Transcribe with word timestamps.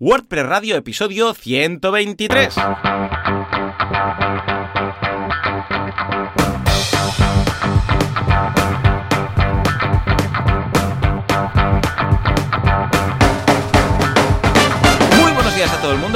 WordPress 0.00 0.48
Radio, 0.48 0.76
episodio 0.76 1.32
123. 1.32 2.48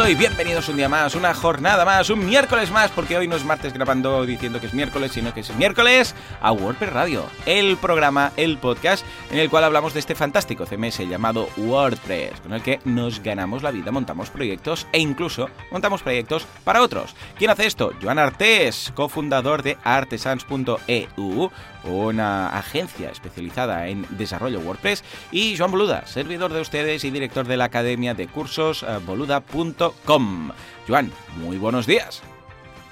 Y 0.09 0.14
bienvenidos 0.14 0.70
un 0.70 0.77
día 0.79 0.88
más, 0.88 1.14
una 1.14 1.34
jornada 1.34 1.84
más, 1.84 2.09
un 2.09 2.24
miércoles 2.24 2.70
más, 2.70 2.91
porque 2.91 3.18
hoy 3.18 3.29
no 3.29 3.36
es 3.36 3.45
martes 3.45 3.74
grabando 3.74 4.24
diciendo 4.24 4.59
que 4.59 4.66
es 4.66 4.73
miércoles, 4.73 5.12
sino 5.12 5.34
que 5.34 5.41
es 5.41 5.54
miércoles 5.56 6.14
a 6.41 6.50
WordPress 6.50 6.92
Radio, 6.95 7.27
el 7.45 7.77
programa, 7.77 8.32
el 8.38 8.56
podcast 8.56 9.05
en 9.30 9.38
el 9.38 9.50
cual 9.50 9.64
hablamos 9.64 9.92
de 9.92 10.00
este 10.00 10.14
fantástico 10.14 10.64
CMS 10.64 11.00
llamado 11.00 11.50
WordPress, 11.59 12.41
con 12.41 12.55
el 12.55 12.62
que 12.62 12.80
nos 12.86 13.23
ganamos 13.23 13.62
la 13.62 13.70
vida, 13.70 13.91
montamos 13.91 14.30
proyectos 14.30 14.86
e 14.92 14.98
incluso 14.98 15.50
montamos 15.70 16.02
proyectos 16.02 16.46
para 16.65 16.80
otros. 16.80 17.15
¿Quién 17.37 17.51
hace 17.51 17.66
esto? 17.66 17.93
Joan 18.01 18.18
Artés, 18.18 18.90
cofundador 18.95 19.62
de 19.62 19.77
artesans.eu, 19.84 21.51
una 21.84 22.48
agencia 22.48 23.10
especializada 23.10 23.88
en 23.88 24.05
desarrollo 24.10 24.60
WordPress, 24.60 25.05
y 25.30 25.56
Joan 25.56 25.70
Boluda, 25.70 26.06
servidor 26.06 26.52
de 26.52 26.60
ustedes 26.60 27.04
y 27.04 27.10
director 27.10 27.46
de 27.46 27.56
la 27.56 27.64
academia 27.64 28.14
de 28.14 28.27
cursos 28.28 28.82
eh, 28.82 28.98
boluda.com. 29.06 30.51
Joan, 30.87 31.10
muy 31.37 31.56
buenos 31.59 31.87
días. 31.87 32.23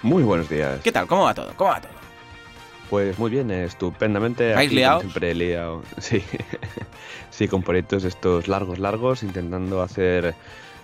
Muy 0.02 0.22
buenos 0.22 0.48
días. 0.48 0.80
¿Qué 0.82 0.92
tal? 0.92 1.06
¿Cómo 1.06 1.24
va 1.24 1.34
todo? 1.34 1.52
¿Cómo 1.56 1.70
va 1.70 1.80
todo? 1.80 1.92
Pues 2.90 3.18
muy 3.18 3.30
bien, 3.30 3.50
estupendamente. 3.50 4.54
¿Habéis 4.54 4.72
liado? 4.72 5.00
Siempre 5.00 5.30
he 5.30 5.34
liado. 5.34 5.82
Sí. 5.98 6.22
sí, 7.30 7.48
con 7.48 7.62
proyectos 7.62 8.04
estos 8.04 8.46
largos, 8.46 8.78
largos, 8.78 9.22
intentando 9.24 9.82
hacer. 9.82 10.34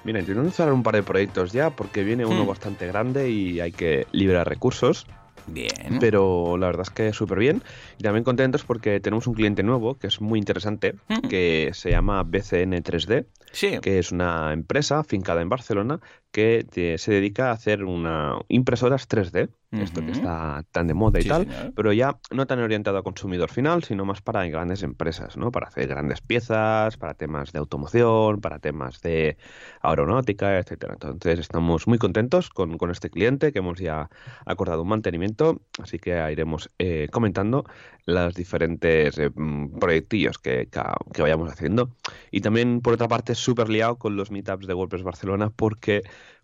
Mira, 0.05 0.19
intentando 0.19 0.51
cerrar 0.51 0.73
un 0.73 0.83
par 0.83 0.97
de 0.97 1.05
proyectos 1.05 1.53
ya, 1.53 1.71
porque 1.71 2.03
viene 2.03 2.25
uno 2.25 2.43
Hmm. 2.43 2.49
bastante 2.49 2.87
grande 2.89 3.31
y 3.31 3.61
hay 3.61 3.71
que 3.71 4.09
liberar 4.11 4.49
recursos. 4.49 5.07
Bien. 5.47 5.99
Pero 6.01 6.57
la 6.57 6.67
verdad 6.67 6.83
es 6.83 6.91
que 6.91 7.13
súper 7.13 7.39
bien. 7.39 7.63
Y 7.99 8.03
también 8.03 8.25
contentos 8.25 8.65
porque 8.65 9.01
tenemos 9.01 9.27
un 9.27 9.35
cliente 9.35 9.63
nuevo 9.63 9.97
que 9.97 10.07
es 10.07 10.21
muy 10.21 10.39
interesante, 10.39 10.95
Hmm. 11.09 11.29
que 11.29 11.71
se 11.75 11.91
llama 11.91 12.23
BCN 12.23 12.83
3D, 12.83 13.27
Sí. 13.53 13.79
que 13.81 13.99
es 13.99 14.13
una 14.13 14.53
empresa 14.53 15.03
fincada 15.05 15.43
en 15.43 15.49
Barcelona 15.49 16.01
que 16.33 16.67
te- 16.69 16.99
se 16.99 17.13
dedica 17.13 17.51
a 17.51 17.53
hacer 17.53 17.85
una 17.85 18.39
impresoras 18.49 19.07
3D, 19.09 19.51
esto 19.73 20.05
que 20.05 20.13
está 20.13 20.65
tan 20.71 20.87
de 20.87 20.93
moda 20.93 21.19
y 21.19 21.23
Sí, 21.23 21.29
tal, 21.31 21.45
señor. 21.47 21.73
pero 21.75 21.93
ya 21.95 22.19
no 22.31 22.47
tan 22.47 22.59
orientado 22.61 22.99
a 22.99 23.03
consumidor 23.03 23.51
final, 23.51 23.83
sino 23.85 24.05
más 24.05 24.21
para 24.21 24.47
grandes 24.49 24.83
empresas, 24.83 25.39
¿no? 25.39 25.51
Para 25.51 25.69
hacer 25.69 25.89
grandes 25.89 26.21
piezas, 26.21 26.99
para 26.99 27.15
temas 27.15 27.53
de 27.53 27.59
automoción, 27.59 28.41
para 28.43 28.59
temas 28.59 29.01
de 29.01 29.39
aeronáutica, 29.81 30.59
etcétera. 30.59 30.95
Entonces 30.95 31.39
estamos 31.39 31.87
muy 31.87 31.99
contentos 31.99 32.51
con, 32.51 32.77
con 32.79 32.91
este 32.91 33.09
cliente 33.11 33.53
que 33.53 33.61
hemos 33.61 33.79
ya 33.79 34.11
acordado 34.45 34.83
un 34.83 34.89
mantenimiento, 34.89 35.63
así 35.83 35.99
que 35.99 36.13
iremos 36.31 36.71
eh, 36.79 37.09
comentando 37.11 37.65
los 38.05 38.35
diferentes 38.35 39.17
eh, 39.19 39.31
mm, 39.35 39.79
proyectillos 39.79 40.39
que, 40.39 40.69
que, 40.71 40.83
que 41.15 41.23
vayamos 41.23 41.51
haciendo. 41.51 41.91
Y 42.31 42.41
también, 42.41 42.81
por 42.81 42.95
otra 42.95 43.09
parte, 43.09 43.35
súper 43.35 43.69
liado 43.69 43.97
con 43.97 44.17
los 44.17 44.31
meetups 44.31 44.67
de 44.67 44.75
WordPress 44.75 45.03
Barcelona 45.03 45.51
porque 45.55 46.03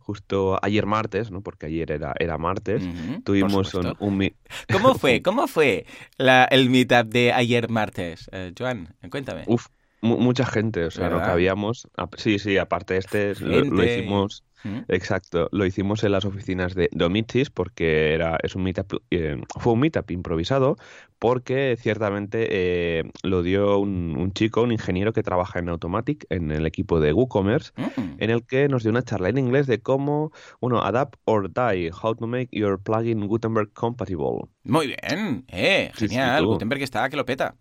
justo 0.09 0.59
ayer 0.63 0.87
martes, 0.87 1.31
¿no? 1.31 1.43
Porque 1.43 1.67
ayer 1.67 1.93
era, 1.93 2.15
era 2.19 2.39
martes, 2.39 2.83
tuvimos 3.25 3.75
un, 3.75 3.95
un 4.01 4.19
¿Cómo 4.73 4.95
fue? 4.95 5.21
¿Cómo 5.23 5.47
fue 5.47 5.85
la- 6.17 6.45
el 6.51 6.71
meetup 6.71 7.07
de 7.13 7.33
ayer 7.33 7.69
martes? 7.69 8.29
Eh, 8.33 8.53
Joan, 8.59 8.89
cuéntame. 9.11 9.45
Uf, 9.47 9.67
mu- 10.01 10.19
mucha 10.19 10.47
gente, 10.47 10.85
o 10.87 10.91
sea, 10.91 11.05
lo 11.05 11.11
¿Verdad? 11.11 11.27
que 11.27 11.31
habíamos. 11.33 11.89
ap- 11.97 12.17
Sí, 12.17 12.39
sí, 12.39 12.57
aparte 12.57 12.97
este 12.97 13.35
lo, 13.41 13.85
hicimos. 13.85 14.45
¿Mm? 14.65 14.79
Exacto, 14.89 15.49
lo 15.53 15.65
hicimos 15.67 16.03
en 16.05 16.13
las 16.13 16.25
oficinas 16.25 16.75
de 16.75 16.89
Domitis 16.93 17.51
porque 17.51 18.13
era, 18.15 18.39
es 18.43 18.55
un 18.57 18.63
meetup, 18.65 18.95
eh, 19.11 19.41
fue 19.59 19.73
un 19.75 19.81
meetup 19.81 20.11
improvisado 20.11 20.77
porque 21.19 21.77
ciertamente 21.79 22.47
eh, 22.51 23.11
lo 23.23 23.43
dio 23.43 23.79
un, 23.79 24.17
un 24.17 24.33
chico, 24.33 24.63
un 24.63 24.73
ingeniero 24.73 25.13
que 25.13 25.23
trabaja 25.23 25.59
en 25.59 25.69
Automatic, 25.69 26.27
en 26.31 26.51
el 26.53 26.65
equipo 26.67 27.01
de 27.01 27.13
WooCommerce, 27.13 27.73
Mm. 27.77 28.17
en 28.19 28.31
el 28.31 28.45
que 28.47 28.69
nos 28.69 28.83
dio 28.83 28.91
una 28.91 29.03
charla 29.03 29.29
en 29.29 29.39
inglés 29.39 29.67
de 29.67 29.81
cómo, 29.81 30.33
bueno, 30.61 30.83
adapt 30.83 31.17
or 31.25 31.49
die, 31.53 31.91
how 31.91 32.15
to 32.15 32.27
make 32.27 32.49
your 32.53 32.81
plugin 32.83 33.27
Gutenberg 33.27 33.73
compatible. 33.73 34.49
Muy 34.65 34.87
bien, 34.89 35.45
eh, 35.49 35.91
Sí, 35.97 36.09
sí, 36.09 36.15
genial. 36.15 36.43
tú. 36.45 36.51
Gutenberg 36.51 36.83
está 36.83 37.09
que 37.09 37.17
lo 37.17 37.25
peta. 37.25 37.57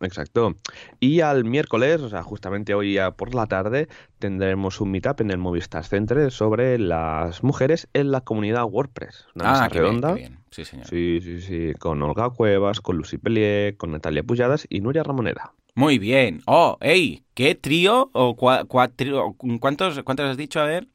Exacto. 0.00 0.54
Y 1.00 1.20
al 1.20 1.44
miércoles, 1.44 2.00
o 2.02 2.08
sea, 2.08 2.22
justamente 2.22 2.74
hoy 2.74 2.94
ya 2.94 3.12
por 3.12 3.34
la 3.34 3.46
tarde, 3.46 3.88
tendremos 4.18 4.80
un 4.80 4.90
meetup 4.90 5.20
en 5.20 5.30
el 5.30 5.38
Movistar 5.38 5.84
Center 5.84 6.30
sobre 6.30 6.78
las 6.78 7.42
mujeres 7.42 7.88
en 7.94 8.10
la 8.10 8.20
comunidad 8.20 8.64
WordPress. 8.64 9.26
Una 9.34 9.50
mesa 9.52 9.64
ah, 9.64 9.68
bien, 9.68 9.82
redonda. 9.82 10.08
qué 10.14 10.20
bien. 10.20 10.38
Sí, 10.50 10.64
señor. 10.64 10.86
Sí, 10.86 11.20
sí, 11.22 11.40
sí, 11.40 11.72
con 11.78 12.02
Olga 12.02 12.30
Cuevas, 12.30 12.80
con 12.80 12.96
Lucy 12.96 13.18
Pellier, 13.18 13.76
con 13.76 13.90
Natalia 13.90 14.22
Pujadas 14.22 14.66
y 14.68 14.80
Nuria 14.80 15.02
Ramoneda. 15.02 15.52
Muy 15.74 15.98
bien. 15.98 16.40
Oh, 16.46 16.78
hey, 16.80 17.22
¿qué 17.34 17.54
trío 17.54 18.10
o 18.14 18.34
cua- 18.36 18.66
cuatro, 18.66 19.36
cuántos, 19.60 20.02
cuántos 20.02 20.30
has 20.30 20.38
dicho? 20.38 20.60
A 20.60 20.64
ver, 20.64 20.88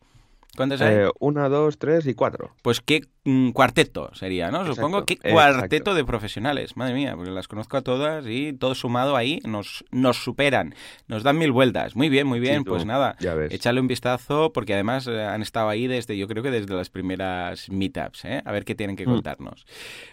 ¿cuántos 0.57 0.81
hay? 0.81 0.95
Eh, 0.95 1.09
una, 1.19 1.49
dos, 1.49 1.77
tres 1.77 2.07
y 2.07 2.15
cuatro. 2.15 2.49
Pues 2.63 2.81
qué 2.81 3.01
mm, 3.23 3.51
cuarteto 3.51 4.09
sería, 4.13 4.49
¿no? 4.51 4.65
Supongo 4.65 5.05
que 5.05 5.17
cuarteto 5.17 5.75
exacto. 5.75 5.93
de 5.95 6.05
profesionales, 6.05 6.75
madre 6.77 6.93
mía, 6.93 7.15
porque 7.15 7.31
las 7.31 7.47
conozco 7.47 7.77
a 7.77 7.81
todas 7.81 8.25
y 8.27 8.53
todo 8.53 8.75
sumado 8.75 9.15
ahí 9.15 9.39
nos, 9.45 9.83
nos 9.91 10.23
superan, 10.23 10.73
nos 11.07 11.23
dan 11.23 11.37
mil 11.37 11.51
vueltas. 11.51 11.95
Muy 11.95 12.09
bien, 12.09 12.27
muy 12.27 12.39
bien, 12.39 12.59
Sí, 12.59 12.63
pues 12.65 12.85
nada, 12.85 13.15
échale 13.49 13.79
un 13.79 13.87
vistazo 13.87 14.51
porque 14.53 14.73
además 14.73 15.07
eh, 15.07 15.23
han 15.23 15.41
estado 15.41 15.69
ahí 15.69 15.87
desde, 15.87 16.17
yo 16.17 16.27
creo 16.27 16.43
que 16.43 16.51
desde 16.51 16.73
las 16.73 16.89
primeras 16.89 17.69
meetups, 17.69 18.25
¿eh? 18.25 18.41
A 18.45 18.51
ver 18.51 18.65
qué 18.65 18.75
tienen 18.75 18.95
que 18.95 19.05
Mm. 19.05 19.11
contarnos. 19.11 19.65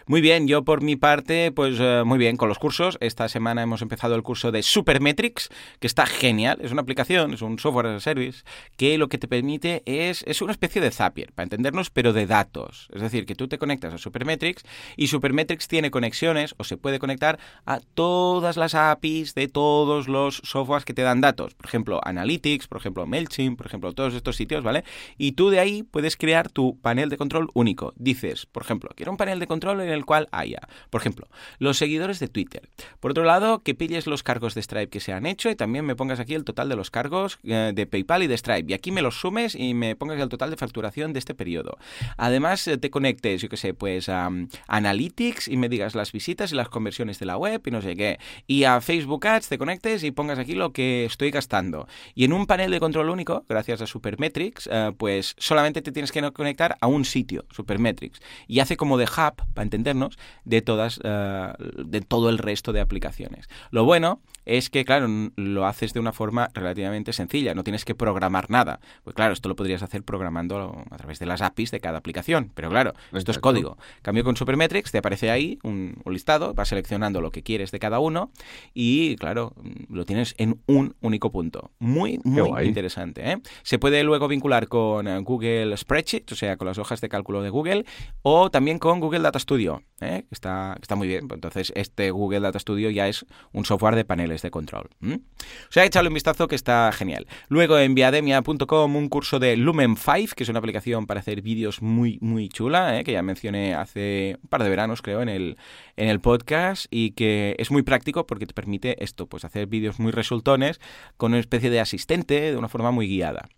Muy 0.05 0.21
bien, 0.21 0.47
yo 0.47 0.63
por 0.63 0.81
mi 0.81 0.95
parte, 0.95 1.51
pues 1.51 1.77
eh, 1.79 2.03
muy 2.05 2.17
bien 2.17 2.37
con 2.37 2.49
los 2.49 2.59
cursos. 2.59 2.97
Esta 3.01 3.29
semana 3.29 3.61
hemos 3.61 3.81
empezado 3.81 4.15
el 4.15 4.23
curso 4.23 4.51
de 4.51 4.63
Supermetrics, 4.63 5.49
que 5.79 5.87
está 5.87 6.05
genial. 6.05 6.59
Es 6.61 6.71
una 6.71 6.81
aplicación, 6.81 7.33
es 7.33 7.41
un 7.41 7.59
software 7.59 7.87
as 7.87 7.95
a 7.97 7.99
service, 7.99 8.43
que 8.77 8.97
lo 8.97 9.07
que 9.09 9.17
te 9.17 9.27
permite 9.27 9.83
es, 9.85 10.23
es 10.27 10.41
una 10.41 10.51
especie 10.51 10.81
de 10.81 10.91
Zapier, 10.91 11.31
para 11.33 11.43
entendernos, 11.45 11.89
pero 11.89 12.13
de 12.13 12.25
datos. 12.27 12.87
Es 12.99 13.11
decir, 13.11 13.25
que 13.25 13.35
tú 13.35 13.47
te 13.47 13.57
conectas 13.57 13.93
a 13.93 13.97
Supermetrics 13.97 14.63
y 14.97 15.07
Supermetrics 15.07 15.67
tiene 15.67 15.91
conexiones 15.91 16.55
o 16.57 16.63
se 16.63 16.77
puede 16.77 16.99
conectar 16.99 17.39
a 17.65 17.79
todas 17.93 18.57
las 18.57 18.75
APIs 18.75 19.35
de 19.35 19.47
todos 19.47 20.07
los 20.07 20.41
softwares 20.43 20.85
que 20.85 20.93
te 20.93 21.01
dan 21.01 21.21
datos. 21.21 21.53
Por 21.55 21.65
ejemplo, 21.65 22.01
Analytics, 22.03 22.67
por 22.67 22.79
ejemplo, 22.79 23.05
MailChimp, 23.05 23.57
por 23.57 23.67
ejemplo, 23.67 23.93
todos 23.93 24.13
estos 24.13 24.35
sitios, 24.35 24.63
¿vale? 24.63 24.83
Y 25.17 25.33
tú 25.33 25.49
de 25.49 25.59
ahí 25.59 25.83
puedes 25.83 26.17
crear 26.17 26.49
tu 26.49 26.79
panel 26.79 27.09
de 27.09 27.17
control 27.17 27.49
único. 27.53 27.93
Dices, 27.95 28.45
por 28.45 28.63
ejemplo, 28.63 28.89
quiero 28.95 29.11
un 29.11 29.17
panel 29.17 29.39
de 29.39 29.47
control 29.47 29.81
en 29.81 29.89
el 29.89 30.05
cual 30.05 30.27
haya, 30.31 30.59
por 30.89 31.01
ejemplo, 31.01 31.27
los 31.57 31.77
seguidores 31.77 32.19
de 32.19 32.27
Twitter. 32.27 32.69
Por 32.99 33.11
otro 33.11 33.23
lado, 33.23 33.63
que 33.63 33.75
pilles 33.75 34.07
los 34.07 34.23
cargos 34.23 34.55
de 34.55 34.61
Stripe 34.61 34.89
que 34.89 34.99
se 34.99 35.13
han 35.13 35.25
hecho 35.25 35.49
y 35.49 35.55
también 35.55 35.85
me 35.85 35.95
pongas 35.95 36.19
aquí 36.19 36.33
el 36.33 36.43
total 36.43 36.69
de 36.69 36.75
los 36.75 36.91
cargos 36.91 37.39
eh, 37.43 37.71
de 37.73 37.85
PayPal 37.85 38.23
y 38.23 38.27
de 38.27 38.37
Stripe. 38.37 38.71
Y 38.71 38.73
aquí 38.73 38.91
me 38.91 39.01
los 39.01 39.19
sumes 39.19 39.55
y 39.55 39.73
me 39.73 39.95
pongas 39.95 40.19
el 40.19 40.29
total 40.29 40.49
de 40.49 40.57
facturación 40.57 41.13
de 41.13 41.19
este 41.19 41.33
periodo. 41.33 41.77
Además, 42.17 42.67
eh, 42.67 42.77
te 42.89 42.91
conectes, 42.91 43.41
yo 43.41 43.49
que 43.49 43.57
sé, 43.57 43.75
pues 43.75 44.09
a 44.09 44.27
um, 44.27 44.47
Analytics 44.67 45.47
y 45.47 45.57
me 45.57 45.69
digas 45.69 45.93
las 45.93 46.11
visitas 46.11 46.51
y 46.51 46.55
las 46.55 46.69
conversiones 46.69 47.19
de 47.19 47.27
la 47.27 47.37
web 47.37 47.61
y 47.63 47.71
no 47.71 47.81
sé 47.81 47.95
qué. 47.95 48.17
Y 48.47 48.63
a 48.63 48.81
Facebook 48.81 49.27
Ads 49.27 49.47
te 49.47 49.57
conectes 49.59 50.03
y 50.03 50.09
pongas 50.09 50.39
aquí 50.39 50.55
lo 50.55 50.73
que 50.73 51.05
estoy 51.05 51.29
gastando. 51.29 51.87
Y 52.15 52.23
en 52.23 52.33
un 52.33 52.47
panel 52.47 52.71
de 52.71 52.79
control 52.79 53.09
único, 53.09 53.45
gracias 53.47 53.81
a 53.81 53.87
Supermetrics, 53.87 54.67
eh, 54.71 54.91
pues 54.97 55.35
solamente 55.37 55.83
te 55.83 55.91
tienes 55.91 56.11
que 56.11 56.19
conectar 56.31 56.77
a 56.81 56.87
un 56.87 57.05
sitio, 57.05 57.45
Supermetrics. 57.51 58.19
Y 58.47 58.59
hace 58.59 58.75
como 58.75 58.97
de 58.97 59.05
hub, 59.05 59.35
para 59.53 59.63
entendernos, 59.63 60.17
de 60.45 60.61
todas, 60.63 60.99
eh, 61.03 61.53
de 61.59 62.01
todo 62.01 62.29
el 62.29 62.39
resto 62.39 62.73
de 62.73 62.81
aplicaciones. 62.81 63.47
Lo 63.69 63.85
bueno 63.85 64.19
es 64.45 64.71
que, 64.71 64.83
claro, 64.83 65.07
lo 65.35 65.67
haces 65.67 65.93
de 65.93 65.99
una 65.99 66.11
forma 66.11 66.49
relativamente 66.55 67.13
sencilla, 67.13 67.53
no 67.53 67.63
tienes 67.63 67.85
que 67.85 67.93
programar 67.93 68.49
nada. 68.49 68.79
Pues 69.03 69.15
claro, 69.15 69.33
esto 69.33 69.47
lo 69.47 69.55
podrías 69.55 69.83
hacer 69.83 70.01
programando 70.01 70.85
a 70.89 70.97
través 70.97 71.19
de 71.19 71.27
las 71.27 71.41
APIs 71.41 71.69
de 71.69 71.79
cada 71.79 71.99
aplicación, 71.99 72.51
pero 72.55 72.69
claro, 72.69 72.78
esto 73.13 73.31
es 73.31 73.39
código. 73.39 73.77
Cambio 74.01 74.23
con 74.23 74.35
Supermetrics, 74.35 74.91
te 74.91 74.97
aparece 74.97 75.31
ahí 75.31 75.59
un, 75.63 76.01
un 76.03 76.13
listado, 76.13 76.53
vas 76.53 76.69
seleccionando 76.69 77.21
lo 77.21 77.31
que 77.31 77.43
quieres 77.43 77.71
de 77.71 77.79
cada 77.79 77.99
uno 77.99 78.31
y, 78.73 79.15
claro, 79.15 79.53
mm, 79.61 79.93
lo 79.95 80.05
tienes 80.05 80.35
en 80.37 80.59
un 80.67 80.95
único 81.01 81.31
punto. 81.31 81.71
Muy, 81.79 82.19
muy 82.23 82.65
interesante. 82.65 83.31
¿eh? 83.31 83.37
Se 83.63 83.79
puede 83.79 84.03
luego 84.03 84.27
vincular 84.27 84.67
con 84.67 85.07
eh, 85.07 85.19
Google 85.19 85.75
Spreadsheet, 85.75 86.31
o 86.31 86.35
sea, 86.35 86.57
con 86.57 86.67
las 86.67 86.77
hojas 86.77 87.01
de 87.01 87.09
cálculo 87.09 87.41
de 87.41 87.49
Google, 87.49 87.85
o 88.21 88.49
también 88.49 88.79
con 88.79 88.99
Google 88.99 89.19
Data 89.19 89.39
Studio, 89.39 89.83
¿eh? 90.01 90.25
está, 90.31 90.77
está 90.81 90.95
muy 90.95 91.07
bien. 91.07 91.27
Entonces, 91.31 91.71
este 91.75 92.11
Google 92.11 92.41
Data 92.41 92.59
Studio 92.59 92.89
ya 92.89 93.07
es 93.07 93.25
un 93.51 93.65
software 93.65 93.95
de 93.95 94.05
paneles 94.05 94.41
de 94.41 94.51
control. 94.51 94.89
¿m? 95.01 95.15
O 95.15 95.71
sea, 95.71 95.85
échale 95.85 96.07
un 96.07 96.13
vistazo 96.13 96.47
que 96.47 96.55
está 96.55 96.91
genial. 96.91 97.27
Luego 97.47 97.77
en 97.77 97.95
viademia.com 97.95 98.95
un 98.95 99.09
curso 99.09 99.39
de 99.39 99.57
Lumen 99.57 99.95
5, 99.95 100.35
que 100.35 100.43
es 100.43 100.49
una 100.49 100.59
aplicación 100.59 101.07
para 101.07 101.19
hacer 101.19 101.41
vídeos 101.41 101.81
muy, 101.81 102.17
muy 102.21 102.49
chula. 102.49 102.68
¿Eh? 102.69 103.03
que 103.03 103.11
ya 103.11 103.21
mencioné 103.21 103.73
hace 103.73 104.37
un 104.41 104.49
par 104.49 104.63
de 104.63 104.69
veranos, 104.69 105.01
creo, 105.01 105.21
en 105.21 105.29
el, 105.29 105.57
en 105.97 106.07
el 106.07 106.19
podcast 106.19 106.85
y 106.91 107.11
que 107.11 107.55
es 107.57 107.71
muy 107.71 107.81
práctico 107.81 108.25
porque 108.25 108.45
te 108.45 108.53
permite 108.53 109.03
esto, 109.03 109.27
pues 109.27 109.43
hacer 109.43 109.67
vídeos 109.67 109.99
muy 109.99 110.11
resultones 110.11 110.79
con 111.17 111.31
una 111.31 111.39
especie 111.39 111.69
de 111.69 111.79
asistente 111.79 112.51
de 112.51 112.57
una 112.57 112.69
forma 112.69 112.91
muy 112.91 113.07
guiada. 113.07 113.49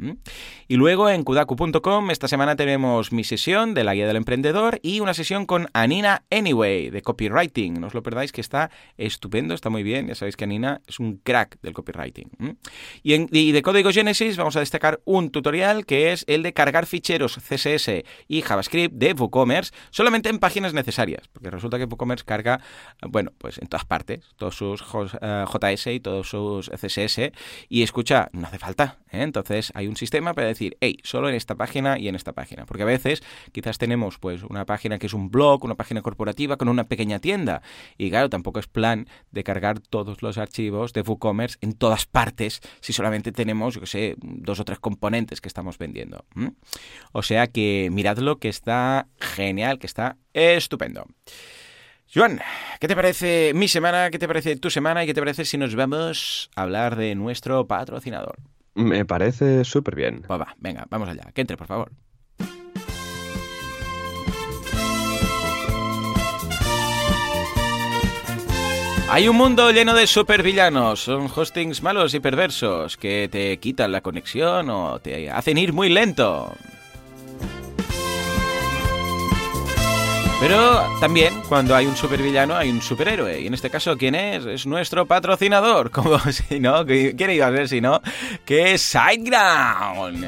Y 0.68 0.75
luego 0.75 1.10
en 1.10 1.24
kudaku.com 1.24 2.12
esta 2.12 2.28
semana 2.28 2.56
tenemos 2.56 3.12
mi 3.12 3.24
sesión 3.24 3.74
de 3.74 3.84
la 3.84 3.94
guía 3.94 4.08
del 4.08 4.16
emprendedor 4.18 4.80
y 4.81 5.00
una 5.00 5.14
sesión 5.14 5.46
con 5.46 5.68
Anina 5.74 6.24
Anyway 6.31 6.90
de 6.90 7.02
copywriting. 7.02 7.80
No 7.80 7.88
os 7.88 7.94
lo 7.94 8.04
perdáis 8.04 8.31
que 8.31 8.42
está 8.42 8.72
estupendo, 8.98 9.54
está 9.54 9.69
muy 9.69 9.84
bien. 9.84 10.07
Ya 10.07 10.16
sabéis 10.16 10.38
que 10.38 10.46
Anina 10.46 10.81
es 10.88 11.00
un 11.00 11.18
crack 11.18 11.60
del 11.62 11.74
copywriting. 11.74 12.57
Y, 13.04 13.38
y 13.38 13.52
de 13.52 13.62
Código 13.62 13.92
Genesis 13.92 14.38
vamos 14.38 14.56
a 14.56 14.60
destacar 14.60 15.02
un 15.06 15.30
tutorial 15.30 15.86
que 15.86 16.12
es 16.12 16.24
el 16.28 16.44
de 16.44 16.54
cargar 16.54 16.86
ficheros 16.86 17.38
CSS 17.38 18.04
y 18.28 18.42
JavaScript 18.42 18.96
de 19.01 19.13
WooCommerce 19.13 19.74
solamente 19.89 20.30
en 20.30 20.38
páginas 20.38 20.75
necesarias, 20.75 21.27
porque 21.33 21.50
resulta 21.50 21.80
que 21.80 21.86
WooCommerce 21.86 22.24
carga, 22.24 22.62
bueno, 23.01 23.31
pues 23.39 23.57
en 23.57 23.68
todas 23.68 23.83
partes, 23.83 24.21
todos 24.38 24.56
sus 24.56 24.83
JS 24.83 25.88
y 25.88 26.00
todos 26.00 26.30
sus 26.30 26.69
CSS, 26.69 27.31
y 27.68 27.81
escucha, 27.81 28.30
no 28.31 28.45
hace 28.45 28.59
falta. 28.59 29.00
¿eh? 29.12 29.24
Entonces 29.24 29.71
hay 29.74 29.88
un 29.88 29.98
sistema 29.98 30.36
para 30.36 30.48
decir, 30.48 30.77
hey, 30.81 31.00
solo 31.03 31.30
en 31.30 31.36
esta 31.36 31.56
página 31.56 31.98
y 31.98 32.09
en 32.09 32.15
esta 32.15 32.33
página, 32.33 32.68
porque 32.68 32.83
a 32.83 32.86
veces 32.86 33.24
quizás 33.51 33.80
tenemos 33.80 34.19
pues 34.19 34.44
una 34.44 34.65
página 34.65 35.00
que 35.00 35.07
es 35.07 35.15
un 35.15 35.31
blog, 35.31 35.65
una 35.65 35.75
página 35.75 36.04
corporativa 36.04 36.57
con 36.57 36.69
una 36.69 36.83
pequeña 36.83 37.18
tienda, 37.18 37.63
y 37.97 38.12
claro, 38.12 38.30
tampoco 38.30 38.59
es 38.59 38.68
plan 38.68 39.07
de 39.31 39.44
cargar 39.44 39.80
todos 39.80 40.21
los 40.21 40.38
archivos 40.38 40.94
de 40.94 41.01
WooCommerce 41.01 41.57
en 41.62 41.74
todas 41.74 42.06
partes 42.06 42.62
si 42.81 42.94
solamente 42.94 43.31
tenemos, 43.31 43.80
yo 43.80 43.86
sé, 43.88 44.15
dos 44.19 44.59
o 44.59 44.63
tres 44.65 44.77
componentes 44.77 45.42
que 45.42 45.47
estamos 45.47 45.80
vendiendo. 45.80 46.24
O 47.13 47.24
sea 47.24 47.47
que 47.47 47.89
miradlo 47.92 48.38
que 48.38 48.50
está 48.50 48.91
genial, 49.20 49.80
que 49.80 49.88
está 49.88 50.18
estupendo. 50.34 51.06
Juan, 52.14 52.42
¿qué 52.80 52.88
te 52.88 52.96
parece 52.96 53.54
mi 53.54 53.68
semana? 53.68 54.10
¿Qué 54.10 54.20
te 54.20 54.28
parece 54.28 54.58
tu 54.58 54.70
semana? 54.70 55.04
¿Y 55.04 55.08
qué 55.08 55.14
te 55.14 55.22
parece 55.22 55.46
si 55.46 55.58
nos 55.58 55.76
vamos 55.76 56.50
a 56.56 56.64
hablar 56.64 56.98
de 56.98 57.16
nuestro 57.16 57.68
patrocinador? 57.68 58.38
Me 58.76 59.06
parece 59.06 59.64
súper 59.64 59.96
bien. 59.96 60.24
Pues 60.28 60.40
va, 60.40 60.56
venga, 60.58 60.86
vamos 60.90 61.08
allá. 61.08 61.32
Que 61.34 61.42
entre, 61.42 61.56
por 61.58 61.68
favor. 61.68 61.92
Hay 69.14 69.28
un 69.28 69.36
mundo 69.36 69.72
lleno 69.72 69.94
de 69.94 70.08
supervillanos, 70.08 71.02
son 71.02 71.30
hostings 71.36 71.84
malos 71.84 72.14
y 72.14 72.22
perversos 72.22 72.96
que 72.96 73.28
te 73.30 73.58
quitan 73.58 73.92
la 73.92 74.00
conexión 74.00 74.70
o 74.70 75.00
te 75.00 75.30
hacen 75.30 75.58
ir 75.58 75.74
muy 75.74 75.90
lento. 75.90 76.54
Pero 80.42 80.84
también 81.00 81.36
cuando 81.48 81.76
hay 81.76 81.86
un 81.86 81.96
supervillano 81.96 82.58
hay 82.58 82.72
un 82.72 82.82
superhéroe. 82.82 83.42
Y 83.42 83.46
en 83.46 83.54
este 83.54 83.70
caso, 83.70 83.96
¿quién 83.96 84.16
es? 84.16 84.44
Es 84.48 84.66
nuestro 84.66 85.06
patrocinador. 85.06 85.92
Como 85.92 86.18
si 86.20 86.60
no, 86.60 86.84
¿quién 86.84 87.30
iba 87.30 87.46
a 87.46 87.52
ser 87.52 87.70
si 87.70 87.80
no? 87.80 88.02
Que 88.44 88.74
es 88.74 88.82
SiteGround. 88.82 90.26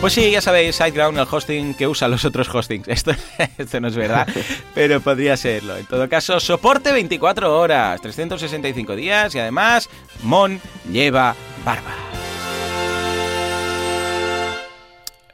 Pues 0.00 0.12
sí, 0.12 0.30
ya 0.30 0.40
sabéis, 0.40 0.76
SiteGround, 0.76 1.18
el 1.18 1.26
hosting 1.28 1.74
que 1.74 1.88
usan 1.88 2.12
los 2.12 2.24
otros 2.24 2.48
hostings. 2.54 2.86
Esto, 2.86 3.10
esto 3.58 3.80
no 3.80 3.88
es 3.88 3.96
verdad, 3.96 4.28
pero 4.74 5.00
podría 5.00 5.36
serlo. 5.36 5.76
En 5.76 5.86
todo 5.86 6.08
caso, 6.08 6.38
soporte 6.38 6.92
24 6.92 7.58
horas, 7.58 8.00
365 8.00 8.94
días 8.94 9.34
y 9.34 9.40
además, 9.40 9.90
Mon 10.22 10.60
lleva 10.88 11.34
barba. 11.64 12.11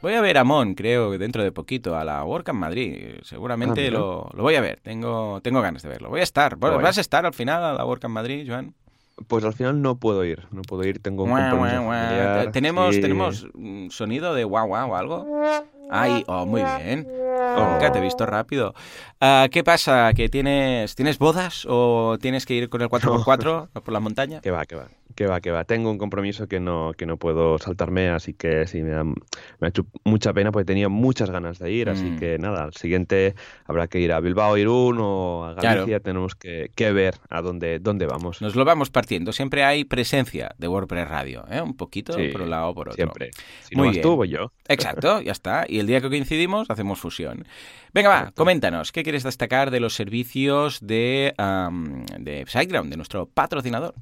Voy 0.01 0.13
a 0.13 0.21
ver 0.21 0.37
a 0.37 0.43
Mon, 0.45 0.75
creo, 0.75 1.17
dentro 1.17 1.43
de 1.43 1.51
poquito, 1.51 1.97
a 1.97 2.05
la 2.05 2.23
WordCamp 2.23 2.57
Madrid. 2.59 3.15
Seguramente 3.23 3.87
Ah, 3.87 3.91
lo, 3.91 4.29
lo 4.33 4.43
voy 4.43 4.55
a 4.55 4.61
ver. 4.61 4.79
Tengo, 4.81 5.41
tengo 5.41 5.61
ganas 5.61 5.83
de 5.83 5.89
verlo. 5.89 6.09
Voy 6.09 6.21
a 6.21 6.23
estar. 6.23 6.55
Guay. 6.55 6.77
¿Vas 6.81 6.97
a 6.97 7.01
estar 7.01 7.25
al 7.25 7.33
final 7.33 7.63
a 7.63 7.73
la 7.73 7.85
WordCamp 7.85 8.13
Madrid, 8.13 8.45
Joan? 8.47 8.73
Pues 9.27 9.43
al 9.43 9.53
final 9.53 9.81
no 9.81 9.95
puedo 9.95 10.23
ir, 10.23 10.47
no 10.51 10.61
puedo 10.61 10.85
ir, 10.85 11.01
tengo 11.01 11.23
un 11.23 11.31
Guau, 11.31 11.49
compromiso 11.57 12.51
¿Tenemos, 12.51 12.95
sí. 12.95 13.01
¿Tenemos 13.01 13.47
mm, 13.53 13.89
sonido 13.89 14.33
de 14.33 14.45
guau 14.45 14.67
guau 14.67 14.91
o 14.91 14.95
algo? 14.95 15.25
Ay, 15.91 16.23
oh, 16.27 16.45
muy 16.45 16.61
bien. 16.61 17.05
Oh. 17.09 17.71
Nunca 17.73 17.91
te 17.91 17.99
he 17.99 18.01
visto 18.01 18.25
rápido. 18.25 18.73
Ah, 19.19 19.47
¿Qué 19.51 19.63
pasa? 19.63 20.13
¿Que 20.13 20.29
tienes, 20.29 20.95
tienes 20.95 21.17
bodas 21.17 21.65
o 21.67 22.17
tienes 22.21 22.45
que 22.45 22.53
ir 22.53 22.69
con 22.69 22.81
el 22.81 22.87
4x4 22.89 23.69
por 23.83 23.91
la 23.91 23.99
montaña? 23.99 24.39
Que 24.39 24.51
va, 24.51 24.65
que 24.65 24.75
va, 24.75 24.87
que 25.15 25.25
va, 25.25 25.41
que 25.41 25.51
va. 25.51 25.63
Tengo 25.65 25.91
un 25.91 25.97
compromiso 25.97 26.47
que 26.47 26.59
no, 26.59 26.93
que 26.97 27.05
no 27.05 27.17
puedo 27.17 27.57
saltarme, 27.57 28.09
así 28.09 28.33
que 28.33 28.67
sí, 28.67 28.81
me, 28.81 28.91
da- 28.91 29.03
me 29.03 29.15
ha 29.61 29.67
hecho 29.67 29.85
mucha 30.05 30.31
pena 30.33 30.51
porque 30.51 30.65
tenía 30.65 30.87
muchas 30.89 31.29
ganas 31.29 31.59
de 31.59 31.71
ir, 31.71 31.89
así 31.89 32.05
Mm. 32.05 32.19
que 32.19 32.37
nada, 32.39 32.63
al 32.63 32.73
siguiente 32.73 33.35
habrá 33.65 33.87
que 33.87 33.99
ir 33.99 34.11
a 34.13 34.19
Bilbao, 34.19 34.57
Irún 34.57 34.97
o 34.99 35.45
a 35.45 35.55
Claro. 35.55 35.81
Galicia, 35.81 35.99
tenemos 35.99 36.35
que, 36.35 36.71
que 36.75 36.91
ver 36.91 37.15
a 37.29 37.41
dónde, 37.41 37.79
dónde 37.79 38.05
vamos. 38.05 38.41
Nos 38.41 38.55
lo 38.55 38.63
vamos 38.65 38.89
partiendo. 38.89 39.31
Siempre 39.33 39.63
hay 39.63 39.83
presencia 39.83 40.55
de 40.57 40.67
WordPress 40.67 41.07
Radio, 41.07 41.45
¿eh? 41.51 41.61
Un 41.61 41.75
poquito 41.75 42.13
Sí, 42.13 42.29
por 42.29 42.41
un 42.41 42.49
lado 42.49 42.69
o 42.69 42.73
por 42.75 42.87
otro. 42.89 42.95
Siempre. 42.95 43.31
Si 43.63 43.75
Muy 43.75 43.81
no 43.83 43.87
vas 43.87 43.95
bien. 43.95 44.03
tú, 44.03 44.15
voy 44.15 44.29
yo. 44.29 44.51
Exacto, 44.67 45.21
ya 45.21 45.31
está. 45.31 45.65
Y 45.67 45.79
el 45.79 45.87
día 45.87 46.01
que 46.01 46.09
coincidimos, 46.09 46.69
hacemos 46.69 46.99
fusión. 46.99 47.45
Venga, 47.93 48.09
va, 48.09 48.31
coméntanos, 48.35 48.91
¿qué 48.91 49.03
quieres 49.03 49.23
destacar 49.23 49.71
de 49.71 49.79
los 49.79 49.95
servicios 49.95 50.79
de, 50.81 51.33
am, 51.37 52.05
de 52.19 52.45
SiteGround, 52.47 52.89
de 52.91 52.97
nuestro 52.97 53.25
patrocinador? 53.27 53.95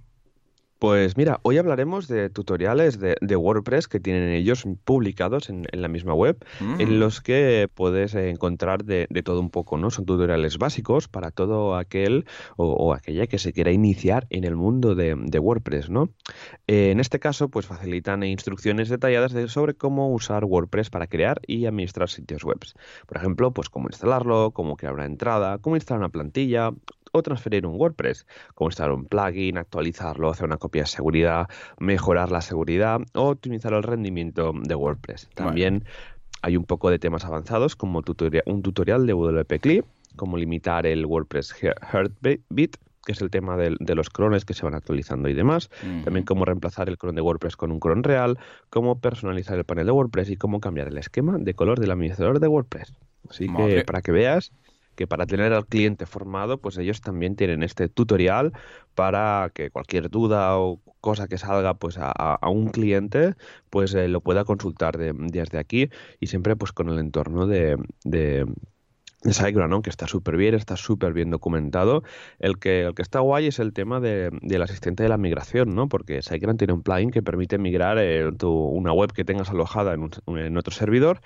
Pues 0.79 1.17
mira, 1.17 1.39
hoy 1.41 1.57
hablaremos 1.57 2.07
de 2.07 2.29
tutoriales 2.29 2.99
de, 2.99 3.17
de 3.19 3.35
WordPress 3.35 3.87
que 3.87 3.99
tienen 3.99 4.29
ellos 4.29 4.63
publicados 4.85 5.49
en, 5.49 5.65
en 5.71 5.81
la 5.81 5.87
misma 5.87 6.13
web, 6.13 6.37
Mm. 6.61 6.79
en 6.81 6.99
los 6.99 7.19
que 7.19 7.67
puedes 7.73 8.13
encontrar 8.13 8.83
de, 8.85 9.07
de 9.09 9.23
todo 9.23 9.39
un 9.39 9.49
poco, 9.49 9.77
¿no? 9.79 9.89
Son 9.89 10.05
tutoriales 10.05 10.59
básicos 10.59 11.07
para 11.07 11.31
todo 11.31 11.75
aquel 11.75 12.25
o, 12.57 12.73
o 12.73 12.93
aquella 12.93 13.25
que 13.25 13.39
se 13.39 13.53
quiera 13.53 13.71
iniciar 13.71 14.27
en 14.29 14.43
el 14.43 14.55
mundo 14.55 14.93
de, 14.93 15.15
de 15.17 15.39
WordPress, 15.39 15.89
¿no? 15.89 16.09
Eh, 16.67 16.91
en 16.91 16.99
este 16.99 17.19
caso, 17.19 17.49
pues 17.49 17.65
facilitan 17.65 18.21
instrucciones 18.21 18.87
detalladas 18.87 19.33
de- 19.33 19.47
sobre 19.47 19.73
cómo 19.73 20.13
usar 20.13 20.45
WordPress 20.45 20.91
para 20.91 21.07
crear 21.07 21.41
y 21.47 21.65
administrar 21.65 22.09
sitios 22.09 22.43
web. 22.43 22.59
Por 23.07 23.17
ejemplo, 23.17 23.51
pues 23.51 23.69
cómo 23.69 23.87
instalarlo, 23.89 24.51
cómo 24.51 24.75
crear 24.77 24.93
una 24.93 25.05
entrada, 25.05 25.57
cómo 25.57 25.75
instalar 25.75 26.01
una 26.01 26.09
plantilla 26.09 26.71
o 27.17 27.21
transferir 27.23 27.65
un 27.65 27.75
WordPress, 27.75 28.25
cómo 28.55 28.69
instalar 28.69 28.93
un 28.93 29.05
plugin, 29.05 29.57
actualizarlo, 29.57 30.29
hacer 30.29 30.45
una 30.45 30.57
copia 30.57 30.83
de 30.83 30.87
seguridad, 30.87 31.47
mejorar 31.79 32.31
la 32.31 32.41
seguridad 32.41 32.99
o 33.13 33.29
optimizar 33.29 33.73
el 33.73 33.83
rendimiento 33.83 34.53
de 34.53 34.75
WordPress. 34.75 35.29
Bueno. 35.35 35.49
También 35.49 35.83
hay 36.41 36.57
un 36.57 36.65
poco 36.65 36.89
de 36.89 36.99
temas 36.99 37.25
avanzados 37.25 37.75
como 37.75 37.99
un 38.45 38.61
tutorial 38.61 39.05
de 39.05 39.13
WP 39.13 39.59
Clip, 39.59 39.85
cómo 40.15 40.37
limitar 40.37 40.85
el 40.85 41.05
WordPress 41.05 41.55
He- 41.61 41.73
Heartbeat, 41.91 42.77
que 43.05 43.13
es 43.13 43.21
el 43.21 43.29
tema 43.29 43.55
de, 43.55 43.95
los 43.95 44.09
crones 44.09 44.43
que 44.43 44.53
se 44.53 44.65
van 44.65 44.73
actualizando 44.75 45.29
y 45.29 45.33
demás. 45.33 45.69
También 46.03 46.25
cómo 46.25 46.43
reemplazar 46.43 46.89
el 46.89 46.97
cron 46.97 47.15
de 47.15 47.21
WordPress 47.21 47.55
con 47.55 47.71
un 47.71 47.79
cron 47.79 48.03
real, 48.03 48.37
cómo 48.69 48.99
personalizar 48.99 49.57
el 49.57 49.63
panel 49.63 49.85
de 49.85 49.93
WordPress 49.93 50.29
y 50.29 50.35
cómo 50.35 50.59
cambiar 50.59 50.89
el 50.89 50.97
esquema 50.97 51.37
de 51.37 51.53
color 51.53 51.79
del 51.79 51.91
administrador 51.91 52.41
de 52.41 52.47
WordPress. 52.49 52.93
Así 53.29 53.47
Madre. 53.47 53.75
que 53.75 53.83
para 53.85 54.01
que 54.01 54.11
veas 54.11 54.51
que 54.97 55.07
para 55.07 55.27
tener 55.27 55.53
al 55.53 55.67
cliente 55.67 56.05
formado, 56.07 56.57
pues 56.59 56.77
ellos 56.77 56.99
también 57.01 57.35
tienen 57.35 57.61
este 57.63 57.87
tutorial 57.87 58.51
para 58.95 59.51
que 59.53 59.69
cualquier 59.69 60.09
duda 60.09 60.57
o 60.57 60.81
cosa 61.01 61.27
que 61.27 61.37
salga 61.37 61.75
pues 61.75 61.97
a, 61.99 62.49
un 62.49 62.69
cliente, 62.69 63.35
pues 63.69 63.93
eh, 63.93 64.07
lo 64.07 64.21
pueda 64.21 64.43
consultar 64.43 64.97
de- 64.97 65.13
desde 65.15 65.59
aquí 65.59 65.89
y 66.19 66.27
siempre 66.27 66.55
pues 66.55 66.71
con 66.73 66.89
el 66.89 66.97
entorno 66.97 67.45
de, 67.45 67.77
de, 68.03 68.45
de 69.21 69.67
¿no? 69.67 69.83
que 69.83 69.91
está 69.91 70.07
súper 70.07 70.35
bien, 70.35 70.55
está 70.55 70.75
súper 70.77 71.13
bien 71.13 71.29
documentado. 71.29 72.03
El 72.39 72.57
que, 72.57 72.81
el 72.81 72.95
que 72.95 73.03
está 73.03 73.19
guay 73.19 73.45
es 73.45 73.59
el 73.59 73.73
tema 73.73 73.99
de- 73.99 74.31
del 74.41 74.63
asistente 74.63 75.03
de 75.03 75.09
la 75.09 75.17
migración, 75.17 75.75
¿no? 75.75 75.87
porque 75.87 76.23
SiteGround 76.23 76.57
tiene 76.57 76.73
un 76.73 76.81
plugin 76.81 77.11
que 77.11 77.21
permite 77.21 77.59
migrar 77.59 77.99
eh, 77.99 78.31
tu- 78.37 78.49
una 78.51 78.93
web 78.93 79.13
que 79.13 79.23
tengas 79.25 79.51
alojada 79.51 79.93
en, 79.93 80.09
un- 80.25 80.39
en 80.39 80.57
otro 80.57 80.73
servidor 80.73 81.21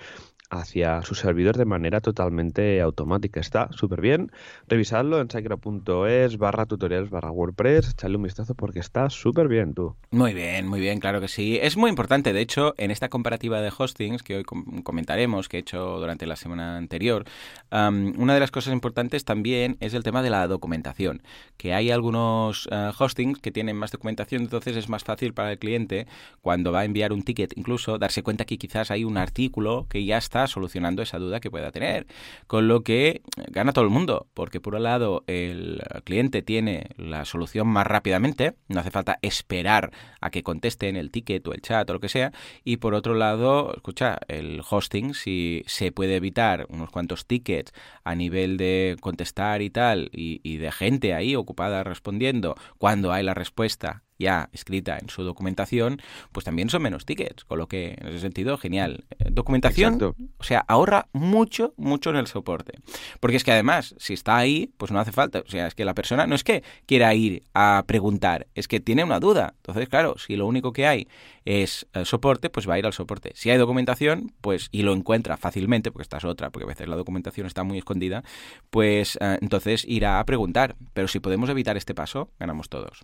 hacia 0.52 1.02
su 1.02 1.14
servidor 1.14 1.56
de 1.56 1.64
manera 1.64 2.00
totalmente 2.00 2.80
automática. 2.80 3.40
Está 3.40 3.68
súper 3.72 4.00
bien. 4.00 4.30
Revisadlo 4.68 5.20
en 5.20 5.28
siteground.es 5.30 6.36
barra 6.36 6.66
tutoriales 6.66 7.10
barra 7.10 7.30
WordPress. 7.30 7.90
Echadle 7.90 8.16
un 8.18 8.24
vistazo 8.24 8.54
porque 8.54 8.78
está 8.78 9.08
súper 9.10 9.48
bien, 9.48 9.72
tú. 9.74 9.96
Muy 10.10 10.34
bien, 10.34 10.68
muy 10.68 10.80
bien, 10.80 11.00
claro 11.00 11.20
que 11.20 11.28
sí. 11.28 11.58
Es 11.60 11.76
muy 11.76 11.88
importante, 11.88 12.32
de 12.32 12.40
hecho, 12.42 12.74
en 12.76 12.90
esta 12.90 13.08
comparativa 13.08 13.60
de 13.60 13.72
hostings 13.76 14.22
que 14.22 14.36
hoy 14.36 14.44
com- 14.44 14.82
comentaremos, 14.82 15.48
que 15.48 15.56
he 15.56 15.60
hecho 15.60 15.98
durante 15.98 16.26
la 16.26 16.36
semana 16.36 16.76
anterior, 16.76 17.24
una 17.70 18.34
de 18.34 18.40
las 18.40 18.50
cosas 18.50 18.74
importantes 18.74 19.24
también 19.24 19.78
es 19.80 19.94
el 19.94 20.02
tema 20.02 20.22
de 20.22 20.28
la 20.30 20.46
documentación, 20.46 21.22
que 21.56 21.72
hay 21.72 21.90
algunos 21.90 22.68
eh, 22.70 22.90
hostings 22.98 23.38
que 23.38 23.50
tienen 23.50 23.76
más 23.76 23.90
documentación, 23.90 24.42
entonces 24.42 24.76
es 24.76 24.88
más 24.90 25.04
fácil 25.04 25.32
para 25.32 25.52
el 25.52 25.58
cliente 25.58 26.06
cuando 26.42 26.72
va 26.72 26.80
a 26.80 26.84
enviar 26.84 27.12
un 27.12 27.22
ticket 27.22 27.56
incluso 27.56 27.98
darse 27.98 28.22
cuenta 28.22 28.44
que 28.44 28.58
quizás 28.58 28.90
hay 28.90 29.04
un 29.04 29.16
artículo 29.16 29.86
que 29.88 30.04
ya 30.04 30.18
está 30.18 30.41
solucionando 30.46 31.02
esa 31.02 31.18
duda 31.18 31.40
que 31.40 31.50
pueda 31.50 31.70
tener. 31.70 32.06
Con 32.46 32.68
lo 32.68 32.82
que 32.82 33.22
gana 33.48 33.72
todo 33.72 33.84
el 33.84 33.90
mundo, 33.90 34.26
porque 34.34 34.60
por 34.60 34.74
un 34.74 34.84
lado 34.84 35.24
el 35.26 35.82
cliente 36.04 36.42
tiene 36.42 36.90
la 36.96 37.24
solución 37.24 37.68
más 37.68 37.86
rápidamente, 37.86 38.54
no 38.68 38.80
hace 38.80 38.90
falta 38.90 39.18
esperar 39.22 39.92
a 40.20 40.30
que 40.30 40.42
contesten 40.42 40.96
el 40.96 41.10
ticket 41.10 41.46
o 41.46 41.52
el 41.52 41.62
chat 41.62 41.88
o 41.88 41.94
lo 41.94 42.00
que 42.00 42.08
sea, 42.08 42.32
y 42.64 42.78
por 42.78 42.94
otro 42.94 43.14
lado, 43.14 43.72
escucha, 43.74 44.18
el 44.28 44.62
hosting, 44.68 45.14
si 45.14 45.62
se 45.66 45.92
puede 45.92 46.16
evitar 46.16 46.66
unos 46.68 46.90
cuantos 46.90 47.26
tickets 47.26 47.72
a 48.04 48.14
nivel 48.14 48.56
de 48.56 48.96
contestar 49.00 49.62
y 49.62 49.70
tal, 49.70 50.10
y 50.12 50.56
de 50.56 50.72
gente 50.72 51.14
ahí 51.14 51.36
ocupada 51.36 51.84
respondiendo, 51.84 52.54
cuando 52.78 53.12
hay 53.12 53.22
la 53.22 53.34
respuesta 53.34 54.02
ya 54.18 54.48
escrita 54.52 54.98
en 55.00 55.08
su 55.08 55.22
documentación, 55.22 56.00
pues 56.32 56.44
también 56.44 56.70
son 56.70 56.82
menos 56.82 57.04
tickets, 57.04 57.44
con 57.44 57.58
lo 57.58 57.66
que 57.66 57.96
en 57.98 58.08
ese 58.08 58.20
sentido, 58.20 58.56
genial. 58.58 59.04
Eh, 59.18 59.30
documentación, 59.30 59.98
o 60.38 60.44
sea, 60.44 60.64
ahorra 60.68 61.08
mucho, 61.12 61.74
mucho 61.76 62.10
en 62.10 62.16
el 62.16 62.26
soporte. 62.26 62.78
Porque 63.20 63.36
es 63.36 63.44
que 63.44 63.52
además, 63.52 63.94
si 63.98 64.14
está 64.14 64.36
ahí, 64.36 64.70
pues 64.76 64.92
no 64.92 65.00
hace 65.00 65.12
falta. 65.12 65.40
O 65.40 65.50
sea, 65.50 65.66
es 65.66 65.74
que 65.74 65.84
la 65.84 65.94
persona 65.94 66.26
no 66.26 66.34
es 66.34 66.44
que 66.44 66.62
quiera 66.86 67.14
ir 67.14 67.42
a 67.54 67.84
preguntar, 67.86 68.46
es 68.54 68.68
que 68.68 68.80
tiene 68.80 69.04
una 69.04 69.20
duda. 69.20 69.54
Entonces, 69.56 69.88
claro, 69.88 70.16
si 70.18 70.36
lo 70.36 70.46
único 70.46 70.72
que 70.72 70.86
hay 70.86 71.08
es 71.44 71.86
eh, 71.94 72.04
soporte, 72.04 72.50
pues 72.50 72.68
va 72.68 72.74
a 72.74 72.78
ir 72.78 72.86
al 72.86 72.92
soporte. 72.92 73.32
Si 73.34 73.50
hay 73.50 73.58
documentación, 73.58 74.32
pues 74.40 74.68
y 74.70 74.82
lo 74.82 74.92
encuentra 74.92 75.36
fácilmente, 75.36 75.90
porque 75.90 76.02
esta 76.02 76.18
es 76.18 76.24
otra, 76.24 76.50
porque 76.50 76.64
a 76.64 76.68
veces 76.68 76.88
la 76.88 76.96
documentación 76.96 77.46
está 77.46 77.64
muy 77.64 77.78
escondida, 77.78 78.22
pues 78.70 79.18
eh, 79.20 79.38
entonces 79.40 79.84
irá 79.86 80.20
a 80.20 80.24
preguntar. 80.24 80.76
Pero 80.94 81.08
si 81.08 81.20
podemos 81.20 81.50
evitar 81.50 81.76
este 81.76 81.94
paso, 81.94 82.30
ganamos 82.38 82.68
todos. 82.68 83.00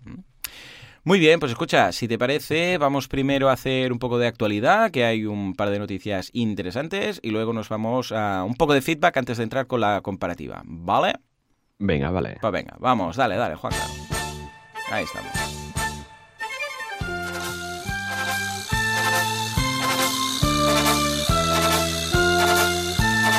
Muy 1.03 1.19
bien, 1.19 1.39
pues 1.39 1.51
escucha, 1.51 1.91
si 1.91 2.07
te 2.07 2.17
parece, 2.17 2.77
vamos 2.77 3.07
primero 3.07 3.49
a 3.49 3.53
hacer 3.53 3.91
un 3.91 3.99
poco 3.99 4.17
de 4.17 4.27
actualidad, 4.27 4.91
que 4.91 5.05
hay 5.05 5.25
un 5.25 5.55
par 5.55 5.69
de 5.69 5.79
noticias 5.79 6.29
interesantes, 6.33 7.19
y 7.23 7.29
luego 7.29 7.53
nos 7.53 7.69
vamos 7.69 8.11
a 8.11 8.43
un 8.43 8.55
poco 8.55 8.73
de 8.73 8.81
feedback 8.81 9.17
antes 9.17 9.37
de 9.37 9.43
entrar 9.43 9.67
con 9.67 9.81
la 9.81 10.01
comparativa, 10.01 10.61
¿vale? 10.65 11.13
Venga, 11.79 12.11
vale. 12.11 12.37
Pues 12.41 12.53
venga, 12.53 12.75
vamos, 12.79 13.15
dale, 13.15 13.37
dale, 13.37 13.55
Juan. 13.55 13.73
Ahí 14.91 15.05
estamos. 15.05 15.31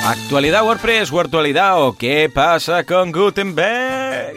Actualidad 0.07 0.65
WordPress, 0.65 1.13
virtualidad 1.13 1.83
o 1.83 1.93
qué 1.93 2.31
pasa 2.35 2.85
con 2.85 3.13
Gutenberg. 3.13 4.37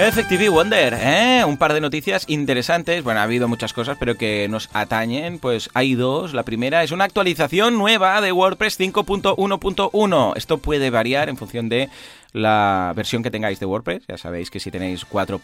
Effective 0.00 0.48
Wonder, 0.48 0.94
¿eh? 0.94 1.44
un 1.44 1.56
par 1.56 1.74
de 1.74 1.80
noticias 1.80 2.24
interesantes. 2.28 3.02
Bueno, 3.02 3.18
ha 3.18 3.24
habido 3.24 3.48
muchas 3.48 3.72
cosas, 3.72 3.96
pero 3.98 4.16
que 4.16 4.46
nos 4.48 4.70
atañen. 4.72 5.40
Pues 5.40 5.70
hay 5.74 5.96
dos. 5.96 6.34
La 6.34 6.44
primera 6.44 6.84
es 6.84 6.92
una 6.92 7.02
actualización 7.02 7.76
nueva 7.76 8.20
de 8.20 8.30
WordPress 8.30 8.78
5.1.1. 8.78 10.32
Esto 10.36 10.58
puede 10.58 10.90
variar 10.90 11.28
en 11.28 11.36
función 11.36 11.68
de 11.68 11.88
la 12.32 12.92
versión 12.94 13.22
que 13.22 13.30
tengáis 13.30 13.60
de 13.60 13.66
WordPress. 13.66 14.06
Ya 14.06 14.18
sabéis 14.18 14.50
que 14.50 14.60
si 14.60 14.70
tenéis 14.70 15.04
4. 15.04 15.40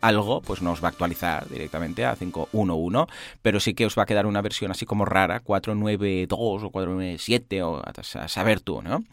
algo, 0.00 0.42
pues 0.42 0.62
no 0.62 0.72
os 0.72 0.82
va 0.82 0.88
a 0.88 0.90
actualizar 0.90 1.48
directamente 1.48 2.04
a 2.04 2.16
5.1.1, 2.16 3.08
pero 3.42 3.60
sí 3.60 3.74
que 3.74 3.86
os 3.86 3.98
va 3.98 4.04
a 4.04 4.06
quedar 4.06 4.26
una 4.26 4.42
versión 4.42 4.70
así 4.70 4.86
como 4.86 5.04
rara, 5.04 5.42
4.9.2 5.42 6.28
o 6.32 6.70
4.9.7 6.70 7.62
o 7.62 7.82
a 7.84 8.28
saber 8.28 8.60
tú, 8.60 8.82
¿no? 8.82 9.04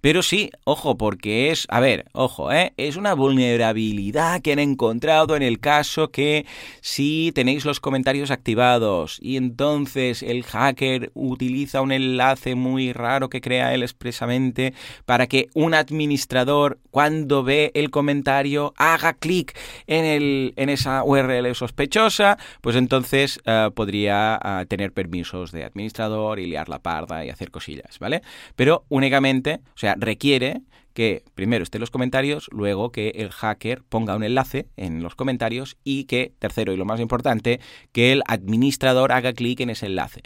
Pero 0.00 0.22
sí, 0.22 0.50
ojo, 0.64 0.96
porque 0.96 1.50
es, 1.50 1.66
a 1.70 1.80
ver, 1.80 2.06
ojo, 2.12 2.52
¿eh? 2.52 2.72
es 2.76 2.96
una 2.96 3.14
vulnerabilidad 3.14 4.40
que 4.42 4.52
han 4.52 4.58
encontrado 4.58 5.36
en 5.36 5.42
el 5.42 5.60
caso 5.60 6.10
que 6.10 6.46
si 6.80 7.32
tenéis 7.34 7.64
los 7.64 7.80
comentarios 7.80 8.30
activados 8.30 9.18
y 9.20 9.36
entonces 9.36 10.22
el 10.22 10.44
hacker 10.44 11.10
utiliza 11.14 11.80
un 11.80 11.92
enlace 11.92 12.54
muy 12.54 12.92
raro 12.92 13.28
que 13.28 13.40
crea 13.40 13.74
él 13.74 13.82
expresamente 13.82 14.74
para 15.04 15.26
que 15.26 15.48
un 15.54 15.74
administrador 15.74 16.59
cuando 16.90 17.42
ve 17.42 17.70
el 17.74 17.90
comentario 17.90 18.74
haga 18.76 19.14
clic 19.14 19.56
en, 19.86 20.52
en 20.56 20.68
esa 20.68 21.04
URL 21.04 21.54
sospechosa, 21.54 22.38
pues 22.60 22.76
entonces 22.76 23.40
eh, 23.44 23.70
podría 23.74 24.40
eh, 24.42 24.66
tener 24.66 24.92
permisos 24.92 25.52
de 25.52 25.64
administrador 25.64 26.38
y 26.38 26.46
liar 26.46 26.68
la 26.68 26.80
parda 26.80 27.24
y 27.24 27.30
hacer 27.30 27.50
cosillas, 27.50 27.98
¿vale? 27.98 28.22
Pero 28.56 28.84
únicamente, 28.88 29.60
o 29.74 29.78
sea, 29.78 29.94
requiere 29.98 30.62
que 30.94 31.24
primero 31.34 31.62
estén 31.62 31.80
los 31.80 31.90
comentarios, 31.90 32.48
luego 32.52 32.92
que 32.92 33.10
el 33.16 33.30
hacker 33.30 33.82
ponga 33.88 34.16
un 34.16 34.24
enlace 34.24 34.68
en 34.76 35.02
los 35.02 35.14
comentarios 35.14 35.76
y 35.84 36.04
que, 36.04 36.32
tercero 36.38 36.72
y 36.72 36.76
lo 36.76 36.84
más 36.84 37.00
importante, 37.00 37.60
que 37.92 38.12
el 38.12 38.22
administrador 38.26 39.12
haga 39.12 39.32
clic 39.32 39.60
en 39.60 39.70
ese 39.70 39.86
enlace. 39.86 40.22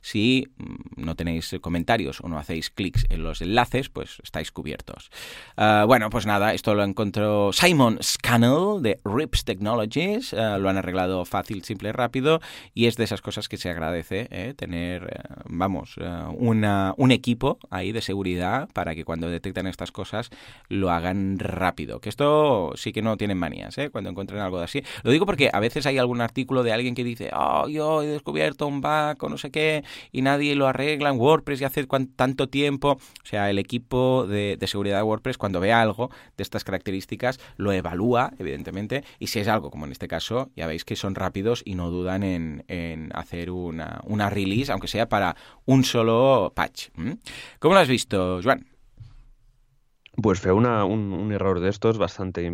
Si 0.00 0.48
mm, 0.56 1.04
no 1.04 1.14
tenéis 1.14 1.54
comentarios 1.60 2.20
o 2.20 2.28
no 2.28 2.38
hacéis 2.38 2.70
clics 2.70 3.06
en 3.10 3.22
los 3.22 3.40
enlaces, 3.40 3.88
pues 3.88 4.18
estáis 4.22 4.50
cubiertos. 4.52 5.10
Ah, 5.56 5.84
bueno, 5.86 6.10
pues 6.10 6.26
nada, 6.26 6.54
esto 6.54 6.74
lo 6.74 6.84
encontró 6.84 7.52
Simon 7.52 7.98
Scannell 8.02 8.82
de 8.82 9.00
Rips 9.04 9.44
Technologies. 9.44 10.34
Ah, 10.34 10.58
lo 10.58 10.68
han 10.68 10.76
arreglado 10.76 11.24
fácil, 11.24 11.62
simple, 11.64 11.92
rápido 11.92 12.40
y 12.74 12.86
es 12.86 12.96
de 12.96 13.04
esas 13.04 13.20
cosas 13.20 13.48
que 13.48 13.56
se 13.56 13.70
agradece 13.70 14.28
¿eh? 14.30 14.54
tener, 14.56 15.04
eh, 15.04 15.34
vamos, 15.46 15.96
eh, 15.98 16.22
un 16.36 17.10
equipo 17.10 17.58
ahí 17.70 17.92
de 17.92 18.00
seguridad 18.00 18.68
para 18.72 18.94
que 18.94 19.04
cuando 19.04 19.28
detectan 19.28 19.66
estas 19.66 19.91
cosas 19.92 20.30
lo 20.68 20.90
hagan 20.90 21.38
rápido. 21.38 22.00
Que 22.00 22.08
esto 22.08 22.72
sí 22.76 22.92
que 22.92 23.02
no 23.02 23.16
tienen 23.16 23.38
manías, 23.38 23.76
¿eh? 23.78 23.90
Cuando 23.90 24.10
encuentren 24.10 24.40
algo 24.40 24.58
de 24.58 24.64
así. 24.64 24.82
Lo 25.02 25.10
digo 25.10 25.26
porque 25.26 25.50
a 25.52 25.60
veces 25.60 25.86
hay 25.86 25.98
algún 25.98 26.20
artículo 26.20 26.62
de 26.62 26.72
alguien 26.72 26.94
que 26.94 27.04
dice, 27.04 27.30
oh, 27.34 27.68
yo 27.68 28.02
he 28.02 28.06
descubierto 28.06 28.66
un 28.66 28.80
bug 28.80 29.16
o 29.20 29.28
no 29.28 29.38
sé 29.38 29.50
qué, 29.50 29.84
y 30.10 30.22
nadie 30.22 30.54
lo 30.54 30.66
arregla 30.66 31.10
en 31.10 31.18
WordPress 31.18 31.60
y 31.60 31.64
hace 31.64 31.86
tanto 32.16 32.48
tiempo. 32.48 32.92
O 32.92 33.26
sea, 33.26 33.50
el 33.50 33.58
equipo 33.58 34.26
de, 34.26 34.58
seguridad 34.66 34.98
de 34.98 35.02
WordPress, 35.02 35.38
cuando 35.38 35.60
ve 35.60 35.72
algo 35.72 36.10
de 36.36 36.42
estas 36.42 36.64
características, 36.64 37.38
lo 37.56 37.72
evalúa, 37.72 38.32
evidentemente, 38.38 39.04
y 39.18 39.28
si 39.28 39.40
es 39.40 39.48
algo 39.48 39.70
como 39.70 39.86
en 39.86 39.92
este 39.92 40.08
caso, 40.08 40.50
ya 40.56 40.66
veis 40.66 40.84
que 40.84 40.96
son 40.96 41.14
rápidos 41.14 41.62
y 41.64 41.74
no 41.74 41.90
dudan 41.90 42.22
en, 42.22 42.62
hacer 43.14 43.50
una, 43.50 44.00
una 44.04 44.30
release, 44.30 44.72
aunque 44.72 44.88
sea 44.88 45.08
para 45.08 45.36
un 45.66 45.84
solo 45.84 46.52
patch. 46.54 46.88
¿Cómo 47.58 47.74
lo 47.74 47.80
has 47.80 47.88
visto, 47.88 48.40
Joan? 48.42 48.71
Pues 50.20 50.40
fue 50.40 50.52
una, 50.52 50.84
un, 50.84 51.32
error 51.32 51.60
de 51.60 51.70
estos 51.70 51.96
bastante, 51.96 52.50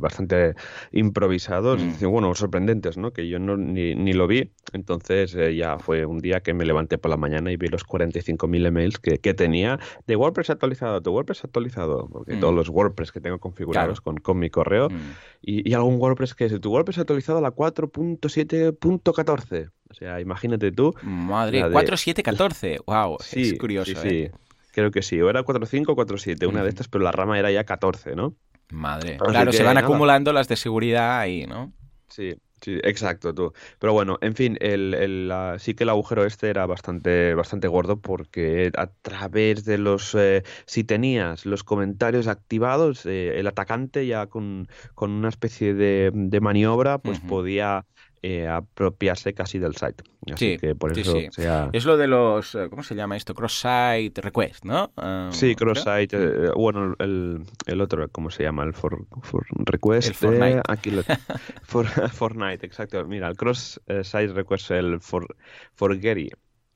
bastante 0.00 0.54
improvisados, 0.92 1.82
mm. 1.82 2.06
bueno, 2.06 2.34
sorprendentes, 2.34 2.96
¿no? 2.96 3.12
Que 3.12 3.28
yo 3.28 3.38
no, 3.38 3.58
ni, 3.58 3.94
ni 3.94 4.14
lo 4.14 4.26
vi. 4.26 4.50
Entonces 4.72 5.34
eh, 5.34 5.54
ya 5.54 5.78
fue 5.78 6.06
un 6.06 6.20
día 6.20 6.40
que 6.40 6.54
me 6.54 6.64
levanté 6.64 6.96
por 6.96 7.10
la 7.10 7.18
mañana 7.18 7.52
y 7.52 7.58
vi 7.58 7.68
los 7.68 7.86
45.000 7.86 8.66
emails 8.66 8.98
que, 8.98 9.18
que, 9.18 9.34
tenía 9.34 9.78
de 10.06 10.16
WordPress 10.16 10.48
actualizado, 10.50 11.00
de 11.00 11.10
WordPress 11.10 11.44
actualizado, 11.44 12.08
porque 12.10 12.36
todos 12.36 12.54
mm. 12.54 12.56
los 12.56 12.70
WordPress 12.70 13.12
que 13.12 13.20
tengo 13.20 13.38
configurados 13.38 14.00
con, 14.00 14.16
con, 14.16 14.38
mi 14.38 14.48
correo 14.48 14.88
mm. 14.88 15.12
y, 15.42 15.68
y, 15.68 15.74
algún 15.74 16.00
WordPress 16.00 16.34
que 16.34 16.46
es 16.46 16.58
tu 16.60 16.72
WordPress 16.72 16.96
actualizado 16.98 17.36
a 17.38 17.42
la 17.42 17.54
4.7.14. 17.54 19.70
O 19.92 19.94
sea, 19.94 20.20
imagínate 20.20 20.72
tú. 20.72 20.94
Madre, 21.02 21.62
4.7.14. 21.64 22.82
Wow, 22.86 23.18
es 23.30 23.58
curioso. 23.58 24.00
Sí, 24.00 24.08
¿eh? 24.08 24.30
sí. 24.32 24.38
Creo 24.72 24.90
que 24.90 25.02
sí, 25.02 25.20
o 25.20 25.30
era 25.30 25.44
4.5 25.44 25.84
o 25.88 25.96
4.7, 25.96 26.48
una 26.48 26.62
de 26.62 26.70
estas, 26.70 26.88
pero 26.88 27.04
la 27.04 27.12
rama 27.12 27.38
era 27.38 27.50
ya 27.50 27.64
14, 27.64 28.16
¿no? 28.16 28.34
Madre. 28.70 29.18
claro, 29.18 29.52
se 29.52 29.62
van 29.62 29.76
acumulando 29.76 30.32
las 30.32 30.48
de 30.48 30.56
seguridad 30.56 31.20
ahí, 31.20 31.46
¿no? 31.46 31.72
Sí, 32.08 32.34
sí, 32.62 32.78
exacto, 32.82 33.34
tú. 33.34 33.52
Pero 33.78 33.92
bueno, 33.92 34.18
en 34.22 34.34
fin, 34.34 34.56
el, 34.60 34.94
el, 34.94 35.30
sí 35.58 35.74
que 35.74 35.84
el 35.84 35.90
agujero 35.90 36.24
este 36.24 36.48
era 36.48 36.64
bastante, 36.64 37.34
bastante 37.34 37.68
gordo 37.68 38.00
porque 38.00 38.72
a 38.76 38.86
través 38.86 39.66
de 39.66 39.76
los... 39.76 40.14
Eh, 40.14 40.42
si 40.64 40.84
tenías 40.84 41.44
los 41.44 41.64
comentarios 41.64 42.26
activados, 42.26 43.04
eh, 43.04 43.38
el 43.38 43.46
atacante 43.46 44.06
ya 44.06 44.26
con, 44.26 44.68
con 44.94 45.10
una 45.10 45.28
especie 45.28 45.74
de, 45.74 46.10
de 46.14 46.40
maniobra, 46.40 46.96
pues 46.96 47.20
podía 47.20 47.84
eh, 48.22 48.46
apropiarse 48.46 49.34
casi 49.34 49.58
del 49.58 49.74
site. 49.74 50.04
Así 50.32 50.56
que 50.56 50.76
por 50.76 50.96
eso 50.96 51.16
Es 51.72 51.84
lo 51.84 51.96
de 51.96 52.06
los, 52.06 52.54
eh, 52.54 52.68
¿cómo 52.70 52.84
se 52.84 52.94
llama 52.94 53.16
esto? 53.16 53.34
Cross-site 53.34 54.20
request, 54.20 54.64
¿no? 54.64 54.92
Um, 54.96 55.32
sí, 55.32 55.56
cross-site, 55.56 56.16
eh, 56.16 56.50
bueno, 56.54 56.94
el, 57.00 57.42
el, 57.66 57.80
otro, 57.80 58.08
¿cómo 58.10 58.30
se 58.30 58.44
llama? 58.44 58.62
El 58.62 58.74
for, 58.74 59.06
for 59.22 59.44
request. 59.50 60.08
El 60.08 60.14
Fortnite. 60.14 60.62
aquí 60.68 60.90
lo, 60.90 61.02
for, 61.64 61.86
Fortnite, 62.12 62.64
exacto. 62.64 63.04
Mira, 63.06 63.28
el 63.28 63.36
cross-site 63.36 64.32
request, 64.32 64.70
el 64.70 65.00
for. 65.00 65.26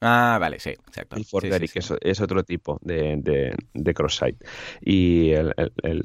Ah, 0.00 0.38
vale, 0.40 0.58
sí, 0.58 0.70
exacto. 0.70 1.16
El 1.16 1.24
Forgery, 1.24 1.68
que 1.68 1.78
es, 1.78 1.92
es, 2.00 2.20
otro 2.20 2.42
tipo 2.42 2.78
de, 2.82 3.16
de, 3.18 3.54
de 3.72 3.94
cross-site. 3.94 4.44
Y 4.80 5.30
el, 5.30 5.54
el 5.56 5.72
El, 5.82 6.02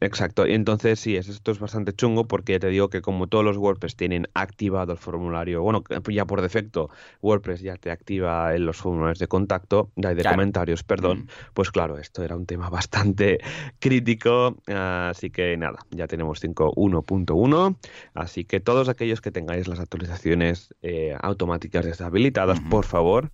exacto, 0.00 0.46
y 0.46 0.54
entonces 0.54 1.00
sí, 1.00 1.16
esto 1.16 1.50
es 1.50 1.58
bastante 1.58 1.92
chungo 1.92 2.26
porque 2.26 2.58
te 2.58 2.68
digo 2.68 2.88
que 2.88 3.00
como 3.00 3.26
todos 3.26 3.44
los 3.44 3.56
WordPress 3.56 3.96
tienen 3.96 4.28
activado 4.34 4.92
el 4.92 4.98
formulario, 4.98 5.62
bueno, 5.62 5.82
ya 6.10 6.26
por 6.26 6.42
defecto 6.42 6.90
WordPress 7.20 7.60
ya 7.60 7.76
te 7.76 7.90
activa 7.90 8.54
en 8.54 8.66
los 8.66 8.76
formularios 8.76 9.18
de 9.18 9.28
contacto, 9.28 9.90
de 9.96 10.22
comentarios, 10.22 10.82
perdón, 10.82 11.20
mm. 11.20 11.28
pues 11.54 11.70
claro, 11.70 11.98
esto 11.98 12.22
era 12.22 12.36
un 12.36 12.46
tema 12.46 12.68
bastante 12.70 13.38
crítico, 13.78 14.56
así 14.66 15.30
que 15.30 15.56
nada, 15.56 15.78
ya 15.90 16.06
tenemos 16.06 16.42
5.1.1, 16.42 17.76
así 18.14 18.44
que 18.44 18.60
todos 18.60 18.88
aquellos 18.88 19.20
que 19.20 19.30
tengáis 19.30 19.68
las 19.68 19.80
actualizaciones 19.80 20.74
eh, 20.82 21.16
automáticas 21.20 21.84
deshabilitadas, 21.84 22.60
por 22.60 22.84
favor, 22.84 23.30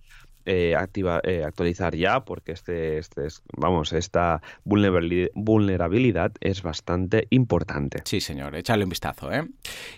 eh, 0.51 0.75
activa, 0.75 1.21
eh, 1.23 1.43
actualizar 1.45 1.95
ya 1.95 2.21
porque 2.21 2.53
este, 2.53 2.97
este 2.97 3.27
es, 3.27 3.43
vamos, 3.55 3.93
esta 3.93 4.41
vulnerabilidad 4.63 6.31
es 6.41 6.63
bastante 6.63 7.27
importante. 7.29 8.01
Sí, 8.05 8.19
señor, 8.19 8.55
echarle 8.55 8.83
un 8.83 8.89
vistazo. 8.89 9.31
¿eh? 9.31 9.47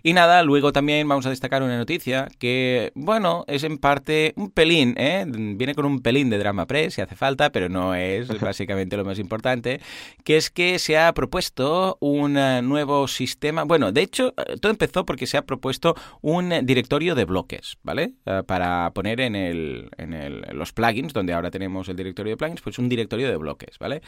Y 0.04 0.12
nada, 0.12 0.44
luego 0.44 0.74
también 0.74 1.08
vamos 1.08 1.26
a 1.26 1.30
destacar 1.30 1.64
una 1.64 1.78
noticia 1.78 2.28
que, 2.38 2.92
bueno, 2.96 3.46
es 3.48 3.64
en 3.64 3.78
parte 3.78 4.34
un 4.36 4.52
pelín, 4.52 4.94
¿eh? 4.98 5.24
viene 5.26 5.74
con 5.74 5.86
un 5.86 6.02
pelín 6.02 6.30
de 6.30 6.38
drama 6.38 6.66
press 6.68 6.96
si 6.96 7.02
hace 7.02 7.16
falta, 7.16 7.54
pero 7.54 7.70
no 7.70 7.96
es 7.96 8.28
básicamente 8.42 8.98
lo 8.98 9.06
más 9.06 9.20
importante, 9.20 9.80
que 10.26 10.36
es 10.36 10.50
que 10.52 10.80
se 10.80 10.98
ha 10.98 11.14
propuesto 11.14 11.98
un 12.02 12.34
nuevo 12.34 13.08
sistema, 13.08 13.64
bueno, 13.64 13.94
de 13.94 14.02
hecho, 14.02 14.34
todo 14.60 14.70
empezó 14.70 15.06
porque 15.06 15.28
se 15.28 15.38
ha 15.38 15.44
propuesto 15.44 15.96
un 16.20 16.66
directorio 16.66 17.16
de 17.16 17.24
bloques, 17.24 17.78
¿vale? 17.84 18.16
para 18.46 18.92
poner 18.94 19.22
en 19.22 19.38
el, 19.38 19.90
en 19.98 20.14
el 20.14 20.41
los 20.54 20.74
plugins, 20.74 21.14
donde 21.14 21.34
ahora 21.34 21.52
tenemos 21.52 21.90
el 21.90 21.96
directorio 21.96 22.32
de 22.32 22.38
plugins, 22.38 22.62
pues 22.62 22.80
un 22.80 22.90
directorio 22.90 23.30
de 23.30 23.38
bloques, 23.38 23.78
¿vale? 23.80 24.02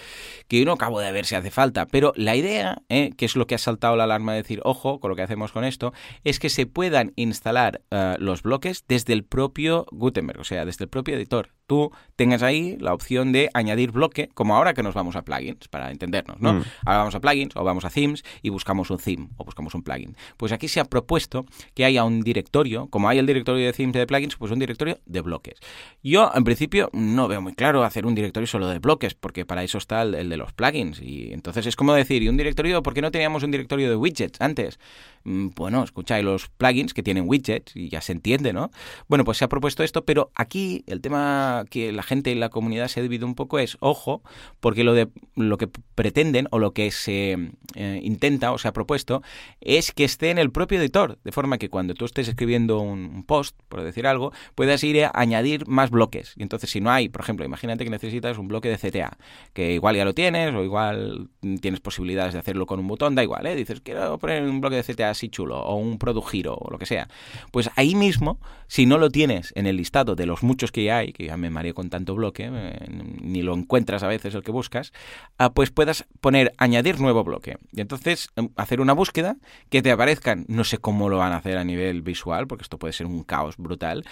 Que 0.47 0.59
yo 0.59 0.65
no 0.65 0.73
acabo 0.73 0.99
de 0.99 1.11
ver 1.11 1.25
si 1.25 1.35
hace 1.35 1.51
falta, 1.51 1.85
pero 1.87 2.13
la 2.15 2.35
idea, 2.35 2.81
¿eh? 2.89 3.11
que 3.17 3.25
es 3.25 3.35
lo 3.35 3.47
que 3.47 3.55
ha 3.55 3.59
saltado 3.59 3.95
la 3.95 4.05
alarma 4.05 4.33
de 4.33 4.41
decir, 4.41 4.61
ojo, 4.63 4.99
con 4.99 5.09
lo 5.09 5.15
que 5.15 5.21
hacemos 5.21 5.51
con 5.51 5.63
esto, 5.63 5.93
es 6.23 6.39
que 6.39 6.49
se 6.49 6.65
puedan 6.65 7.13
instalar 7.15 7.81
eh, 7.91 8.15
los 8.19 8.43
bloques 8.43 8.85
desde 8.87 9.13
el 9.13 9.23
propio 9.23 9.85
Gutenberg, 9.91 10.39
o 10.39 10.43
sea, 10.43 10.65
desde 10.65 10.85
el 10.85 10.89
propio 10.89 11.15
editor 11.15 11.49
tú 11.67 11.91
tengas 12.15 12.43
ahí 12.43 12.77
la 12.79 12.93
opción 12.93 13.32
de 13.32 13.50
añadir 13.53 13.91
bloque, 13.91 14.29
como 14.34 14.55
ahora 14.55 14.74
que 14.74 14.84
nos 14.84 14.93
vamos 14.93 15.15
a 15.15 15.24
plugins, 15.24 15.67
para 15.67 15.91
entendernos, 15.91 16.39
¿no? 16.39 16.53
Mm. 16.53 16.63
Ahora 16.86 17.00
vamos 17.00 17.15
a 17.15 17.20
plugins 17.20 17.55
o 17.55 17.63
vamos 17.63 17.86
a 17.86 17.89
themes 17.89 18.24
y 18.41 18.50
buscamos 18.50 18.89
un 18.89 18.98
theme 18.98 19.29
o 19.38 19.46
buscamos 19.46 19.74
un 19.75 19.84
plugin. 19.84 20.15
Pues 20.38 20.51
aquí 20.51 20.67
se 20.67 20.79
ha 20.79 20.86
propuesto 20.86 21.46
que 21.74 21.86
haya 21.86 22.03
un 22.03 22.22
directorio, 22.22 22.88
como 22.88 23.10
hay 23.10 23.17
el 23.17 23.25
directorio 23.25 23.65
de 23.65 23.74
themes 23.74 23.96
y 23.96 24.00
de 24.00 24.08
plugins, 24.08 24.36
pues 24.36 24.51
un 24.51 24.60
directorio 24.60 25.00
de 25.05 25.22
bloques. 25.22 25.60
Yo, 26.03 26.32
en 26.34 26.43
principio, 26.43 26.89
no 26.93 27.27
veo 27.27 27.41
muy 27.41 27.53
claro 27.53 27.84
hacer 27.84 28.05
un 28.05 28.15
directorio 28.15 28.48
solo 28.48 28.67
de 28.67 28.79
bloques, 28.79 29.13
porque 29.13 29.46
para 29.46 29.63
eso 29.63 29.77
está 29.77 30.01
el, 30.01 30.15
el 30.15 30.29
de 30.29 30.38
los 30.38 30.53
plugins. 30.53 31.01
Y 31.01 31.34
entonces 31.34 31.65
es 31.65 31.75
como 31.75 31.93
decir, 31.93 32.22
¿y 32.24 32.29
un 32.29 32.38
directorio? 32.38 32.84
¿Por 32.84 32.93
qué 32.93 33.01
no 33.01 33.12
teníamos 33.12 33.43
un 33.43 33.51
directorio 33.51 33.89
de 33.89 33.96
widgets 33.96 34.39
antes? 34.41 34.79
Mm, 35.24 35.50
bueno, 35.55 35.84
escucháis 35.84 36.24
los 36.24 36.50
plugins 36.50 36.93
que 36.93 37.03
tienen 37.03 37.27
widgets 37.27 37.75
y 37.75 37.89
ya 37.89 38.01
se 38.01 38.12
entiende, 38.12 38.53
¿no? 38.53 38.72
Bueno, 39.08 39.24
pues 39.24 39.38
se 39.38 39.46
ha 39.46 39.50
propuesto 39.50 39.84
esto, 39.84 40.03
pero 40.03 40.32
aquí 40.36 40.84
el 40.88 41.01
tema 41.01 41.52
que 41.69 41.91
la 41.91 42.03
gente 42.03 42.31
y 42.31 42.36
la 42.36 42.50
comunidad 42.50 42.88
se 42.88 43.00
ha 43.00 43.03
dividido 43.03 43.27
un 43.27 43.36
poco 43.36 43.60
es, 43.60 43.77
ojo, 43.79 44.22
porque 44.60 44.83
lo, 44.83 44.93
de, 44.93 45.10
lo 45.36 45.57
que 45.57 45.67
pretenden 45.95 46.48
o 46.51 46.60
lo 46.60 46.72
que 46.72 46.91
se 46.91 47.38
eh, 47.75 48.00
intenta 48.03 48.51
o 48.51 48.57
se 48.57 48.67
ha 48.67 48.74
propuesto 48.74 49.22
es 49.62 49.91
que 49.91 50.03
esté 50.03 50.29
en 50.29 50.38
el 50.38 50.51
propio 50.51 50.79
editor, 50.79 51.17
de 51.24 51.31
forma 51.31 51.57
que 51.57 51.69
cuando 51.69 51.93
tú 51.93 52.05
estés 52.05 52.27
escribiendo 52.27 52.79
un 52.79 53.24
post, 53.24 53.57
por 53.69 53.83
decir 53.83 54.07
algo, 54.07 54.31
puedas 54.55 54.83
ir 54.83 55.03
a 55.05 55.12
añadir 55.13 55.67
más 55.67 55.89
bloques. 55.89 56.33
Y 56.36 56.43
entonces 56.43 56.69
si 56.69 56.81
no 56.81 56.91
hay, 56.91 57.10
por 57.10 57.22
ejemplo, 57.22 57.45
imagínate 57.45 57.83
que 57.83 57.89
necesitas 57.89 58.38
un 58.38 58.48
bloque 58.48 58.69
de 58.69 58.77
CTA, 58.77 59.17
que 59.53 59.74
igual 59.74 59.95
ya 59.95 60.05
lo 60.05 60.13
tienes 60.13 60.53
o 60.53 60.63
igual 60.63 61.29
tienes 61.62 61.79
posibilidades 61.79 62.33
de 62.33 62.39
hacerlo 62.39 62.65
con 62.65 62.79
un 62.79 62.88
botón, 62.88 63.15
da 63.15 63.24
igual, 63.24 63.45
¿eh? 63.45 63.55
Dices, 63.55 63.81
quiero 63.81 64.17
poner 64.17 64.43
un 64.43 64.62
bloque 64.62 64.75
de 64.75 64.83
CTA 64.83 65.10
así 65.10 65.29
chulo, 65.29 65.60
o 65.60 65.75
un 65.75 65.98
product 65.98 66.29
giro, 66.29 66.55
o 66.55 66.72
lo 66.72 66.77
que 66.77 66.86
sea. 66.86 67.07
Pues 67.51 67.69
ahí 67.75 67.95
mismo, 67.95 68.39
si 68.67 68.86
no 68.86 68.98
lo 68.98 69.10
tienes 69.10 69.51
en 69.55 69.67
el 69.67 69.77
listado 69.77 70.15
de 70.15 70.25
los 70.25 70.43
muchos 70.43 70.72
que 70.72 70.91
hay, 70.91 71.13
que 71.13 71.25
ya 71.25 71.38
me 71.43 71.50
mareo 71.50 71.73
con 71.73 71.89
tanto 71.89 72.15
bloque, 72.15 72.50
eh, 72.51 72.88
ni 73.21 73.41
lo 73.41 73.53
encuentras 73.53 74.01
a 74.03 74.07
veces 74.07 74.33
el 74.33 74.43
que 74.43 74.51
buscas, 74.51 74.93
ah, 75.38 75.53
pues 75.53 75.71
puedas 75.71 76.05
poner 76.21 76.53
añadir 76.57 77.00
nuevo 77.00 77.23
bloque. 77.23 77.57
Y 77.71 77.81
entonces 77.81 78.29
em, 78.35 78.50
hacer 78.55 78.79
una 78.79 78.93
búsqueda 78.93 79.35
que 79.69 79.81
te 79.81 79.91
aparezcan, 79.91 80.45
no 80.47 80.63
sé 80.63 80.77
cómo 80.77 81.09
lo 81.09 81.17
van 81.17 81.33
a 81.33 81.38
hacer 81.38 81.57
a 81.57 81.63
nivel 81.63 82.01
visual, 82.01 82.47
porque 82.47 82.63
esto 82.63 82.79
puede 82.79 82.93
ser 82.93 83.07
un 83.07 83.23
caos 83.23 83.57
brutal, 83.57 84.05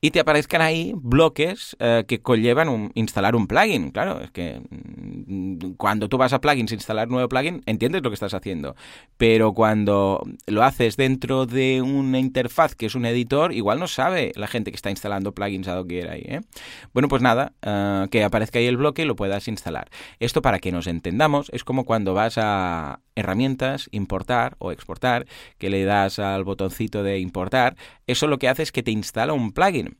y 0.00 0.12
te 0.12 0.20
aparezcan 0.20 0.62
ahí 0.62 0.92
bloques 0.96 1.76
eh, 1.80 2.04
que 2.06 2.20
conllevan 2.20 2.68
un, 2.68 2.92
instalar 2.94 3.34
un 3.34 3.48
plugin. 3.48 3.90
Claro, 3.90 4.20
es 4.20 4.30
que 4.30 4.60
mm, 4.70 5.74
cuando 5.76 6.08
tú 6.08 6.18
vas 6.18 6.32
a 6.32 6.40
plugins, 6.40 6.72
instalar 6.72 7.08
nuevo 7.08 7.28
plugin, 7.28 7.62
entiendes 7.66 8.02
lo 8.02 8.10
que 8.10 8.14
estás 8.14 8.34
haciendo. 8.34 8.76
Pero 9.16 9.52
cuando 9.52 10.22
lo 10.46 10.62
haces 10.62 10.96
dentro 10.96 11.46
de 11.46 11.82
una 11.82 12.20
interfaz 12.20 12.74
que 12.76 12.86
es 12.86 12.94
un 12.94 13.06
editor, 13.06 13.52
igual 13.52 13.80
no 13.80 13.88
sabe 13.88 14.32
la 14.36 14.46
gente 14.46 14.70
que 14.70 14.76
está 14.76 14.90
instalando 14.90 15.32
plugins 15.32 15.66
a 15.68 15.74
Docker 15.74 16.08
ahí. 16.08 16.22
¿eh? 16.26 16.40
Bueno, 16.92 17.08
pues 17.08 17.22
nada, 17.22 17.52
eh, 17.62 18.06
que 18.10 18.24
aparezca 18.24 18.58
ahí 18.58 18.66
el 18.66 18.76
bloque 18.76 19.02
y 19.02 19.04
lo 19.04 19.16
puedas 19.16 19.48
instalar. 19.48 19.88
Esto 20.20 20.42
para 20.42 20.58
que 20.58 20.72
nos 20.72 20.86
entendamos 20.86 21.50
es 21.52 21.64
como 21.64 21.84
cuando 21.84 22.14
vas 22.14 22.38
a 22.38 23.00
herramientas, 23.14 23.88
importar 23.92 24.56
o 24.58 24.72
exportar, 24.72 25.26
que 25.58 25.70
le 25.70 25.84
das 25.84 26.18
al 26.18 26.44
botoncito 26.44 27.02
de 27.02 27.18
importar, 27.18 27.76
eso 28.06 28.26
lo 28.26 28.38
que 28.38 28.48
hace 28.48 28.62
es 28.62 28.72
que 28.72 28.82
te 28.82 28.90
instala 28.90 29.32
un 29.32 29.52
plugin, 29.52 29.96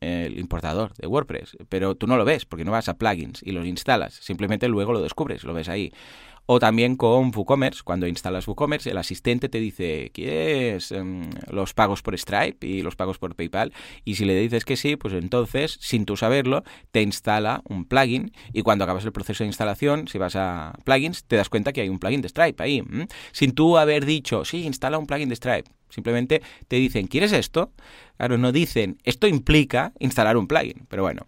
el 0.00 0.38
importador 0.38 0.92
de 0.94 1.06
WordPress, 1.06 1.56
pero 1.68 1.94
tú 1.94 2.06
no 2.06 2.16
lo 2.16 2.24
ves 2.24 2.44
porque 2.44 2.64
no 2.64 2.72
vas 2.72 2.88
a 2.88 2.94
plugins 2.94 3.42
y 3.42 3.52
los 3.52 3.66
instalas, 3.66 4.14
simplemente 4.14 4.68
luego 4.68 4.92
lo 4.92 5.00
descubres, 5.00 5.44
lo 5.44 5.54
ves 5.54 5.68
ahí. 5.68 5.92
O 6.46 6.60
también 6.60 6.96
con 6.96 7.32
WooCommerce, 7.34 7.82
cuando 7.84 8.06
instalas 8.06 8.46
WooCommerce, 8.46 8.90
el 8.90 8.98
asistente 8.98 9.48
te 9.48 9.58
dice, 9.58 10.10
¿quieres 10.14 10.92
em, 10.92 11.28
los 11.50 11.74
pagos 11.74 12.02
por 12.02 12.16
Stripe 12.16 12.64
y 12.66 12.82
los 12.82 12.94
pagos 12.94 13.18
por 13.18 13.34
PayPal? 13.34 13.72
Y 14.04 14.14
si 14.14 14.24
le 14.24 14.38
dices 14.38 14.64
que 14.64 14.76
sí, 14.76 14.96
pues 14.96 15.14
entonces, 15.14 15.76
sin 15.80 16.04
tú 16.04 16.16
saberlo, 16.16 16.62
te 16.92 17.02
instala 17.02 17.62
un 17.68 17.84
plugin 17.84 18.32
y 18.52 18.62
cuando 18.62 18.84
acabas 18.84 19.04
el 19.04 19.12
proceso 19.12 19.42
de 19.42 19.48
instalación, 19.48 20.06
si 20.06 20.18
vas 20.18 20.36
a 20.36 20.72
plugins, 20.84 21.24
te 21.24 21.36
das 21.36 21.48
cuenta 21.48 21.72
que 21.72 21.80
hay 21.80 21.88
un 21.88 21.98
plugin 21.98 22.22
de 22.22 22.28
Stripe 22.28 22.62
ahí. 22.62 22.82
Sin 23.32 23.52
tú 23.52 23.76
haber 23.76 24.06
dicho, 24.06 24.44
sí, 24.44 24.64
instala 24.64 24.98
un 24.98 25.06
plugin 25.06 25.28
de 25.28 25.36
Stripe. 25.36 25.75
Simplemente 25.88 26.42
te 26.68 26.76
dicen, 26.76 27.06
¿quieres 27.06 27.32
esto? 27.32 27.72
Claro, 28.16 28.38
no 28.38 28.52
dicen, 28.52 28.98
esto 29.04 29.26
implica 29.26 29.92
instalar 29.98 30.36
un 30.36 30.46
plugin. 30.46 30.86
Pero 30.88 31.02
bueno, 31.02 31.26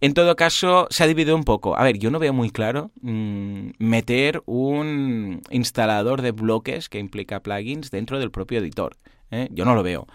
en 0.00 0.14
todo 0.14 0.36
caso, 0.36 0.86
se 0.90 1.04
ha 1.04 1.06
dividido 1.06 1.36
un 1.36 1.44
poco. 1.44 1.76
A 1.76 1.84
ver, 1.84 1.98
yo 1.98 2.10
no 2.10 2.18
veo 2.18 2.32
muy 2.32 2.50
claro 2.50 2.90
mm, 3.02 3.70
meter 3.78 4.42
un 4.46 5.42
instalador 5.50 6.22
de 6.22 6.32
bloques 6.32 6.88
que 6.88 6.98
implica 6.98 7.42
plugins 7.42 7.90
dentro 7.90 8.18
del 8.18 8.30
propio 8.30 8.58
editor. 8.58 8.96
¿eh? 9.30 9.48
Yo 9.50 9.64
no 9.64 9.74
lo 9.74 9.82
veo. 9.82 10.06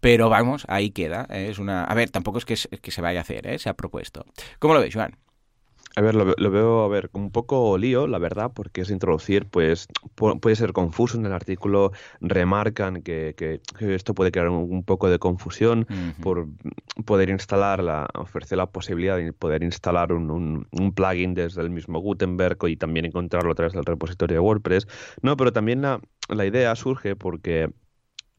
Pero 0.00 0.28
vamos, 0.28 0.64
ahí 0.68 0.90
queda. 0.90 1.26
¿eh? 1.30 1.48
Es 1.50 1.58
una... 1.58 1.84
A 1.84 1.94
ver, 1.94 2.10
tampoco 2.10 2.38
es 2.38 2.44
que, 2.44 2.56
que 2.80 2.90
se 2.90 3.02
vaya 3.02 3.20
a 3.20 3.22
hacer, 3.22 3.46
¿eh? 3.46 3.58
se 3.58 3.68
ha 3.68 3.74
propuesto. 3.74 4.24
¿Cómo 4.58 4.74
lo 4.74 4.80
ves, 4.80 4.94
Joan? 4.94 5.16
A 5.94 6.00
ver, 6.00 6.14
lo, 6.14 6.50
veo, 6.50 6.84
a 6.84 6.88
ver, 6.88 7.10
un 7.12 7.30
poco 7.30 7.76
lío, 7.76 8.06
la 8.06 8.18
verdad, 8.18 8.50
porque 8.54 8.80
es 8.80 8.90
introducir, 8.90 9.46
pues 9.46 9.88
puede 10.14 10.56
ser 10.56 10.72
confuso 10.72 11.18
en 11.18 11.26
el 11.26 11.32
artículo, 11.32 11.92
remarcan 12.20 13.02
que, 13.02 13.34
que, 13.36 13.60
esto 13.94 14.14
puede 14.14 14.32
crear 14.32 14.48
un, 14.48 14.84
poco 14.84 15.10
de 15.10 15.18
confusión 15.18 15.86
por 16.22 16.48
poder 17.04 17.28
instalar, 17.28 17.82
la, 17.82 18.08
ofrecer 18.14 18.56
la 18.56 18.66
posibilidad 18.66 19.18
de 19.18 19.32
poder 19.34 19.62
instalar 19.62 20.12
un, 20.12 20.30
un, 20.70 20.92
plugin 20.94 21.34
desde 21.34 21.60
el 21.60 21.68
mismo 21.68 22.00
Gutenberg 22.00 22.58
y 22.68 22.76
también 22.76 23.04
encontrarlo 23.04 23.52
a 23.52 23.54
través 23.54 23.74
del 23.74 23.84
repositorio 23.84 24.36
de 24.36 24.40
WordPress. 24.40 24.88
No, 25.20 25.36
pero 25.36 25.52
también 25.52 25.82
la, 25.82 26.00
la 26.28 26.46
idea 26.46 26.74
surge 26.74 27.16
porque 27.16 27.70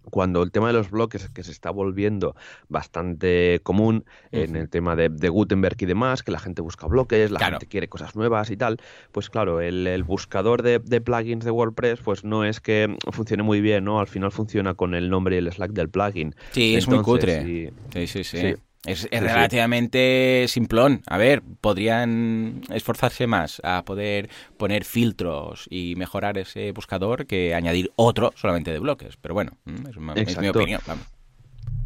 cuando 0.09 0.43
el 0.43 0.51
tema 0.51 0.67
de 0.67 0.73
los 0.73 0.91
bloques 0.91 1.29
que 1.29 1.43
se 1.43 1.51
está 1.51 1.71
volviendo 1.71 2.35
bastante 2.69 3.59
común 3.63 4.05
en 4.31 4.55
el 4.55 4.69
tema 4.69 4.95
de, 4.95 5.29
Gutenberg 5.29 5.77
y 5.79 5.85
demás, 5.85 6.23
que 6.23 6.31
la 6.31 6.39
gente 6.39 6.61
busca 6.61 6.87
bloques, 6.87 7.31
la 7.31 7.39
gente 7.39 7.67
quiere 7.67 7.87
cosas 7.87 8.15
nuevas 8.15 8.51
y 8.51 8.57
tal, 8.57 8.77
pues 9.11 9.29
claro, 9.29 9.61
el, 9.61 10.03
buscador 10.03 10.61
de, 10.61 10.79
plugins 11.01 11.45
de 11.45 11.51
WordPress 11.51 11.99
pues 12.01 12.23
no 12.23 12.43
es 12.43 12.59
que 12.59 12.95
funcione 13.11 13.43
muy 13.43 13.61
bien, 13.61 13.85
¿no? 13.85 13.99
Al 13.99 14.07
final 14.07 14.31
funciona 14.31 14.73
con 14.73 14.95
el 14.95 15.09
nombre 15.09 15.35
y 15.35 15.39
el 15.39 15.51
Slack 15.51 15.71
del 15.71 15.89
plugin. 15.89 16.35
Sí, 16.51 16.75
es 16.75 16.87
muy 16.87 17.01
cutre. 17.01 17.71
sí, 17.93 18.07
sí. 18.07 18.23
sí. 18.23 18.55
Es, 18.85 19.07
relativamente 19.09 20.45
simplón. 20.49 21.03
A 21.07 21.17
ver, 21.17 21.41
podrían 21.61 22.61
esforzarse 22.69 23.27
más 23.27 23.61
a 23.63 23.83
poder 23.85 24.29
poner 24.57 24.83
filtros 24.83 25.67
y 25.69 25.95
mejorar 25.95 26.37
ese 26.37 26.71
buscador 26.73 27.25
que 27.25 27.55
añadir 27.55 27.91
otro 27.95 28.33
solamente 28.35 28.71
de 28.71 28.79
bloques. 28.79 29.17
Pero 29.21 29.33
bueno, 29.33 29.57
mm, 29.65 30.17
es, 30.17 30.37
mi 30.37 30.49
opinión. 30.49 30.81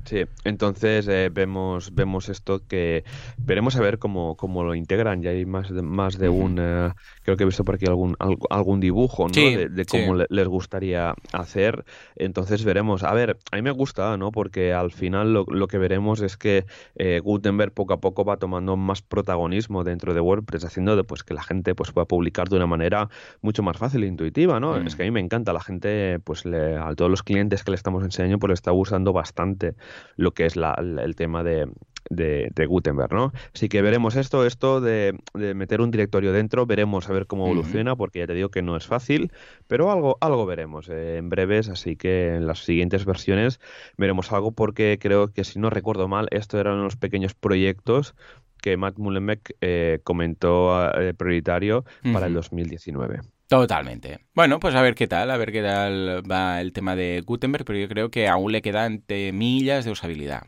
Sí, 0.07 0.23
entonces 0.45 1.05
eh, 1.09 1.29
vemos 1.33 1.93
vemos 1.93 2.29
esto 2.29 2.61
que 2.65 3.03
veremos 3.37 3.75
a 3.75 3.81
ver 3.81 3.99
cómo, 3.99 4.37
cómo 4.37 4.63
lo 4.63 4.73
integran. 4.73 5.21
Ya 5.21 5.31
hay 5.31 5.45
más 5.45 5.69
de, 5.69 5.81
más 5.81 6.17
de 6.17 6.29
un, 6.29 6.57
eh, 6.61 6.93
creo 7.23 7.35
que 7.35 7.43
he 7.43 7.45
visto 7.45 7.65
por 7.65 7.75
aquí 7.75 7.87
algún 7.87 8.15
algún 8.49 8.79
dibujo 8.79 9.27
¿no? 9.27 9.33
de, 9.33 9.85
cómo 9.85 10.15
les 10.15 10.47
gustaría 10.47 11.13
hacer. 11.33 11.83
Entonces 12.15 12.63
veremos. 12.63 13.03
A 13.03 13.13
ver, 13.13 13.37
a 13.51 13.57
mí 13.57 13.61
me 13.61 13.71
gusta, 13.71 14.15
¿no? 14.15 14.31
Porque 14.31 14.71
al 14.71 14.91
final 14.91 15.33
lo, 15.33 15.45
lo 15.49 15.67
que 15.67 15.77
veremos 15.77 16.21
es 16.21 16.37
que 16.37 16.65
eh, 16.95 17.19
Gutenberg 17.21 17.73
poco 17.73 17.93
a 17.93 17.99
poco 17.99 18.23
va 18.23 18.37
tomando 18.37 18.77
más 18.77 19.01
protagonismo 19.01 19.83
dentro 19.83 20.13
de 20.13 20.21
WordPress, 20.21 20.63
haciendo 20.63 20.95
de, 20.95 21.03
pues 21.03 21.25
que 21.25 21.33
la 21.33 21.43
gente 21.43 21.75
pues 21.75 21.91
pueda 21.91 22.05
publicar 22.05 22.47
de 22.47 22.55
una 22.55 22.67
manera 22.67 23.09
mucho 23.41 23.61
más 23.61 23.75
fácil 23.75 24.05
e 24.05 24.07
intuitiva, 24.07 24.61
¿no? 24.61 24.77
Es 24.77 24.95
que 24.95 25.03
a 25.03 25.05
mí 25.05 25.11
me 25.11 25.19
encanta. 25.19 25.51
La 25.51 25.59
gente, 25.59 26.19
pues 26.23 26.45
le, 26.45 26.77
a 26.77 26.95
todos 26.95 27.11
los 27.11 27.23
clientes 27.23 27.65
que 27.65 27.71
le 27.71 27.75
estamos 27.75 28.05
enseñando, 28.05 28.39
pues 28.39 28.49
le 28.49 28.53
está 28.53 28.71
usando 28.71 29.11
bastante 29.11 29.75
lo 30.15 30.31
que 30.33 30.45
es 30.45 30.55
la, 30.55 30.73
el 30.73 31.15
tema 31.15 31.43
de, 31.43 31.67
de, 32.09 32.65
Gutenberg, 32.65 33.13
¿no? 33.13 33.33
Así 33.53 33.69
que 33.69 33.81
veremos 33.81 34.15
esto, 34.15 34.45
esto 34.45 34.81
de, 34.81 35.17
meter 35.33 35.81
un 35.81 35.91
directorio 35.91 36.31
dentro, 36.31 36.65
veremos 36.65 37.09
a 37.09 37.13
ver 37.13 37.27
cómo 37.27 37.45
evoluciona, 37.45 37.95
porque 37.95 38.19
ya 38.19 38.27
te 38.27 38.33
digo 38.33 38.49
que 38.49 38.61
no 38.61 38.75
es 38.75 38.87
fácil, 38.87 39.31
pero 39.67 39.91
algo, 39.91 40.17
algo 40.21 40.45
veremos 40.45 40.89
eh, 40.89 41.17
en 41.17 41.29
breves, 41.29 41.69
así 41.69 41.95
que 41.95 42.35
en 42.35 42.47
las 42.47 42.59
siguientes 42.59 43.05
versiones 43.05 43.59
veremos 43.97 44.31
algo, 44.31 44.51
porque 44.51 44.97
creo 45.01 45.33
que 45.33 45.43
si 45.43 45.59
no 45.59 45.69
recuerdo 45.69 46.07
mal, 46.07 46.27
esto 46.31 46.59
eran 46.59 46.75
unos 46.75 46.95
pequeños 46.95 47.33
proyectos 47.33 48.15
que 48.61 48.77
Matt 48.77 48.97
Mullenbeck 48.97 49.55
eh, 49.61 49.99
comentó 50.03 50.91
eh, 50.99 51.13
prioritario 51.13 51.85
para 52.11 52.27
el 52.27 52.33
2019. 52.33 53.21
Totalmente. 53.47 54.19
Bueno, 54.33 54.59
pues 54.59 54.75
a 54.75 54.81
ver 54.81 54.93
qué 54.93 55.07
tal, 55.07 55.31
a 55.31 55.37
ver 55.37 55.53
qué 55.53 55.61
tal 55.61 56.21
va 56.29 56.59
el 56.59 56.73
tema 56.73 56.97
de 56.97 57.23
Gutenberg, 57.25 57.63
pero 57.63 57.79
yo 57.79 57.87
creo 57.87 58.11
que 58.11 58.27
aún 58.27 58.51
le 58.51 58.61
quedan 58.61 59.03
millas 59.33 59.85
de 59.85 59.91
usabilidad. 59.91 60.43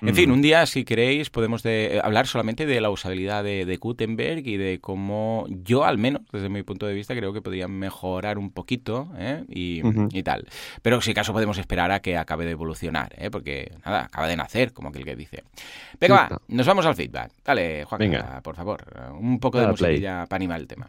En 0.00 0.14
fin, 0.14 0.30
un 0.30 0.40
día, 0.40 0.64
si 0.66 0.84
queréis, 0.84 1.30
podemos 1.30 1.64
de, 1.64 2.00
hablar 2.04 2.28
solamente 2.28 2.66
de 2.66 2.80
la 2.80 2.90
usabilidad 2.90 3.42
de, 3.42 3.78
Gutenberg 3.80 4.46
y 4.46 4.56
de 4.56 4.78
cómo 4.80 5.46
yo, 5.48 5.84
al 5.84 5.98
menos, 5.98 6.22
desde 6.32 6.48
mi 6.48 6.62
punto 6.62 6.86
de 6.86 6.94
vista, 6.94 7.16
creo 7.16 7.32
que 7.32 7.42
podría 7.42 7.66
mejorar 7.66 8.38
un 8.38 8.52
poquito 8.52 9.08
¿eh? 9.18 9.44
y, 9.48 10.22
tal. 10.22 10.46
Pero 10.82 11.00
si 11.00 11.10
acaso 11.10 11.32
podemos 11.32 11.58
esperar 11.58 11.90
a 11.90 12.00
que 12.00 12.16
acabe 12.16 12.44
de 12.44 12.52
evolucionar, 12.52 13.12
¿eh? 13.18 13.30
porque 13.30 13.72
nada, 13.84 14.04
acaba 14.04 14.28
de 14.28 14.36
nacer, 14.36 14.72
como 14.72 14.90
aquel 14.90 15.04
que 15.04 15.16
dice. 15.16 15.42
Venga, 15.98 16.28
va, 16.30 16.40
nos 16.46 16.66
vamos 16.66 16.86
al 16.86 16.94
feedback. 16.94 17.32
Dale, 17.44 17.84
Juan, 17.84 18.40
por 18.42 18.54
favor, 18.54 18.84
un 19.18 19.40
poco 19.40 19.58
de 19.58 19.66
música 19.66 20.26
para 20.28 20.36
animar 20.36 20.60
el 20.60 20.68
tema. 20.68 20.88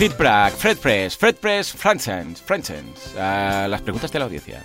Feedback, 0.00 0.54
FredPress, 0.54 1.14
FredPress, 1.14 1.74
Fransens, 1.74 2.40
Fransens. 2.40 3.12
Uh, 3.14 3.68
las 3.68 3.82
preguntas 3.82 4.10
de 4.10 4.18
la 4.18 4.24
audiencia. 4.24 4.62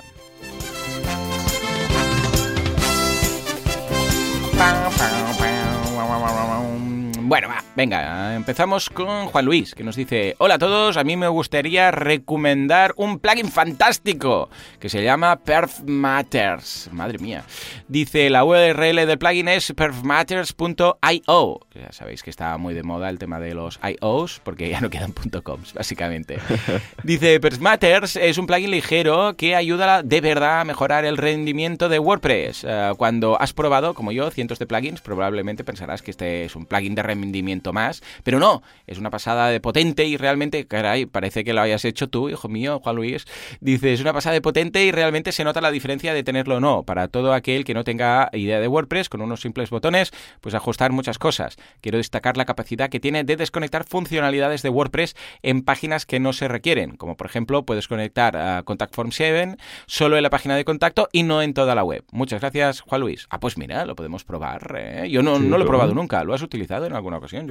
Bueno, 7.22 7.50
va, 7.50 7.65
venga, 7.76 8.36
empezamos 8.36 8.90
con 8.90 9.28
Juan 9.28 9.46
Luis, 9.46 9.76
que 9.76 9.84
nos 9.84 9.96
dice, 9.96 10.36
hola 10.38 10.56
a 10.56 10.60
todos, 10.60 10.98
a 10.98 11.04
mí 11.04 11.18
me 11.18 11.28
gustaría 11.28 11.92
recomendar 11.92 12.94
un 12.98 13.20
plugin 13.20 13.50
fantástico 13.50 14.50
que 14.80 14.90
se 14.90 15.04
llama 15.04 15.36
Perf 15.38 15.82
Matters. 15.86 16.90
Madre 16.92 17.20
mía. 17.20 17.44
Dice, 17.88 18.30
la 18.30 18.46
URL 18.46 19.06
del 19.06 19.18
plugin 19.18 19.48
es 19.48 19.74
perfmatters.io. 19.74 21.60
Ya 21.74 21.92
sabéis 21.92 22.24
que 22.24 22.30
está 22.30 22.58
muy 22.58 22.74
de 22.74 22.84
moda 22.84 23.10
el 23.10 23.20
tema 23.20 23.40
de 23.40 23.54
los 23.54 23.80
IOs, 23.84 24.42
porque 24.44 24.70
ya 24.70 24.82
no 24.82 24.90
quedan 24.90 25.14
.coms, 25.44 25.74
básicamente. 25.74 26.38
Dice, 27.04 27.40
Perfmatters 27.40 28.16
es 28.16 28.38
un 28.38 28.48
plugin 28.48 28.72
ligero 28.72 29.36
que 29.36 29.56
ayuda 29.56 30.04
de 30.04 30.22
verdad 30.22 30.62
a 30.62 30.66
mejorar 30.66 31.06
el 31.06 31.18
rendimiento 31.18 31.90
de 31.90 32.00
WordPress. 32.00 32.66
Eh, 32.68 32.92
cuando 32.98 33.40
has 33.40 33.54
probado, 33.54 33.94
como 33.94 34.12
yo, 34.12 34.30
cientos 34.32 34.60
de 34.60 34.66
plugins, 34.66 35.02
probablemente 35.02 35.64
pensarás 35.64 36.02
que 36.02 36.12
este 36.12 36.46
es 36.46 36.56
un 36.56 36.66
plugin 36.66 36.96
de 36.96 37.04
rendimiento 37.04 37.65
más, 37.74 38.02
pero 38.24 38.40
no, 38.40 38.64
es 38.88 38.98
una 38.98 39.10
pasada 39.10 39.50
de 39.50 39.60
potente 39.60 40.06
y 40.06 40.18
realmente, 40.18 40.66
caray, 40.68 41.06
parece 41.06 41.44
que 41.44 41.54
lo 41.54 41.62
hayas 41.62 41.86
hecho 41.86 42.08
tú, 42.08 42.30
hijo 42.30 42.48
mío, 42.48 42.80
Juan 42.84 42.96
Luis, 42.96 43.26
dice, 43.60 43.94
es 43.94 44.02
una 44.02 44.14
pasada 44.14 44.34
de 44.34 44.42
potente 44.42 44.84
y 44.84 44.92
realmente 44.92 45.32
se 45.32 45.44
nota 45.44 45.62
la 45.62 45.72
diferencia 45.72 46.14
de 46.14 46.24
tenerlo 46.24 46.58
o 46.58 46.60
no. 46.60 46.84
Para 46.84 47.08
todo 47.08 47.34
aquel 47.34 47.66
que 47.66 47.74
no 47.74 47.84
tenga 47.84 48.30
idea 48.34 48.60
de 48.60 48.68
WordPress, 48.68 49.10
con 49.10 49.22
unos 49.22 49.42
simples 49.42 49.70
botones, 49.70 50.12
pues 50.42 50.56
ajustar 50.56 50.92
muchas 50.92 51.18
cosas. 51.18 51.58
Quiero 51.82 51.98
destacar 51.98 52.38
la 52.38 52.46
capacidad 52.46 52.90
que 52.90 53.00
tiene 53.00 53.24
de 53.24 53.36
desconectar 53.36 53.86
funcionalidades 53.86 54.62
de 54.62 54.70
WordPress 54.70 55.16
en 55.42 55.64
páginas 55.64 56.06
que 56.06 56.20
no 56.20 56.34
se 56.34 56.48
requieren, 56.48 56.96
como 56.98 57.18
por 57.18 57.28
ejemplo 57.28 57.66
puedes 57.66 57.88
conectar 57.88 58.38
a 58.38 58.64
Contact 58.64 58.96
Form 58.96 59.12
7 59.12 59.58
solo 59.86 60.18
en 60.18 60.24
la 60.24 60.30
página 60.30 60.56
de 60.56 60.66
contacto 60.66 61.10
y 61.12 61.24
no 61.24 61.42
en 61.42 61.54
toda 61.54 61.76
la 61.76 61.84
web. 61.84 62.04
Muchas 62.12 62.42
gracias, 62.42 62.82
Juan 62.82 63.02
Luis. 63.02 63.28
Ah, 63.30 63.40
pues 63.40 63.58
mira, 63.58 63.86
lo 63.86 63.96
podemos 63.96 64.24
probar. 64.24 64.76
¿eh? 64.78 65.10
Yo 65.10 65.24
no, 65.24 65.40
no 65.40 65.58
lo 65.58 65.64
he 65.64 65.68
probado 65.68 65.94
nunca. 65.94 66.24
¿Lo 66.24 66.34
has 66.34 66.42
utilizado 66.42 66.86
en 66.86 66.94
alguna 66.94 67.18
ocasión, 67.18 67.48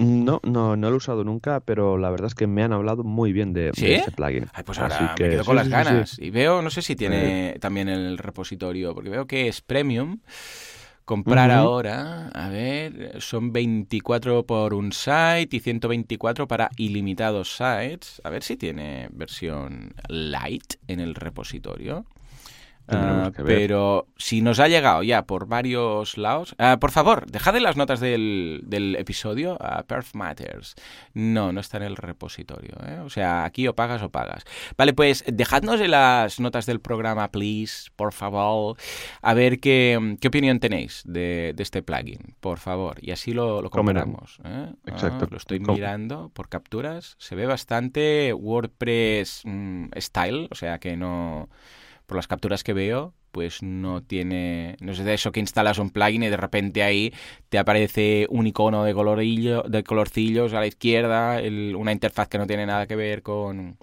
No, 0.00 0.40
no, 0.44 0.76
no 0.76 0.88
lo 0.88 0.94
he 0.94 0.96
usado 0.96 1.24
nunca, 1.24 1.60
pero 1.60 1.98
la 1.98 2.08
verdad 2.10 2.28
es 2.28 2.34
que 2.34 2.46
me 2.46 2.62
han 2.62 2.72
hablado 2.72 3.04
muy 3.04 3.34
bien 3.34 3.52
de, 3.52 3.70
ese 3.76 4.10
plugin. 4.10 4.46
Ay, 4.54 4.62
pues 4.64 4.78
ahora 4.78 5.14
me 5.18 5.28
quedo 5.28 5.44
con 5.44 5.56
las 5.56 5.68
ganas. 5.68 6.18
y 6.18 6.30
veo, 6.30 6.62
no 6.62 6.70
sé 6.70 6.80
si 6.80 6.96
tiene 6.96 7.56
también 7.60 7.88
el 7.88 8.16
repositorio, 8.16 8.94
porque 8.94 9.10
veo 9.10 9.26
que 9.26 9.48
es 9.48 9.60
premium. 9.60 10.20
Comprar 11.04 11.50
ahora, 11.50 12.28
a 12.28 12.48
ver, 12.50 13.20
son 13.20 13.52
24 13.52 14.46
por 14.46 14.74
un 14.74 14.92
site 14.92 15.48
y 15.50 15.60
124 15.60 16.46
para 16.46 16.70
ilimitados 16.76 17.56
sites. 17.56 18.22
A 18.22 18.30
ver 18.30 18.44
si 18.44 18.56
tiene 18.56 19.08
versión 19.10 19.92
light 20.08 20.74
en 20.86 21.00
el 21.00 21.16
repositorio. 21.16 22.06
Ah, 22.90 23.30
pero 23.36 24.06
si 24.16 24.42
nos 24.42 24.58
ha 24.58 24.68
llegado 24.68 25.02
ya 25.02 25.26
por 25.26 25.46
varios 25.46 26.18
lados, 26.18 26.54
ah, 26.58 26.78
por 26.80 26.90
favor, 26.90 27.26
dejad 27.30 27.56
en 27.56 27.62
las 27.62 27.76
notas 27.76 28.00
del, 28.00 28.96
episodio 28.98 29.56
a 29.60 29.84
Perf 29.84 30.14
Matters. 30.14 30.74
No, 31.14 31.52
no 31.52 31.60
está 31.60 31.76
en 31.78 31.84
el 31.84 31.96
repositorio. 31.96 32.74
¿eh? 32.86 32.98
O 33.04 33.10
sea, 33.10 33.44
aquí 33.44 33.68
o 33.68 33.74
pagas 33.74 34.02
o 34.02 34.10
pagas. 34.10 34.44
Vale, 34.76 34.92
pues 34.92 35.24
dejadnos 35.26 35.80
en 35.80 35.92
las 35.92 36.40
notas 36.40 36.66
del 36.66 36.80
programa, 36.80 37.30
please, 37.30 37.90
por 37.96 38.12
favor, 38.12 38.76
a 39.22 39.34
ver 39.34 39.60
qué, 39.60 40.16
qué 40.20 40.28
opinión 40.28 40.60
tenéis 40.60 41.02
de, 41.04 41.54
este 41.58 41.82
plugin, 41.82 42.34
por 42.40 42.58
favor. 42.58 42.98
Y 43.00 43.10
así 43.12 43.32
lo, 43.32 43.62
lo 43.62 43.70
comparamos. 43.70 44.38
¿eh? 44.44 44.72
Exacto. 44.86 45.26
Ah, 45.26 45.28
lo 45.30 45.36
estoy 45.36 45.60
mirando 45.60 46.30
por 46.34 46.48
capturas. 46.48 47.16
Se 47.18 47.34
ve 47.34 47.46
bastante 47.46 48.32
WordPress 48.32 49.42
mm, 49.44 49.86
style, 49.98 50.48
o 50.50 50.54
sea 50.54 50.78
que 50.78 50.96
no 50.96 51.48
por 52.10 52.16
las 52.16 52.26
capturas 52.26 52.64
que 52.64 52.72
veo, 52.72 53.14
pues 53.30 53.62
no 53.62 54.02
tiene, 54.02 54.74
no 54.80 54.90
es 54.90 54.98
de 54.98 55.14
eso 55.14 55.30
que 55.30 55.38
instalas 55.38 55.78
un 55.78 55.90
plugin 55.90 56.24
y 56.24 56.28
de 56.28 56.36
repente 56.36 56.82
ahí 56.82 57.14
te 57.48 57.56
aparece 57.56 58.26
un 58.30 58.48
icono 58.48 58.82
de 58.82 58.92
colorillo, 58.92 59.62
de 59.62 59.84
colorcillos 59.84 60.52
a 60.52 60.58
la 60.58 60.66
izquierda, 60.66 61.40
una 61.76 61.92
interfaz 61.92 62.26
que 62.26 62.38
no 62.38 62.48
tiene 62.48 62.66
nada 62.66 62.88
que 62.88 62.96
ver 62.96 63.22
con, 63.22 63.78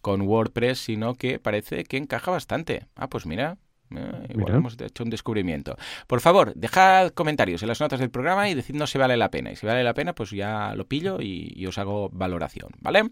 con 0.00 0.22
WordPress, 0.22 0.78
sino 0.78 1.16
que 1.16 1.38
parece 1.38 1.84
que 1.84 1.98
encaja 1.98 2.30
bastante. 2.30 2.86
Ah, 2.96 3.10
pues 3.10 3.26
mira, 3.26 3.58
eh, 3.94 4.26
igual 4.30 4.54
hemos 4.54 4.80
hecho 4.80 5.04
un 5.04 5.10
descubrimiento. 5.10 5.76
Por 6.06 6.22
favor, 6.22 6.54
dejad 6.54 7.10
comentarios 7.10 7.60
en 7.60 7.68
las 7.68 7.80
notas 7.82 8.00
del 8.00 8.08
programa 8.08 8.48
y 8.48 8.54
decidnos 8.54 8.90
si 8.90 8.96
vale 8.96 9.18
la 9.18 9.30
pena. 9.30 9.52
Y 9.52 9.56
si 9.56 9.66
vale 9.66 9.84
la 9.84 9.92
pena, 9.92 10.14
pues 10.14 10.30
ya 10.30 10.74
lo 10.74 10.86
pillo 10.86 11.20
y, 11.20 11.52
y 11.54 11.66
os 11.66 11.76
hago 11.76 12.08
valoración, 12.08 12.70
¿vale? 12.80 13.02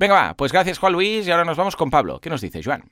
Venga, 0.00 0.14
va, 0.14 0.34
pues 0.34 0.50
gracias 0.50 0.78
Juan 0.78 0.94
Luis 0.94 1.28
y 1.28 1.30
ahora 1.30 1.44
nos 1.44 1.56
vamos 1.56 1.76
con 1.76 1.90
Pablo. 1.90 2.20
¿Qué 2.20 2.28
nos 2.28 2.40
dice, 2.40 2.60
Joan? 2.60 2.90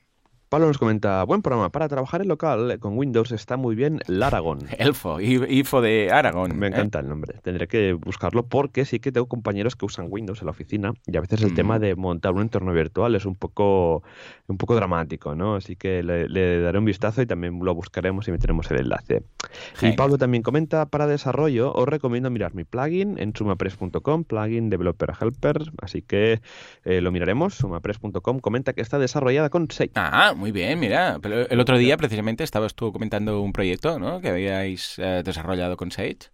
Pablo 0.49 0.67
nos 0.67 0.77
comenta, 0.77 1.25
buen 1.25 1.41
programa, 1.41 1.73
para 1.73 1.89
trabajar 1.89 2.21
en 2.21 2.29
local 2.29 2.71
eh, 2.71 2.79
con 2.79 2.97
Windows 2.97 3.33
está 3.33 3.57
muy 3.57 3.75
bien 3.75 3.99
Laragon. 4.07 4.59
Elfo, 4.77 5.19
IFO 5.19 5.81
de 5.81 6.09
Aragon. 6.09 6.57
Me 6.57 6.67
¿eh? 6.67 6.69
encanta 6.69 7.01
el 7.01 7.09
nombre, 7.09 7.37
tendré 7.43 7.67
que 7.67 7.91
buscarlo 7.91 8.45
porque 8.45 8.85
sí 8.85 8.99
que 8.99 9.11
tengo 9.11 9.27
compañeros 9.27 9.75
que 9.75 9.85
usan 9.85 10.07
Windows 10.09 10.39
en 10.39 10.45
la 10.45 10.51
oficina 10.51 10.93
y 11.05 11.17
a 11.17 11.19
veces 11.19 11.43
el 11.43 11.53
tema 11.53 11.77
mm. 11.77 11.81
de 11.81 11.95
montar 11.97 12.31
un 12.31 12.43
entorno 12.43 12.71
virtual 12.71 13.15
es 13.15 13.25
un 13.25 13.35
poco, 13.35 14.03
un 14.47 14.57
poco 14.57 14.73
dramático, 14.75 15.35
¿no? 15.35 15.55
Así 15.55 15.75
que 15.75 16.01
le, 16.01 16.61
daré 16.61 16.79
un 16.79 16.85
vistazo 16.85 17.21
y 17.21 17.25
también 17.25 17.59
lo 17.61 17.75
buscaremos 17.75 18.25
y 18.29 18.31
meteremos 18.31 18.71
el 18.71 18.77
enlace. 18.77 19.23
Y 19.81 19.91
Pablo 19.97 20.17
también 20.17 20.43
comenta, 20.43 20.85
para 20.85 21.07
desarrollo 21.07 21.73
os 21.73 21.89
recomiendo 21.89 22.29
mirar 22.29 22.55
mi 22.55 22.63
plugin 22.63 23.17
en 23.19 23.35
sumapress.com, 23.35 24.23
plugin 24.23 24.69
developer 24.69 25.11
helper, 25.19 25.73
así 25.81 26.03
que 26.03 26.39
eh, 26.85 27.01
lo 27.01 27.11
miraremos, 27.11 27.55
sumapress.com 27.55 28.39
comenta 28.39 28.71
que 28.71 28.81
está 28.81 28.97
desarrollada 28.97 29.49
con 29.49 29.67
6. 29.69 29.91
Ah, 29.95 30.35
muy 30.37 30.51
bien, 30.51 30.79
mira. 30.79 31.19
Pero 31.21 31.47
el 31.49 31.59
otro 31.59 31.77
día 31.77 31.97
precisamente 31.97 32.43
estabas 32.43 32.75
tú 32.75 32.93
comentando 32.93 33.41
un 33.41 33.51
proyecto, 33.51 33.99
¿no? 33.99 34.21
Que 34.21 34.29
habíais 34.29 34.97
eh, 34.99 35.21
desarrollado 35.25 35.75
con 35.75 35.91
Sage. 35.91 36.31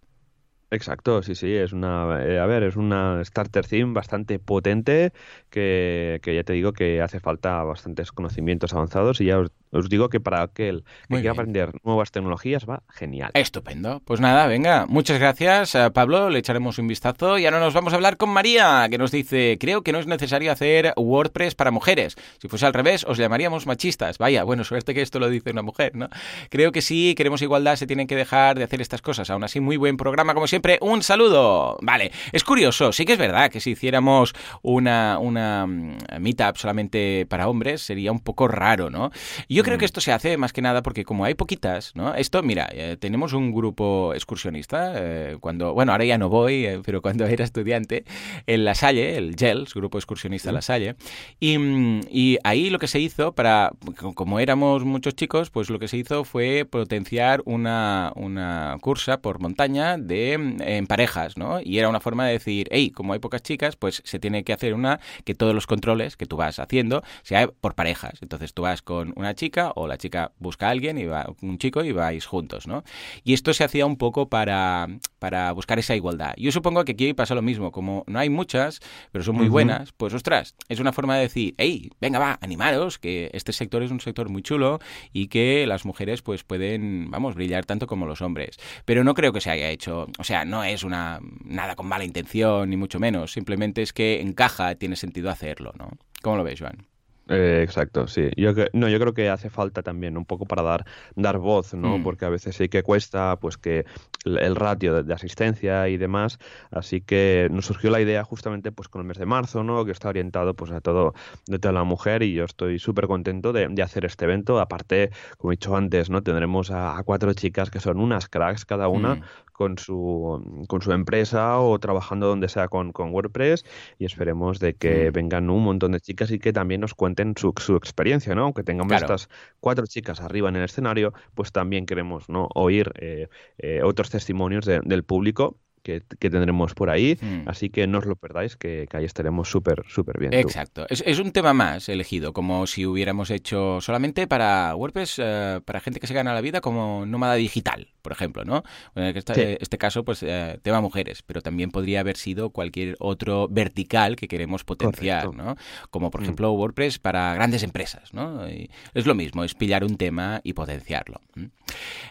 Exacto, 0.70 1.22
sí, 1.22 1.34
sí, 1.34 1.52
es 1.54 1.72
una, 1.72 2.24
eh, 2.24 2.38
a 2.40 2.46
ver, 2.46 2.64
es 2.64 2.74
una 2.76 3.24
starter 3.24 3.64
theme 3.66 3.92
bastante 3.92 4.38
potente 4.38 5.12
que, 5.48 6.18
que, 6.22 6.34
ya 6.34 6.42
te 6.42 6.52
digo 6.52 6.72
que 6.72 7.00
hace 7.00 7.20
falta 7.20 7.62
bastantes 7.62 8.10
conocimientos 8.10 8.74
avanzados 8.74 9.20
y 9.20 9.26
ya 9.26 9.38
os, 9.38 9.52
os 9.74 9.88
digo 9.88 10.08
que 10.08 10.20
para 10.20 10.42
aquel 10.42 10.84
que 11.08 11.16
quiera 11.16 11.32
aprender 11.32 11.72
nuevas 11.82 12.10
tecnologías 12.10 12.64
va 12.68 12.82
genial. 12.88 13.30
Estupendo. 13.34 14.00
Pues 14.04 14.20
nada, 14.20 14.46
venga, 14.46 14.86
muchas 14.86 15.18
gracias, 15.18 15.74
eh, 15.74 15.90
Pablo. 15.92 16.30
Le 16.30 16.38
echaremos 16.38 16.78
un 16.78 16.86
vistazo 16.86 17.38
y 17.38 17.44
ahora 17.44 17.58
nos 17.58 17.74
vamos 17.74 17.92
a 17.92 17.96
hablar 17.96 18.16
con 18.16 18.30
María, 18.30 18.86
que 18.88 18.98
nos 18.98 19.10
dice: 19.10 19.58
Creo 19.58 19.82
que 19.82 19.92
no 19.92 19.98
es 19.98 20.06
necesario 20.06 20.52
hacer 20.52 20.92
WordPress 20.96 21.54
para 21.54 21.70
mujeres. 21.70 22.16
Si 22.38 22.48
fuese 22.48 22.66
al 22.66 22.72
revés, 22.72 23.04
os 23.04 23.18
llamaríamos 23.18 23.66
machistas. 23.66 24.18
Vaya, 24.18 24.44
bueno, 24.44 24.64
suerte 24.64 24.94
que 24.94 25.02
esto 25.02 25.18
lo 25.18 25.28
dice 25.28 25.50
una 25.50 25.62
mujer, 25.62 25.96
¿no? 25.96 26.08
Creo 26.50 26.70
que 26.70 26.80
sí, 26.80 27.14
queremos 27.16 27.42
igualdad, 27.42 27.76
se 27.76 27.86
tienen 27.86 28.06
que 28.06 28.16
dejar 28.16 28.56
de 28.56 28.64
hacer 28.64 28.80
estas 28.80 29.02
cosas. 29.02 29.28
Aún 29.30 29.42
así, 29.42 29.60
muy 29.60 29.76
buen 29.76 29.96
programa, 29.96 30.34
como 30.34 30.46
siempre. 30.46 30.78
Un 30.80 31.02
saludo. 31.02 31.78
Vale, 31.82 32.12
es 32.32 32.44
curioso, 32.44 32.92
sí 32.92 33.04
que 33.04 33.14
es 33.14 33.18
verdad 33.18 33.50
que 33.50 33.60
si 33.60 33.72
hiciéramos 33.72 34.34
una, 34.62 35.18
una 35.18 35.66
mm, 35.66 35.96
meetup 36.20 36.56
solamente 36.56 37.26
para 37.28 37.48
hombres, 37.48 37.82
sería 37.82 38.12
un 38.12 38.20
poco 38.20 38.46
raro, 38.46 38.90
¿no? 38.90 39.10
Yo 39.48 39.63
creo 39.64 39.78
que 39.78 39.84
mm. 39.84 39.86
esto 39.86 40.00
se 40.00 40.12
hace 40.12 40.36
más 40.36 40.52
que 40.52 40.62
nada 40.62 40.82
porque 40.82 41.04
como 41.04 41.24
hay 41.24 41.34
poquitas, 41.34 41.92
¿no? 41.94 42.14
Esto, 42.14 42.42
mira, 42.42 42.68
eh, 42.72 42.96
tenemos 42.98 43.32
un 43.32 43.52
grupo 43.52 44.12
excursionista, 44.14 44.92
eh, 44.96 45.36
cuando, 45.40 45.74
bueno, 45.74 45.92
ahora 45.92 46.04
ya 46.04 46.18
no 46.18 46.28
voy, 46.28 46.66
eh, 46.66 46.80
pero 46.84 47.02
cuando 47.02 47.26
era 47.26 47.44
estudiante, 47.44 48.04
en 48.46 48.64
La 48.64 48.74
Salle, 48.74 49.16
el 49.16 49.34
GELS, 49.36 49.74
grupo 49.74 49.98
excursionista 49.98 50.52
La 50.52 50.62
Salle, 50.62 50.96
y, 51.40 51.58
mm, 51.58 52.00
y 52.10 52.38
ahí 52.44 52.70
lo 52.70 52.78
que 52.78 52.86
se 52.86 53.00
hizo 53.00 53.32
para, 53.32 53.72
como 54.14 54.38
éramos 54.38 54.84
muchos 54.84 55.14
chicos, 55.14 55.50
pues 55.50 55.70
lo 55.70 55.78
que 55.78 55.88
se 55.88 55.96
hizo 55.96 56.24
fue 56.24 56.66
potenciar 56.68 57.42
una, 57.44 58.12
una 58.16 58.76
cursa 58.80 59.18
por 59.18 59.40
montaña 59.40 59.96
de 59.98 60.34
en 60.34 60.86
parejas, 60.86 61.36
¿no? 61.36 61.60
Y 61.60 61.78
era 61.78 61.88
una 61.88 62.00
forma 62.00 62.26
de 62.26 62.32
decir, 62.32 62.68
hey, 62.70 62.90
como 62.90 63.12
hay 63.12 63.18
pocas 63.18 63.42
chicas, 63.42 63.76
pues 63.76 64.02
se 64.04 64.18
tiene 64.18 64.44
que 64.44 64.52
hacer 64.52 64.74
una 64.74 65.00
que 65.24 65.34
todos 65.34 65.54
los 65.54 65.66
controles 65.66 66.16
que 66.16 66.26
tú 66.26 66.36
vas 66.36 66.58
haciendo 66.58 67.02
sea 67.22 67.48
por 67.48 67.74
parejas. 67.74 68.18
Entonces 68.22 68.54
tú 68.54 68.62
vas 68.62 68.82
con 68.82 69.12
una 69.16 69.34
chica 69.34 69.53
o 69.74 69.86
la 69.86 69.96
chica 69.96 70.32
busca 70.38 70.68
a 70.68 70.70
alguien 70.70 70.98
y 70.98 71.04
va 71.04 71.32
un 71.42 71.58
chico 71.58 71.84
y 71.84 71.92
vais 71.92 72.26
juntos, 72.26 72.66
¿no? 72.66 72.84
Y 73.22 73.34
esto 73.34 73.54
se 73.54 73.64
hacía 73.64 73.86
un 73.86 73.96
poco 73.96 74.28
para, 74.28 74.88
para 75.18 75.52
buscar 75.52 75.78
esa 75.78 75.94
igualdad. 75.94 76.34
Yo 76.36 76.52
supongo 76.52 76.84
que 76.84 76.92
aquí 76.92 77.14
pasa 77.14 77.34
lo 77.34 77.42
mismo, 77.42 77.72
como 77.72 78.04
no 78.06 78.18
hay 78.18 78.30
muchas, 78.30 78.80
pero 79.12 79.24
son 79.24 79.36
muy 79.36 79.48
buenas, 79.48 79.92
pues 79.92 80.12
ostras, 80.14 80.54
es 80.68 80.80
una 80.80 80.92
forma 80.92 81.16
de 81.16 81.22
decir, 81.22 81.54
hey, 81.58 81.90
venga 82.00 82.18
va, 82.18 82.38
animaros, 82.40 82.98
que 82.98 83.30
este 83.32 83.52
sector 83.52 83.82
es 83.82 83.90
un 83.90 84.00
sector 84.00 84.28
muy 84.28 84.42
chulo 84.42 84.80
y 85.12 85.28
que 85.28 85.66
las 85.66 85.84
mujeres 85.84 86.22
pues 86.22 86.44
pueden, 86.44 87.10
vamos, 87.10 87.34
brillar 87.34 87.64
tanto 87.64 87.86
como 87.86 88.06
los 88.06 88.22
hombres. 88.22 88.56
Pero 88.84 89.04
no 89.04 89.14
creo 89.14 89.32
que 89.32 89.40
se 89.40 89.50
haya 89.50 89.70
hecho, 89.70 90.06
o 90.18 90.24
sea, 90.24 90.44
no 90.44 90.64
es 90.64 90.84
una 90.84 91.20
nada 91.44 91.76
con 91.76 91.86
mala 91.86 92.04
intención, 92.04 92.70
ni 92.70 92.76
mucho 92.76 92.98
menos, 92.98 93.32
simplemente 93.32 93.82
es 93.82 93.92
que 93.92 94.20
encaja, 94.20 94.74
tiene 94.74 94.96
sentido 94.96 95.30
hacerlo, 95.30 95.72
¿no? 95.78 95.90
¿Cómo 96.22 96.36
lo 96.36 96.44
ves, 96.44 96.60
Joan? 96.60 96.93
Eh, 97.28 97.62
exacto, 97.64 98.06
sí. 98.06 98.30
Yo, 98.36 98.52
no, 98.74 98.88
yo 98.88 99.00
creo 99.00 99.14
que 99.14 99.30
hace 99.30 99.48
falta 99.48 99.82
también 99.82 100.16
un 100.16 100.26
poco 100.26 100.44
para 100.44 100.62
dar, 100.62 100.84
dar 101.14 101.38
voz, 101.38 101.72
¿no? 101.72 101.98
Mm. 101.98 102.02
Porque 102.02 102.26
a 102.26 102.28
veces 102.28 102.56
sí 102.56 102.68
que 102.68 102.82
cuesta, 102.82 103.38
pues 103.40 103.56
que 103.56 103.86
el, 104.24 104.56
ratio 104.56 105.02
de, 105.02 105.14
asistencia 105.14 105.88
y 105.88 105.96
demás. 105.96 106.38
Así 106.70 107.00
que 107.00 107.48
nos 107.50 107.66
surgió 107.66 107.90
la 107.90 108.00
idea 108.00 108.24
justamente 108.24 108.72
pues 108.72 108.88
con 108.88 109.00
el 109.00 109.06
mes 109.06 109.18
de 109.18 109.26
marzo, 109.26 109.64
¿no? 109.64 109.84
Que 109.84 109.92
está 109.92 110.08
orientado 110.08 110.54
pues 110.54 110.70
a 110.70 110.80
todo, 110.80 111.14
de 111.46 111.58
toda 111.58 111.72
la 111.72 111.84
mujer 111.84 112.22
y 112.22 112.34
yo 112.34 112.44
estoy 112.44 112.78
súper 112.78 113.06
contento 113.06 113.52
de, 113.52 113.82
hacer 113.82 114.04
este 114.04 114.24
evento. 114.26 114.60
Aparte, 114.60 115.10
como 115.38 115.52
he 115.52 115.56
dicho 115.56 115.76
antes, 115.76 116.10
¿no? 116.10 116.22
Tendremos 116.22 116.70
a, 116.70 117.00
cuatro 117.04 117.32
chicas 117.34 117.70
que 117.70 117.80
son 117.80 118.00
unas 118.00 118.28
cracks 118.28 118.64
cada 118.64 118.88
una, 118.88 119.16
mm 119.16 119.22
con 119.54 119.78
su, 119.78 120.64
con 120.66 120.82
su 120.82 120.90
empresa 120.90 121.60
o 121.60 121.78
trabajando 121.78 122.26
donde 122.26 122.48
sea 122.48 122.66
con, 122.66 122.92
con 122.92 123.14
WordPress 123.14 123.64
y 123.98 124.04
esperemos 124.04 124.58
de 124.58 124.74
que 124.74 125.10
mm. 125.10 125.12
vengan 125.12 125.48
un 125.48 125.62
montón 125.62 125.92
de 125.92 126.00
chicas 126.00 126.32
y 126.32 126.40
que 126.40 126.52
también 126.52 126.80
nos 126.80 126.94
cuenten 126.94 127.13
su, 127.36 127.52
su 127.56 127.76
experiencia, 127.76 128.34
¿no? 128.34 128.42
Aunque 128.42 128.62
tengamos 128.62 128.92
estas 128.92 129.28
cuatro 129.60 129.86
chicas 129.86 130.20
arriba 130.20 130.48
en 130.48 130.56
el 130.56 130.64
escenario, 130.64 131.12
pues 131.34 131.52
también 131.52 131.86
queremos 131.86 132.28
¿no? 132.28 132.48
oír 132.54 132.92
eh, 132.98 133.28
eh, 133.58 133.82
otros 133.82 134.10
testimonios 134.10 134.64
del 134.66 135.04
público 135.04 135.58
que, 135.84 136.00
tendremos 136.18 136.74
por 136.74 136.90
ahí. 136.90 137.16
Hmm. 137.20 137.42
Así 137.46 137.70
que 137.70 137.86
no 137.86 137.98
os 137.98 138.06
lo 138.06 138.16
perdáis, 138.16 138.56
que, 138.56 138.88
ahí 138.92 139.04
estaremos 139.04 139.48
súper, 139.48 139.84
súper 139.88 140.18
bien. 140.18 140.32
Exacto. 140.32 140.86
Es, 140.88 141.18
un 141.18 141.30
tema 141.30 141.52
más 141.52 141.88
elegido, 141.88 142.32
como 142.32 142.66
si 142.66 142.86
hubiéramos 142.86 143.30
hecho 143.30 143.80
solamente 143.80 144.26
para 144.26 144.74
WordPress, 144.74 145.20
eh, 145.22 145.60
para 145.64 145.80
gente 145.80 146.00
que 146.00 146.06
se 146.06 146.14
gana 146.14 146.34
la 146.34 146.40
vida 146.40 146.60
como 146.60 147.06
nómada 147.06 147.34
digital, 147.34 147.93
por 148.04 148.12
ejemplo, 148.12 148.44
¿no? 148.44 148.62
En 148.94 149.16
este, 149.16 149.60
este 149.60 149.78
caso, 149.78 150.04
pues 150.04 150.22
eh, 150.22 150.60
tema 150.62 150.82
mujeres, 150.82 151.22
pero 151.22 151.40
también 151.40 151.70
podría 151.70 152.00
haber 152.00 152.18
sido 152.18 152.50
cualquier 152.50 152.96
otro 153.00 153.48
vertical 153.48 154.14
que 154.14 154.28
queremos 154.28 154.62
potenciar, 154.62 155.34
¿no? 155.34 155.56
Como 155.90 156.10
por 156.10 156.20
hmm. 156.20 156.24
ejemplo 156.24 156.52
WordPress 156.52 156.98
para 156.98 157.34
grandes 157.34 157.62
empresas, 157.62 158.12
¿no? 158.12 158.44
es 158.44 159.06
lo 159.06 159.14
mismo, 159.14 159.42
es 159.42 159.54
pillar 159.54 159.84
un 159.84 159.96
tema 159.96 160.40
y 160.44 160.52
potenciarlo. 160.52 161.20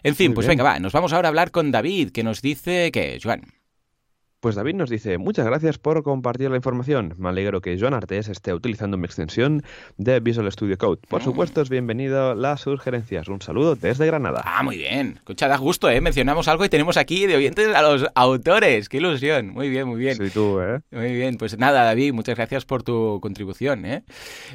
En 0.02 0.16
fin, 0.16 0.34
pues 0.34 0.48
venga, 0.48 0.64
va, 0.64 0.80
nos 0.80 0.94
vamos 0.94 1.14
ahora 1.14 1.28
a 1.28 1.30
hablar 1.30 1.52
con 1.52 1.72
David, 1.72 2.10
que 2.10 2.24
nos 2.24 2.42
dice 2.42 2.92
que, 2.92 3.20
Joan. 3.22 3.44
Pues 4.44 4.56
David 4.56 4.76
nos 4.76 4.90
dice, 4.90 5.18
muchas 5.18 5.46
gracias 5.46 5.78
por 5.78 6.04
compartir 6.04 6.50
la 6.50 6.58
información. 6.58 7.14
Me 7.18 7.30
alegro 7.30 7.62
que 7.62 7.80
Joan 7.80 7.94
Artes 7.94 8.28
esté 8.28 8.54
utilizando 8.54 8.98
mi 8.98 9.06
extensión 9.06 9.64
de 9.96 10.20
Visual 10.20 10.52
Studio 10.52 10.78
Code. 10.78 11.00
Por 11.08 11.22
mm. 11.22 11.24
supuesto, 11.24 11.62
es 11.62 11.70
bienvenido 11.70 12.36
las 12.36 12.60
sugerencias. 12.60 13.30
Un 13.30 13.42
saludo 13.42 13.78
desde 13.78 14.06
Granada. 14.06 14.42
Ah, 14.44 14.62
muy 14.62 14.76
bien. 14.76 15.14
Escucha, 15.16 15.48
da 15.48 15.56
gusto, 15.56 15.90
¿eh? 15.90 16.02
Mencionamos 16.02 16.50
algo 16.50 16.66
y 16.66 16.68
tenemos 16.68 16.98
aquí 16.98 17.26
de 17.26 17.38
oyentes 17.38 17.74
a 17.74 17.82
los 17.84 18.06
autores. 18.16 18.90
¡Qué 18.90 18.98
ilusión! 18.98 19.48
Muy 19.48 19.70
bien, 19.70 19.88
muy 19.88 19.98
bien. 19.98 20.18
Soy 20.18 20.30
tú, 20.30 20.60
¿eh? 20.60 20.82
Muy 20.92 21.14
bien. 21.14 21.38
Pues 21.38 21.58
nada, 21.58 21.86
David, 21.86 22.12
muchas 22.12 22.36
gracias 22.36 22.66
por 22.66 22.84
tu 22.84 23.20
contribución, 23.22 23.86
¿eh? 23.86 24.04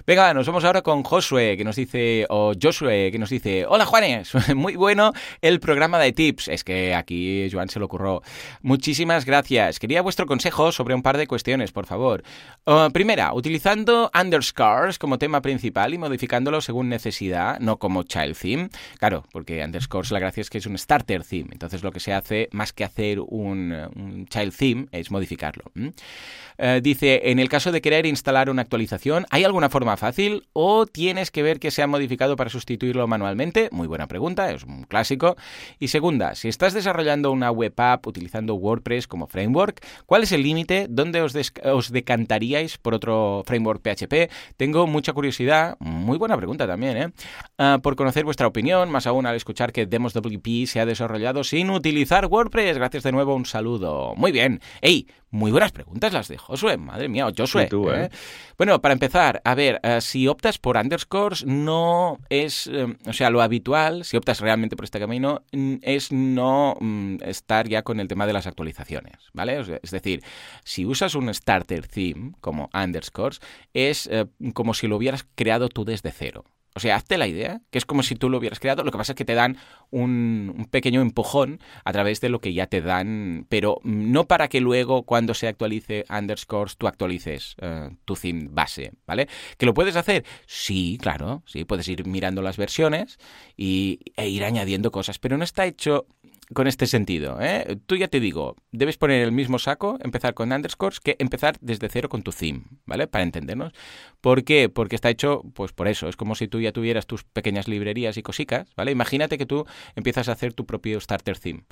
Venga, 0.07 0.35
nos 0.35 0.46
vamos 0.46 0.64
ahora 0.64 0.83
con 0.83 1.03
Josué, 1.03 1.57
que 1.57 1.64
nos 1.64 1.77
dice, 1.77 2.27
o 2.29 2.53
Josué, 2.62 3.09
que 3.11 3.18
nos 3.18 3.31
dice, 3.31 3.64
hola 3.66 3.87
Juanes, 3.87 4.33
muy 4.55 4.77
bueno 4.77 5.14
el 5.40 5.61
programa 5.61 5.98
de 5.98 6.12
tips. 6.12 6.48
Es 6.48 6.62
que 6.62 6.94
aquí 6.94 7.48
Joan 7.51 7.70
se 7.70 7.79
lo 7.79 7.87
ocurrió. 7.87 8.20
Muchísimas 8.61 9.24
gracias. 9.24 9.78
Quería 9.79 10.03
vuestro 10.03 10.27
consejo 10.27 10.73
sobre 10.73 10.95
un 10.95 11.03
par 11.03 11.17
de 11.17 11.27
cuestiones, 11.27 11.73
por 11.73 11.87
favor. 11.87 12.23
Uh, 12.67 12.91
primera, 12.93 13.33
utilizando 13.33 14.11
underscores 14.19 14.99
como 14.99 15.19
tema 15.19 15.41
principal 15.43 15.95
y 15.95 15.99
modificándolo 15.99 16.61
según 16.61 16.88
necesidad, 16.88 17.59
no 17.61 17.79
como 17.79 18.03
child 18.03 18.37
theme. 18.37 18.69
Claro, 18.99 19.25
porque 19.33 19.64
underscores 19.64 20.11
la 20.11 20.19
gracia 20.19 20.41
es 20.41 20.51
que 20.51 20.59
es 20.59 20.67
un 20.67 20.77
starter 20.79 21.25
theme. 21.25 21.49
Entonces 21.53 21.83
lo 21.83 21.93
que 21.93 22.01
se 22.01 22.12
hace, 22.12 22.49
más 22.53 22.73
que 22.73 22.85
hacer 22.85 23.21
un, 23.21 24.27
child 24.31 24.55
theme, 24.55 24.87
es 24.93 25.11
modificarlo. 25.11 25.64
Uh, 25.75 26.81
dice, 26.83 27.31
en 27.31 27.38
el 27.38 27.49
caso 27.49 27.73
de 27.73 27.81
querer 27.81 28.07
instalar 28.07 28.51
una 28.51 28.62
actualización, 28.62 29.27
¿hay 29.31 29.45
alguna 29.45 29.69
forma 29.69 29.97
fácil 29.97 30.47
o 30.53 30.87
tienes 30.87 31.31
que 31.31 31.43
ver 31.43 31.61
que 31.61 31.71
se 31.71 31.83
ha 31.83 31.87
modificado 31.87 32.37
para 32.37 32.51
sustituirlo 32.51 33.07
manualmente? 33.07 33.69
Muy 33.73 33.87
buena 33.87 34.07
pregunta, 34.07 34.51
es 34.51 34.64
un 34.64 34.85
clásico. 34.85 35.37
Y 35.79 35.88
segunda, 35.88 36.35
si 36.35 36.49
estás 36.49 36.75
desarrollando 36.75 37.31
una 37.31 37.51
web 37.51 37.75
app 37.77 38.07
utilizando 38.07 38.55
WordPress 38.55 39.07
como 39.07 39.27
framework, 39.27 39.67
¿Cuál 40.07 40.22
es 40.22 40.33
el 40.33 40.42
límite? 40.42 40.87
¿Dónde 40.88 41.22
os, 41.22 41.92
decantaríais 41.92 42.78
por 42.78 42.94
otro 42.94 43.42
framework 43.46 43.83
PHP? 43.83 44.31
Tengo 44.57 44.87
mucha 44.87 45.12
curiosidad, 45.12 45.76
muy 45.81 46.18
buena 46.18 46.37
pregunta 46.37 46.66
también, 46.66 46.96
¿eh? 46.96 47.12
Ah, 47.59 47.78
por 47.83 47.96
conocer 47.96 48.24
vuestra 48.24 48.46
opinión, 48.46 48.90
más 48.90 49.07
aún 49.07 49.26
al 49.26 49.37
escuchar 49.37 49.72
que 49.72 49.87
Demos 49.87 50.12
WP 50.12 50.66
se 50.66 50.81
ha 50.81 50.87
desarrollado 50.87 51.44
sin 51.44 51.70
utilizar 51.70 52.26
WordPress. 52.26 52.76
Gracias 52.76 53.02
de 53.02 53.12
nuevo, 53.12 53.35
un 53.35 53.46
saludo. 53.46 54.14
Muy 54.16 54.33
bien. 54.33 54.61
¡Ey! 54.81 55.07
Muy 55.31 55.51
buenas 55.51 55.73
preguntas 55.73 56.12
las 56.14 56.29
de 56.29 56.38
Josué, 56.38 56.79
madre 56.79 57.09
mía, 57.09 57.27
Josué. 57.37 57.64
¿eh? 57.64 57.69
¿eh? 57.71 58.09
Bueno, 58.57 58.81
para 58.81 58.95
empezar, 58.95 59.43
a 59.45 59.55
ver, 59.55 59.79
eh, 59.83 60.01
si 60.01 60.27
optas 60.27 60.57
por 60.57 60.79
underscores, 60.79 61.45
no 61.45 62.19
es, 62.31 62.71
o 63.07 63.12
sea, 63.12 63.29
lo 63.29 63.43
habitual, 63.43 64.05
si 64.05 64.17
optas 64.17 64.41
realmente 64.41 64.75
por 64.75 64.85
este 64.85 64.99
camino, 64.99 65.43
mm, 65.53 65.77
es 65.83 66.12
no 66.12 66.77
mm, 66.81 67.17
estar 67.25 67.69
ya 67.69 67.83
con 67.83 68.01
el 68.01 68.09
tema 68.09 68.27
de 68.27 68.33
las 68.33 68.47
actualizaciones, 68.47 69.17
¿vale? 69.35 69.61
Es 69.83 69.91
decir, 69.91 70.23
si 70.64 70.87
usas 70.87 71.14
un 71.14 71.33
starter 71.35 71.87
theme 71.87 72.33
como 72.41 72.71
underscores, 72.73 73.41
es 73.75 74.09
como 74.55 74.73
si 74.73 74.87
lo 74.87 74.97
hubieras 74.97 75.27
creado 75.35 75.69
tú 75.69 75.85
desde 75.85 76.11
cero. 76.11 76.45
O 76.79 76.81
sea, 76.81 76.95
hazte 76.95 77.19
la 77.19 77.27
idea, 77.27 77.61
que 77.73 77.79
es 77.79 77.85
como 77.85 78.05
si 78.05 78.14
tú 78.14 78.31
lo 78.31 78.38
hubieras 78.38 78.61
creado, 78.61 78.85
lo 78.85 78.93
que 78.93 78.99
pasa 78.99 79.11
es 79.11 79.17
que 79.17 79.25
te 79.25 79.35
dan 79.35 79.57
un, 79.91 80.69
pequeño 80.71 81.01
empujón 81.01 81.59
a 81.83 81.93
través 81.93 82.21
de 82.21 82.29
lo 82.29 82.38
que 82.38 82.53
ya 82.53 82.69
te 82.69 82.81
dan, 82.81 83.47
pero 83.49 83.81
no 83.83 84.29
para 84.29 84.47
que 84.47 84.61
luego 84.61 85.03
cuando 85.03 85.35
se 85.35 85.49
actualice 85.49 86.05
underscores 86.09 86.77
tú 86.77 86.87
actualices 86.87 87.57
eh, 87.61 87.91
tu 88.05 88.14
theme 88.14 88.47
base, 88.49 88.93
¿vale? 89.09 89.27
¿Que 89.57 89.67
lo 89.67 89.75
puedes 89.75 89.97
hacer? 89.97 90.25
Sí, 90.47 90.99
claro, 91.03 91.43
sí, 91.47 91.64
puedes 91.64 91.88
ir 91.88 92.07
mirando 92.07 92.43
las 92.43 92.57
versiones 92.57 93.19
y, 93.57 93.99
e 94.17 94.29
ir 94.29 94.45
añadiendo 94.45 94.93
cosas, 94.93 95.19
pero 95.19 95.37
no 95.37 95.43
está 95.43 95.67
hecho 95.67 96.07
con 96.55 96.67
este 96.67 96.87
sentido. 96.87 97.39
¿eh? 97.41 97.79
Tú 97.87 97.97
ya 97.97 98.09
te 98.09 98.21
digo, 98.21 98.57
debes 98.73 98.97
poner 98.97 99.23
el 99.23 99.33
mismo 99.33 99.59
saco, 99.59 99.99
empezar 100.03 100.35
con 100.35 100.53
underscores, 100.53 101.01
que 101.01 101.17
empezar 101.19 101.57
desde 101.61 101.89
cero 101.89 102.09
con 102.09 102.23
tu 102.23 102.33
theme, 102.33 102.63
¿vale? 102.87 103.07
Para 103.07 103.25
entendernos. 103.25 103.73
¿Por 104.21 104.45
qué? 104.45 104.69
Porque 104.69 104.97
está 104.97 105.11
hecho, 105.11 105.43
pues 105.55 105.73
por 105.73 105.89
eso. 105.89 106.09
Es 106.09 106.17
como 106.17 106.35
si 106.35 106.49
tú 106.49 106.61
ya 106.61 106.73
tuvieras 106.73 107.07
tus 107.07 107.25
pequeñas 107.25 107.69
librerías 107.69 108.17
y 108.17 108.23
cosicas, 108.23 108.73
¿vale? 108.77 108.93
Imagínate 108.93 109.39
que 109.39 109.47
tú 109.47 109.67
empiezas 109.95 110.29
a 110.29 110.33
hacer 110.33 110.53
tu 110.55 110.67
propio 110.67 111.01
starter 111.01 111.39
theme. 111.39 111.65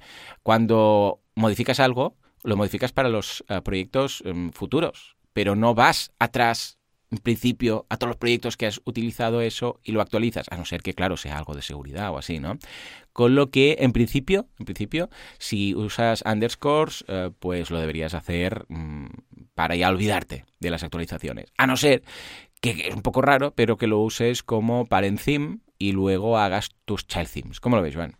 Cuando 0.42 1.20
modificas 1.34 1.80
algo, 1.80 2.16
lo 2.42 2.56
modificas 2.56 2.92
para 2.92 3.08
los 3.08 3.44
eh, 3.48 3.60
proyectos 3.62 4.22
em, 4.24 4.52
futuros, 4.52 5.16
pero 5.32 5.56
no 5.56 5.74
vas 5.74 6.12
atrás 6.18 6.75
en 7.10 7.18
principio, 7.18 7.86
a 7.88 7.96
todos 7.96 8.10
los 8.10 8.16
proyectos 8.16 8.56
que 8.56 8.66
has 8.66 8.80
utilizado 8.84 9.40
eso 9.40 9.80
y 9.84 9.92
lo 9.92 10.00
actualizas, 10.00 10.46
a 10.50 10.56
no 10.56 10.64
ser 10.64 10.82
que, 10.82 10.94
claro, 10.94 11.16
sea 11.16 11.38
algo 11.38 11.54
de 11.54 11.62
seguridad 11.62 12.10
o 12.10 12.18
así, 12.18 12.40
¿no? 12.40 12.58
Con 13.12 13.34
lo 13.34 13.50
que, 13.50 13.76
en 13.80 13.92
principio, 13.92 14.48
en 14.58 14.64
principio, 14.64 15.08
si 15.38 15.74
usas 15.74 16.22
underscores, 16.26 17.04
eh, 17.08 17.30
pues 17.38 17.70
lo 17.70 17.78
deberías 17.78 18.14
hacer 18.14 18.66
mm, 18.68 19.06
para 19.54 19.76
ya 19.76 19.88
olvidarte 19.88 20.44
de 20.60 20.70
las 20.70 20.82
actualizaciones. 20.82 21.52
A 21.56 21.66
no 21.66 21.76
ser 21.76 22.02
que 22.60 22.88
es 22.88 22.94
un 22.94 23.02
poco 23.02 23.22
raro, 23.22 23.52
pero 23.54 23.76
que 23.76 23.86
lo 23.86 24.00
uses 24.00 24.42
como 24.42 24.86
parent 24.86 25.20
y 25.78 25.92
luego 25.92 26.38
hagas 26.38 26.70
tus 26.84 27.06
child 27.06 27.28
themes. 27.32 27.60
¿Cómo 27.60 27.76
lo 27.76 27.82
ves, 27.82 27.94
Joan? 27.94 28.16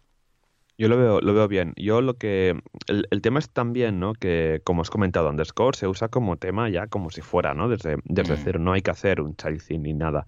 Yo 0.79 0.89
lo 0.89 0.97
veo, 0.99 1.21
lo 1.21 1.33
veo 1.33 1.49
bien. 1.49 1.73
Yo 1.77 2.01
lo 2.01 2.15
que. 2.15 2.61
El, 2.87 3.09
el, 3.11 3.23
tema 3.23 3.39
es 3.39 3.49
también, 3.49 3.99
¿no? 3.99 4.13
Que, 4.13 4.61
como 4.65 4.83
has 4.83 4.91
comentado, 4.91 5.31
underscore 5.31 5.77
se 5.77 5.89
usa 5.89 6.09
como 6.09 6.37
tema 6.37 6.69
ya 6.69 6.87
como 6.87 7.11
si 7.11 7.23
fuera, 7.23 7.55
¿no? 7.55 7.69
Desde, 7.69 7.97
desde 8.05 8.35
mm. 8.35 8.41
cero. 8.45 8.59
No 8.59 8.73
hay 8.73 8.83
que 8.83 8.91
hacer 8.91 9.21
un 9.21 9.35
theme 9.35 9.79
ni 9.79 9.95
nada. 9.95 10.27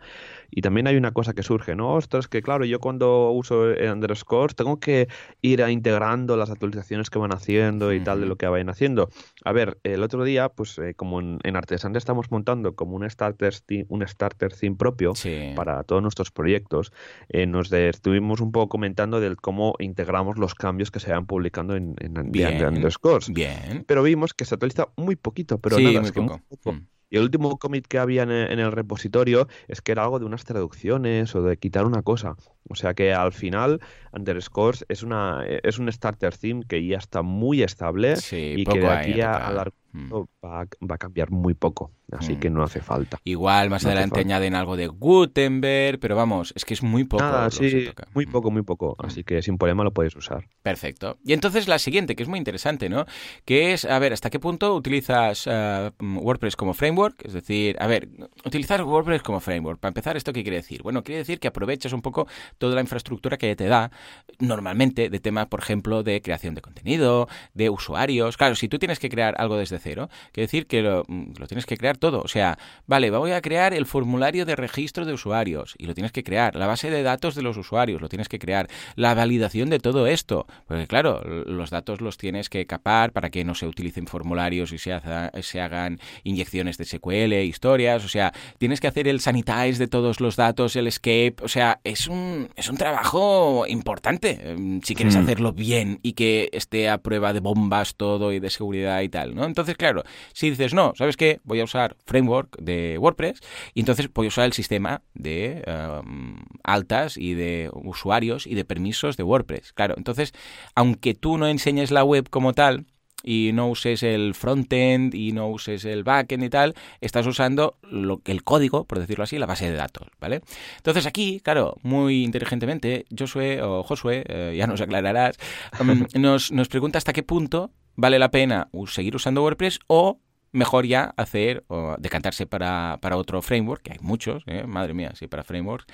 Y 0.50 0.62
también 0.62 0.87
hay 0.87 0.96
una 0.96 1.12
cosa 1.12 1.34
que 1.34 1.42
surge, 1.42 1.76
¿no? 1.76 1.94
Ostras, 1.94 2.28
que 2.28 2.40
claro, 2.40 2.64
yo 2.64 2.80
cuando 2.80 3.30
uso 3.30 3.66
underscores 3.92 4.56
tengo 4.56 4.80
que 4.80 5.08
ir 5.42 5.62
a 5.62 5.70
integrando 5.70 6.37
las 6.37 6.50
actualizaciones 6.50 7.11
que 7.11 7.18
van 7.18 7.32
haciendo 7.32 7.92
y 7.92 8.00
tal 8.00 8.20
de 8.20 8.26
lo 8.26 8.37
que 8.37 8.46
vayan 8.46 8.70
haciendo. 8.70 9.11
A 9.44 9.52
ver, 9.52 9.78
el 9.82 10.02
otro 10.02 10.24
día, 10.24 10.48
pues 10.48 10.78
eh, 10.78 10.94
como 10.94 11.20
en, 11.20 11.38
en 11.42 11.56
Artesan 11.56 11.94
estamos 11.96 12.30
montando 12.30 12.74
como 12.74 12.96
un 12.96 13.08
starter 13.08 13.54
theme, 13.61 13.87
un 13.88 14.06
starter 14.06 14.54
theme 14.54 14.76
propio 14.76 15.12
para 15.54 15.82
todos 15.82 16.00
nuestros 16.00 16.30
proyectos, 16.30 16.92
eh, 17.28 17.46
nos 17.46 17.70
estuvimos 17.72 18.40
un 18.40 18.52
poco 18.52 18.68
comentando 18.68 19.20
del 19.20 19.37
cómo 19.37 19.74
integramos 19.78 20.38
los 20.38 20.55
cambios 20.55 20.90
que 20.90 21.01
se 21.01 21.11
van 21.11 21.27
publicando 21.27 21.77
en, 21.77 21.94
en, 21.98 22.31
bien, 22.31 22.64
underscores. 22.64 23.31
Bien. 23.31 23.85
Pero 23.87 24.03
vimos 24.03 24.35
que 24.35 24.44
se 24.44 24.55
actualiza 24.55 24.88
muy 24.96 25.16
poquito, 25.16 25.59
pero 25.59 25.79
nada, 25.79 26.03
es 26.03 26.12
que 26.12 26.20
muy 26.20 26.38
poco. 26.48 26.72
Mm. 26.72 26.87
Y 27.11 27.16
el 27.16 27.22
último 27.22 27.59
commit 27.59 27.87
que 27.87 27.98
había 27.98 28.22
en 28.22 28.31
el, 28.31 28.72
repositorio 28.72 29.48
es 29.66 29.81
que 29.81 29.92
era 29.92 30.05
algo 30.05 30.18
de 30.18 30.27
unas 30.27 30.44
traducciones 30.44 31.35
o 31.35 31.42
de 31.42 31.57
quitar 31.57 31.87
una 31.87 32.03
cosa. 32.03 32.37
O 32.68 32.74
sea 32.74 32.92
que 32.92 33.14
al 33.14 33.33
final 33.33 33.81
Underscores 34.12 34.85
es 34.88 35.03
una 35.03 35.42
es 35.46 35.79
un 35.79 35.90
starter 35.90 36.37
theme 36.37 36.64
que 36.68 36.85
ya 36.87 36.98
está 36.98 37.22
muy 37.22 37.62
estable 37.62 38.14
y 38.31 38.64
que 38.64 38.81
de 38.81 38.88
aquí 38.88 39.20
a, 39.22 39.51
largo 39.51 39.74
mm. 39.92 40.12
va, 40.44 40.66
va, 40.83 40.94
a 40.94 40.98
cambiar 40.98 41.31
muy 41.31 41.55
poco. 41.55 41.92
Así 42.11 42.37
mm. 42.37 42.40
que 42.40 42.51
no 42.51 42.62
hace 42.62 42.81
falta. 42.81 43.18
Igual 43.24 43.68
más 43.68 43.85
adelante 43.85 44.20
añaden 44.20 44.55
algo 44.55 44.77
de 44.77 44.87
Gutenberg, 44.87 45.98
pero 46.01 46.16
vamos, 46.16 46.55
es 46.57 46.64
que 46.64 46.72
es 46.72 46.83
muy 46.83 47.05
poco. 47.05 47.22
Nada, 47.22 47.51
sí, 47.51 47.88
muy 48.14 48.27
mm. 48.27 48.31
poco, 48.31 48.51
muy 48.51 48.62
poco. 48.62 48.96
Así 48.98 49.24
que 49.24 49.42
sin 49.42 49.59
problema 49.59 49.85
lo 49.85 49.92
puedes 49.92 50.16
usar. 50.16 50.48
Perfecto. 50.62 51.18
Y 51.22 51.35
entonces 51.35 51.68
la 51.68 51.79
siguiente, 51.79 52.16
que 52.16 52.22
es 52.22 52.29
muy 52.29 52.38
interesante, 52.38 52.88
¿no? 52.88 53.05
Que 53.44 53.74
es, 53.74 53.85
a 53.85 53.98
ver, 53.98 54.14
¿hasta 54.14 54.31
qué 54.31 54.40
punto 54.40 54.74
utilizas 54.74 55.46
uh, 55.46 55.90
WordPress 56.01 56.57
como 56.57 56.72
framework? 56.72 57.24
Es 57.24 57.35
decir, 57.35 57.77
a 57.79 57.87
ver, 57.87 58.09
utilizar 58.44 58.83
WordPress 58.83 59.22
como 59.22 59.40
framework. 59.40 59.79
Para 59.79 59.90
empezar, 59.90 60.16
¿esto 60.16 60.33
qué 60.33 60.42
quiere 60.42 60.57
decir? 60.57 60.83
Bueno, 60.83 61.05
quiere 61.05 61.18
decir 61.18 61.38
que 61.40 61.48
aprovechas 61.48 61.92
un 61.92 62.01
poco 62.01 62.27
toda 62.57 62.74
la 62.74 62.81
infraestructura 62.81 63.37
que 63.37 63.55
te 63.55 63.66
da 63.66 63.90
normalmente 64.38 65.11
de 65.11 65.20
temas, 65.20 65.46
por 65.48 65.61
ejemplo, 65.61 66.03
de 66.03 66.22
creación 66.22 66.55
de 66.55 66.62
contenido, 66.62 67.29
de 67.53 67.68
usuarios. 67.68 68.38
Claro, 68.38 68.55
si 68.55 68.68
tú 68.68 68.79
tienes 68.79 68.98
que 68.98 69.11
crear 69.11 69.35
algo 69.38 69.59
desde 69.59 69.78
cero, 69.79 70.09
quiere 70.33 70.47
decir 70.47 70.67
que 70.67 70.83
lo, 70.83 71.05
mm, 71.07 71.33
lo 71.38 71.47
tienes 71.47 71.67
que 71.67 71.77
crear 71.77 71.97
todo. 71.97 72.21
O 72.21 72.29
sea, 72.29 72.59
vale, 72.87 73.11
voy 73.11 73.33
a 73.33 73.41
crear 73.41 73.75
el 73.75 73.87
formulario 73.87 74.45
de 74.47 74.57
registro 74.57 75.05
de 75.05 75.12
usuarios 75.12 75.75
y 75.79 75.87
lo 75.87 75.95
tienes 75.95 76.12
que 76.12 76.23
crear. 76.23 76.57
La 76.57 76.67
base 76.67 76.91
de 76.91 77.03
datos 77.03 77.35
de 77.35 77.43
los 77.43 77.57
usuarios 77.57 78.01
lo 78.01 78.09
tienes 78.09 78.29
que 78.29 78.38
crear. 78.38 78.69
La 78.97 79.14
validación 79.14 79.71
de 79.71 79.79
todo 79.79 80.07
esto. 80.07 80.47
Porque 80.67 80.87
claro, 80.87 81.23
los 81.25 81.71
datos 81.71 82.01
los 82.01 82.17
tienes 82.17 82.49
que 82.49 82.67
capar 82.67 83.12
para 83.12 83.31
que 83.31 83.45
no 83.45 83.55
se 83.55 83.67
utilicen 83.67 84.07
formularios 84.07 84.73
y 84.73 84.79
se, 84.79 84.99
se 85.43 85.61
hagan 85.61 86.01
inyecciones 86.25 86.79
de 86.79 86.85
SQL, 86.85 87.33
historias. 87.45 88.05
O 88.05 88.09
sea, 88.09 88.33
tienes 88.59 88.81
que 88.81 88.87
hacer 88.88 89.09
el 89.09 89.21
sanitize 89.21 89.79
de 89.79 89.88
todos 89.88 90.21
los 90.21 90.37
datos, 90.37 90.77
el 90.77 90.87
escape. 90.87 91.37
O 91.43 91.49
sea, 91.49 91.81
es 91.85 92.09
un, 92.09 92.49
es 92.57 92.69
un 92.69 92.77
trabajo 92.77 93.67
importante 93.67 94.38
em, 94.43 94.81
si 94.83 94.95
quieres 94.95 95.17
mm. 95.17 95.21
hacerlo 95.21 95.53
bien 95.53 96.01
y 96.03 96.12
que 96.12 96.49
esté 96.53 96.88
a 96.88 96.99
prueba 96.99 97.33
de 97.33 97.41
bombas 97.41 97.95
todo 97.95 98.33
y 98.33 98.41
de 98.41 98.51
seguridad 98.51 99.01
y 99.03 99.09
tal, 99.09 99.35
¿no? 99.35 99.45
Entonces, 99.45 99.67
claro, 99.76 100.04
si 100.33 100.50
dices, 100.50 100.74
no, 100.74 100.92
¿sabes 100.96 101.16
qué? 101.16 101.40
Voy 101.44 101.61
a 101.61 101.64
usar 101.64 101.96
framework 102.07 102.59
de 102.59 102.98
WordPress 102.98 103.40
y 103.74 103.81
entonces 103.81 104.12
voy 104.12 104.26
a 104.26 104.28
usar 104.28 104.44
el 104.44 104.52
sistema 104.52 105.02
de 105.14 105.62
em, 105.66 106.37
altas 106.62 107.16
y 107.16 107.35
de 107.35 107.70
usuarios 107.72 108.46
y 108.46 108.54
de 108.54 108.64
permisos 108.64 109.16
de 109.16 109.22
WordPress. 109.22 109.72
Claro, 109.72 109.94
entonces, 109.96 110.33
aunque 110.74 111.14
tú 111.14 111.38
no 111.38 111.46
enseñes 111.48 111.90
la 111.90 112.04
web 112.04 112.28
como 112.31 112.52
tal, 112.52 112.87
y 113.22 113.50
no 113.52 113.68
uses 113.68 114.02
el 114.02 114.35
frontend 114.35 115.14
y 115.14 115.33
no 115.33 115.48
uses 115.48 115.85
el 115.85 116.04
backend 116.04 116.44
y 116.44 116.50
tal, 116.50 116.74
estás 117.00 117.26
usando 117.26 117.76
lo, 117.83 118.22
el 118.26 118.44
código, 118.44 118.85
por 118.85 118.98
decirlo 118.98 119.24
así, 119.24 119.38
la 119.38 119.46
base 119.46 119.70
de 119.70 119.76
datos, 119.76 120.09
¿vale? 120.20 120.42
Entonces 120.76 121.07
aquí, 121.07 121.40
claro, 121.40 121.76
muy 121.83 122.24
inteligentemente, 122.24 123.07
Josué 123.16 123.62
o 123.62 123.83
Josué, 123.83 124.24
eh, 124.28 124.54
ya 124.57 124.66
nos 124.66 124.81
aclararás, 124.81 125.37
em, 125.81 126.07
nos, 126.14 126.52
nos 126.52 126.68
pregunta 126.68 126.98
hasta 126.98 127.12
qué 127.12 127.22
punto 127.22 127.70
vale 127.98 128.20
la 128.20 128.30
pena 128.30 128.68
seguir 128.87 129.16
usando 129.16 129.42
WordPress 129.42 129.80
o 129.88 130.20
mejor 130.52 130.87
ya 130.87 131.12
hacer 131.16 131.64
o 131.66 131.96
decantarse 131.98 132.46
para, 132.46 132.98
para 133.02 133.16
otro 133.16 133.42
framework, 133.42 133.82
que 133.82 133.92
hay 133.92 133.98
muchos, 134.00 134.44
¿eh? 134.46 134.64
madre 134.66 134.94
mía, 134.94 135.12
sí, 135.14 135.26
para 135.26 135.42
frameworks, 135.42 135.87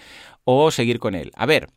o 0.44 0.70
seguir 0.70 0.98
con 0.98 1.14
él. 1.14 1.32
A 1.34 1.46
ver, 1.46 1.68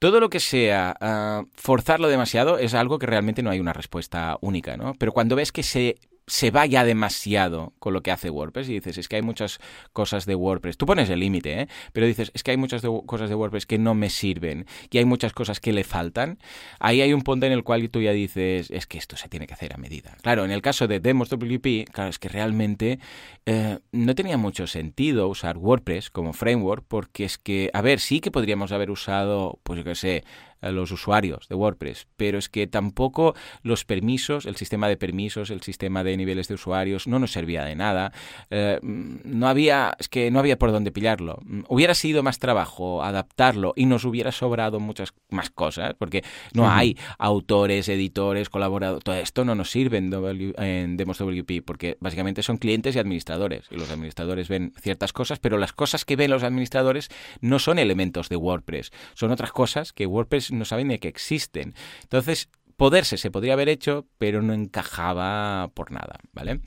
todo 0.00 0.18
lo 0.18 0.28
que 0.28 0.40
sea 0.40 0.96
uh, 1.00 1.46
forzarlo 1.54 2.08
demasiado 2.08 2.58
es 2.58 2.74
algo 2.74 2.98
que 2.98 3.06
realmente 3.06 3.42
no 3.42 3.50
hay 3.50 3.60
una 3.60 3.72
respuesta 3.72 4.36
única, 4.40 4.76
¿no? 4.76 4.94
Pero 4.94 5.12
cuando 5.12 5.36
ves 5.36 5.52
que 5.52 5.62
se 5.62 5.94
se 6.30 6.52
vaya 6.52 6.84
demasiado 6.84 7.72
con 7.80 7.92
lo 7.92 8.02
que 8.02 8.12
hace 8.12 8.30
WordPress 8.30 8.68
y 8.68 8.74
dices, 8.74 8.98
es 8.98 9.08
que 9.08 9.16
hay 9.16 9.22
muchas 9.22 9.58
cosas 9.92 10.26
de 10.26 10.36
WordPress. 10.36 10.76
Tú 10.76 10.86
pones 10.86 11.10
el 11.10 11.18
límite, 11.18 11.62
¿eh? 11.62 11.68
pero 11.92 12.06
dices, 12.06 12.30
es 12.34 12.44
que 12.44 12.52
hay 12.52 12.56
muchas 12.56 12.82
cosas 13.04 13.28
de 13.28 13.34
WordPress 13.34 13.66
que 13.66 13.78
no 13.78 13.94
me 13.96 14.10
sirven 14.10 14.64
y 14.90 14.98
hay 14.98 15.04
muchas 15.04 15.32
cosas 15.32 15.58
que 15.58 15.72
le 15.72 15.82
faltan. 15.82 16.38
Ahí 16.78 17.00
hay 17.00 17.12
un 17.12 17.22
punto 17.22 17.46
en 17.46 17.52
el 17.52 17.64
cual 17.64 17.90
tú 17.90 18.00
ya 18.00 18.12
dices, 18.12 18.70
es 18.70 18.86
que 18.86 18.96
esto 18.96 19.16
se 19.16 19.28
tiene 19.28 19.48
que 19.48 19.54
hacer 19.54 19.74
a 19.74 19.76
medida. 19.76 20.16
Claro, 20.22 20.44
en 20.44 20.52
el 20.52 20.62
caso 20.62 20.86
de 20.86 21.00
Demos 21.00 21.30
WP, 21.30 21.90
claro, 21.90 22.10
es 22.10 22.20
que 22.20 22.28
realmente 22.28 23.00
eh, 23.44 23.80
no 23.90 24.14
tenía 24.14 24.36
mucho 24.36 24.68
sentido 24.68 25.26
usar 25.26 25.58
WordPress 25.58 26.10
como 26.10 26.32
framework 26.32 26.84
porque 26.86 27.24
es 27.24 27.38
que, 27.38 27.70
a 27.74 27.82
ver, 27.82 27.98
sí 27.98 28.20
que 28.20 28.30
podríamos 28.30 28.70
haber 28.70 28.92
usado, 28.92 29.58
pues 29.64 29.78
yo 29.78 29.84
qué 29.84 29.96
sé, 29.96 30.24
los 30.62 30.90
usuarios 30.92 31.48
de 31.48 31.54
WordPress, 31.54 32.06
pero 32.16 32.38
es 32.38 32.48
que 32.48 32.66
tampoco 32.66 33.34
los 33.62 33.84
permisos, 33.84 34.46
el 34.46 34.56
sistema 34.56 34.88
de 34.88 34.96
permisos, 34.96 35.50
el 35.50 35.62
sistema 35.62 36.04
de 36.04 36.16
niveles 36.16 36.48
de 36.48 36.54
usuarios 36.54 37.06
no 37.06 37.18
nos 37.18 37.32
servía 37.32 37.64
de 37.64 37.76
nada. 37.76 38.12
Eh, 38.50 38.78
no 38.82 39.48
había, 39.48 39.94
es 39.98 40.08
que 40.08 40.30
no 40.30 40.38
había 40.38 40.58
por 40.58 40.72
dónde 40.72 40.92
pillarlo. 40.92 41.40
Hubiera 41.68 41.94
sido 41.94 42.22
más 42.22 42.38
trabajo 42.38 43.02
adaptarlo 43.02 43.72
y 43.76 43.86
nos 43.86 44.04
hubiera 44.04 44.32
sobrado 44.32 44.80
muchas 44.80 45.14
más 45.30 45.50
cosas, 45.50 45.94
porque 45.98 46.22
no 46.52 46.70
hay 46.70 46.96
autores, 47.18 47.88
editores, 47.88 48.48
colaboradores, 48.48 49.04
todo 49.04 49.14
esto 49.16 49.44
no 49.44 49.54
nos 49.54 49.70
sirve 49.70 49.98
en, 49.98 50.12
en 50.58 50.96
Demos 50.96 51.18
WP, 51.18 51.64
porque 51.64 51.96
básicamente 52.00 52.42
son 52.42 52.58
clientes 52.58 52.96
y 52.96 52.98
administradores, 52.98 53.66
y 53.70 53.76
los 53.76 53.90
administradores 53.90 54.48
ven 54.48 54.72
ciertas 54.80 55.12
cosas, 55.12 55.38
pero 55.38 55.58
las 55.58 55.72
cosas 55.72 56.04
que 56.04 56.16
ven 56.16 56.30
los 56.30 56.42
administradores 56.42 57.08
no 57.40 57.58
son 57.58 57.78
elementos 57.78 58.28
de 58.28 58.36
WordPress, 58.36 58.92
son 59.14 59.30
otras 59.30 59.52
cosas 59.52 59.92
que 59.92 60.06
WordPress 60.06 60.49
no 60.52 60.64
saben 60.64 60.88
ni 60.88 60.98
que 60.98 61.08
existen. 61.08 61.74
Entonces, 62.02 62.48
poderse 62.80 63.18
se 63.18 63.30
podría 63.30 63.52
haber 63.52 63.68
hecho, 63.68 64.06
pero 64.16 64.40
no 64.40 64.54
encajaba 64.54 65.70
por 65.74 65.92
nada, 65.92 66.18
¿vale? 66.32 66.60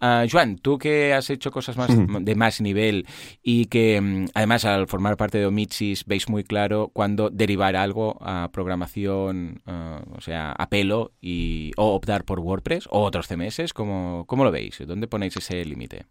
Uh, 0.00 0.26
Joan, 0.28 0.56
tú 0.56 0.78
que 0.78 1.14
has 1.14 1.30
hecho 1.30 1.52
cosas 1.52 1.76
más 1.76 1.90
de 2.24 2.34
más 2.34 2.60
nivel 2.60 3.06
y 3.40 3.66
que 3.66 4.00
mm, 4.00 4.30
además 4.34 4.64
al 4.64 4.88
formar 4.88 5.16
parte 5.16 5.38
de 5.38 5.46
Omitsis 5.46 6.06
veis 6.06 6.28
muy 6.28 6.42
claro 6.42 6.90
cuándo 6.92 7.30
derivar 7.30 7.76
algo 7.76 8.18
a 8.20 8.50
programación, 8.52 9.62
uh, 9.64 10.16
o 10.16 10.20
sea, 10.20 10.50
a 10.50 10.68
pelo 10.68 11.12
y, 11.20 11.70
o 11.76 11.94
optar 11.94 12.24
por 12.24 12.40
WordPress 12.40 12.88
o 12.90 13.04
otros 13.04 13.28
CMS, 13.28 13.72
¿cómo, 13.72 14.24
cómo 14.26 14.42
lo 14.42 14.50
veis? 14.50 14.82
¿Dónde 14.84 15.06
ponéis 15.06 15.36
ese 15.36 15.64
límite? 15.64 16.06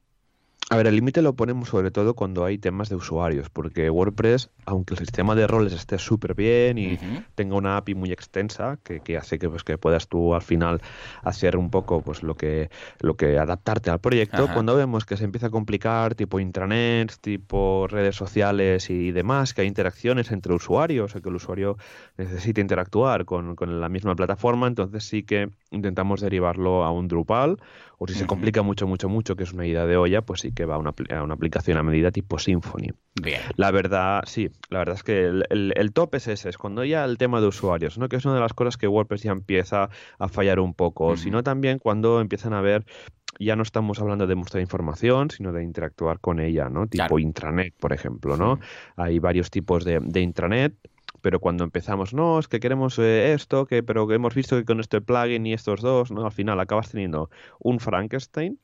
A 0.72 0.78
ver, 0.78 0.86
el 0.86 0.96
límite 0.96 1.24
lo 1.24 1.34
ponemos 1.34 1.70
sobre 1.70 1.90
todo 1.90 2.14
cuando 2.14 2.46
hay 2.46 2.60
temas 2.60 2.90
de 2.90 2.96
usuarios, 2.96 3.50
porque 3.50 3.90
WordPress, 3.90 4.52
aunque 4.68 4.94
el 4.94 5.00
sistema 5.00 5.34
de 5.34 5.48
roles 5.48 5.74
esté 5.74 5.98
súper 5.98 6.36
bien 6.36 6.78
y 6.78 7.00
tenga 7.34 7.56
una 7.56 7.76
API 7.78 7.96
muy 7.96 8.12
extensa, 8.12 8.78
que, 8.84 9.02
que 9.02 9.18
hace 9.18 9.40
que, 9.40 9.50
pues, 9.50 9.64
que 9.64 9.80
puedas 9.80 10.08
tú 10.08 10.36
al 10.36 10.44
final 10.44 10.80
hacer 11.24 11.58
un 11.58 11.72
poco 11.72 12.04
pues 12.04 12.22
lo 12.22 12.36
que, 12.36 12.70
lo 13.00 13.16
que 13.16 13.40
adaptarte 13.40 13.90
al 13.90 14.00
proyecto, 14.00 14.48
cuando 14.54 14.76
vemos 14.76 15.06
que 15.06 15.18
se 15.18 15.24
empieza 15.24 15.48
a 15.48 15.50
complicar, 15.50 16.14
tipo 16.14 16.40
intranets, 16.40 17.20
tipo 17.20 17.88
redes 17.88 18.16
sociales 18.16 18.92
y 18.92 19.12
demás, 19.12 19.56
que 19.56 19.62
hay 19.62 19.68
interacciones 19.68 20.30
entre 20.30 20.54
usuarios, 20.54 21.16
o 21.16 21.22
que 21.22 21.30
el 21.30 21.36
usuario 21.36 21.78
necesita 22.16 22.62
interactuar 22.62 23.26
con, 23.26 23.56
con 23.56 23.82
la 23.82 23.90
misma 23.90 24.16
plataforma, 24.16 24.68
entonces 24.68 25.04
sí 25.04 25.24
que 25.24 25.50
intentamos 25.72 26.22
derivarlo 26.22 26.84
a 26.84 26.92
un 26.92 27.08
Drupal 27.08 27.58
o 28.02 28.08
si 28.08 28.16
se 28.16 28.26
complica 28.26 28.64
mucho, 28.64 28.88
mucho, 28.88 29.10
mucho, 29.10 29.36
que 29.36 29.44
es 29.44 29.52
una 29.52 29.68
idea 29.68 29.86
de 29.86 29.98
olla, 29.98 30.22
pues 30.22 30.40
sí 30.40 30.54
que 30.54 30.66
va 30.66 30.76
a 30.76 30.78
una, 30.78 30.94
una 31.22 31.34
aplicación 31.34 31.78
a 31.78 31.84
medida 31.84 32.12
tipo 32.12 32.40
Symfony. 32.40 32.94
Bien. 33.22 33.42
La 33.58 33.72
verdad, 33.72 34.24
sí, 34.26 34.50
la 34.70 34.80
verdad 34.80 34.96
es 34.96 35.04
que 35.04 35.26
el, 35.26 35.74
el, 35.76 35.92
top 35.92 36.16
es 36.16 36.30
ese, 36.30 36.48
es 36.48 36.58
cuando 36.58 36.86
ya 36.86 37.04
el 37.04 37.18
tema 37.18 37.42
de 37.42 37.48
usuarios, 37.48 37.98
¿no? 37.98 38.08
que 38.08 38.16
es 38.16 38.24
una 38.24 38.36
de 38.36 38.40
las 38.40 38.54
cosas 38.54 38.78
que 38.78 38.88
WordPress 38.88 39.24
ya 39.24 39.32
empieza 39.32 39.90
a 40.18 40.28
fallar 40.30 40.62
un 40.62 40.74
poco, 40.74 41.18
sino 41.18 41.44
también 41.44 41.78
cuando 41.78 42.22
empiezan 42.22 42.54
a 42.54 42.60
haber 42.60 42.86
ya 43.38 43.56
no 43.56 43.64
estamos 43.64 44.00
hablando 44.00 44.28
de 44.28 44.36
mostrar 44.36 44.62
información, 44.62 45.30
sino 45.30 45.52
de 45.52 45.64
interactuar 45.64 46.20
con 46.20 46.40
ella, 46.40 46.70
¿no? 46.70 46.88
Tipo 46.88 47.20
intranet, 47.20 47.76
por 47.78 47.94
ejemplo, 47.94 48.38
¿no? 48.38 48.60
Hay 48.96 49.20
varios 49.20 49.52
tipos 49.52 49.86
de, 49.86 50.00
de 50.02 50.22
intranet 50.22 50.74
pero 51.22 51.40
cuando 51.40 51.64
empezamos, 51.64 52.14
no, 52.14 52.40
es 52.40 52.48
que 52.48 52.60
queremos 52.60 52.98
eh, 53.00 53.34
esto, 53.34 53.66
que, 53.66 53.84
pero 53.84 54.12
hemos 54.12 54.36
visto 54.36 54.58
que 54.58 54.66
con 54.66 54.80
este 54.80 55.02
plugin 55.02 55.46
y 55.46 55.54
estos 55.54 55.82
dos, 55.82 56.12
¿no? 56.12 56.26
Al 56.26 56.32
final 56.32 56.60
acabas 56.60 56.92
teniendo 56.92 57.30
un 57.60 57.80
Frankenstein 57.80 58.60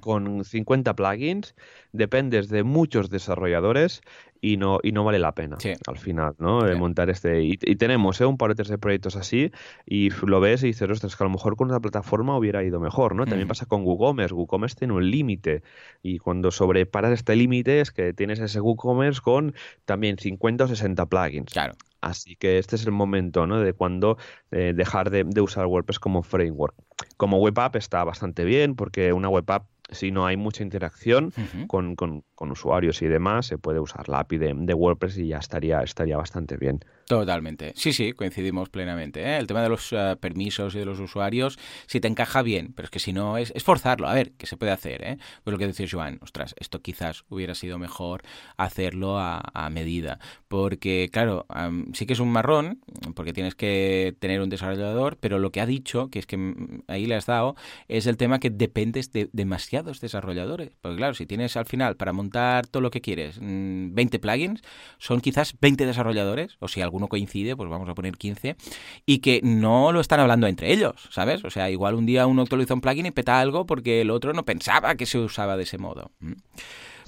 con 0.00 0.44
50 0.44 0.94
plugins, 0.94 1.54
dependes 1.92 2.48
de 2.48 2.62
muchos 2.62 3.10
desarrolladores 3.10 4.02
y 4.44 4.58
no, 4.58 4.78
y 4.82 4.92
no 4.92 5.04
vale 5.04 5.18
la 5.18 5.34
pena 5.34 5.56
al 5.86 5.96
final, 5.96 6.34
¿no? 6.38 6.60
Montar 6.76 7.08
este. 7.08 7.42
Y, 7.42 7.56
tenemos 7.56 8.20
¿eh? 8.20 8.26
un 8.26 8.36
par 8.36 8.54
de 8.54 8.78
proyectos 8.78 9.16
así 9.16 9.50
y 9.86 10.10
lo 10.10 10.38
ves 10.40 10.62
y 10.62 10.66
dices, 10.66 10.88
ostras, 10.90 11.16
que 11.16 11.24
a 11.24 11.26
lo 11.26 11.30
mejor 11.30 11.56
con 11.56 11.68
otra 11.68 11.80
plataforma 11.80 12.36
hubiera 12.36 12.62
ido 12.62 12.78
mejor, 12.78 13.14
¿no? 13.14 13.24
También 13.24 13.48
pasa 13.48 13.64
con 13.64 13.84
WooCommerce. 13.84 14.34
WooCommerce 14.34 14.76
tiene 14.76 14.92
un 14.92 15.10
límite 15.10 15.62
y 16.02 16.18
cuando 16.18 16.50
sobreparas 16.50 17.12
este 17.12 17.36
límite 17.36 17.80
es 17.80 17.90
que 17.90 18.12
tienes 18.12 18.38
ese 18.38 18.60
WooCommerce 18.60 19.22
con 19.22 19.54
también 19.86 20.18
50 20.18 20.64
o 20.64 20.68
60 20.68 21.06
plugins. 21.06 21.50
Claro. 21.50 21.72
Así 22.02 22.36
que 22.36 22.58
este 22.58 22.76
es 22.76 22.84
el 22.84 22.92
momento 22.92 23.46
¿no? 23.46 23.60
de 23.60 23.72
cuando 23.72 24.18
eh, 24.50 24.74
dejar 24.76 25.08
de, 25.08 25.24
de, 25.24 25.40
usar 25.40 25.64
WordPress 25.64 25.98
como 25.98 26.22
framework. 26.22 26.74
Como 27.16 27.38
web 27.38 27.58
app 27.58 27.76
está 27.76 28.04
bastante 28.04 28.44
bien 28.44 28.76
porque 28.76 29.14
una 29.14 29.30
web 29.30 29.50
app 29.50 29.64
si 29.90 30.10
no 30.10 30.26
hay 30.26 30.36
mucha 30.36 30.62
interacción 30.62 31.32
con, 31.66 31.96
con, 31.96 32.24
usuarios 32.50 33.02
y 33.02 33.06
demás, 33.06 33.46
se 33.46 33.58
puede 33.58 33.80
usar 33.80 34.08
la 34.08 34.20
API 34.20 34.38
de, 34.38 34.54
de, 34.56 34.74
WordPress 34.74 35.18
y 35.18 35.28
ya 35.28 35.38
estaría, 35.38 35.82
estaría 35.82 36.16
bastante 36.16 36.56
bien. 36.56 36.80
Totalmente. 37.06 37.72
Sí, 37.76 37.92
sí, 37.92 38.12
coincidimos 38.12 38.70
plenamente. 38.70 39.20
¿eh? 39.22 39.36
El 39.36 39.46
tema 39.46 39.62
de 39.62 39.68
los 39.68 39.92
eh, 39.92 40.16
permisos 40.18 40.74
y 40.74 40.78
de 40.78 40.84
los 40.86 41.00
usuarios, 41.00 41.58
si 41.86 42.00
te 42.00 42.08
encaja 42.08 42.42
bien, 42.42 42.72
pero 42.74 42.86
es 42.86 42.90
que 42.90 42.98
si 42.98 43.12
no, 43.12 43.36
es, 43.36 43.52
forzarlo. 43.62 44.08
A 44.08 44.14
ver, 44.14 44.32
¿qué 44.32 44.46
se 44.46 44.56
puede 44.56 44.72
hacer? 44.72 45.04
¿eh? 45.04 45.18
Pues 45.42 45.52
lo 45.52 45.58
que 45.58 45.66
dice 45.66 45.86
Joan, 45.88 46.18
ostras, 46.22 46.54
esto 46.58 46.80
quizás 46.80 47.24
hubiera 47.28 47.54
sido 47.54 47.78
mejor 47.78 48.22
hacerlo 48.56 49.18
a, 49.18 49.42
medida. 49.70 50.18
Porque, 50.46 51.08
claro, 51.10 51.46
sí 51.94 52.06
que 52.06 52.12
es 52.12 52.20
un 52.20 52.30
marrón, 52.30 52.80
porque 53.14 53.32
tienes 53.32 53.54
que 53.54 54.14
tener 54.20 54.40
un 54.40 54.50
desarrollador, 54.50 55.16
pero 55.18 55.38
lo 55.38 55.50
que 55.50 55.60
ha 55.60 55.66
dicho, 55.66 56.10
que 56.10 56.18
es 56.18 56.26
que 56.26 56.36
mm, 56.36 56.82
ahí 56.86 57.06
le 57.06 57.14
has 57.14 57.26
dado, 57.26 57.56
es 57.88 58.06
el 58.06 58.16
tema 58.16 58.38
que 58.38 58.50
dependes 58.50 59.10
de 59.10 59.30
demasiados 59.32 60.00
desarrolladores. 60.00 60.76
Porque, 60.80 60.98
claro, 60.98 61.14
si 61.14 61.26
tienes 61.26 61.56
al 61.56 61.64
final 61.64 61.96
para 61.96 62.12
montar 62.12 62.66
todo 62.66 62.82
lo 62.82 62.90
que 62.90 63.00
quieres 63.00 63.38
20 63.40 64.18
mm, 64.18 64.20
plugins, 64.20 64.62
son 64.98 65.20
quizás 65.20 65.56
20 65.60 65.86
desarrolladores, 65.86 66.56
o 66.60 66.68
si 66.68 66.82
alguno 66.94 67.08
coincide, 67.08 67.56
pues 67.56 67.68
vamos 67.68 67.88
a 67.88 67.94
poner 67.94 68.16
15, 68.16 68.56
y 69.04 69.18
que 69.18 69.40
no 69.42 69.90
lo 69.90 70.00
están 70.00 70.20
hablando 70.20 70.46
entre 70.46 70.72
ellos, 70.72 70.94
¿sabes? 71.10 71.44
O 71.44 71.50
sea, 71.50 71.68
igual 71.70 71.94
un 71.94 72.06
día 72.06 72.26
uno 72.26 72.42
actualiza 72.42 72.74
un 72.74 72.80
plugin 72.80 73.06
y 73.06 73.10
peta 73.10 73.40
algo 73.40 73.66
porque 73.66 74.00
el 74.00 74.10
otro 74.10 74.32
no 74.32 74.44
pensaba 74.44 74.94
que 74.94 75.06
se 75.06 75.18
usaba 75.18 75.56
de 75.56 75.64
ese 75.64 75.78
modo. 75.78 76.12
¿Mm? 76.20 76.32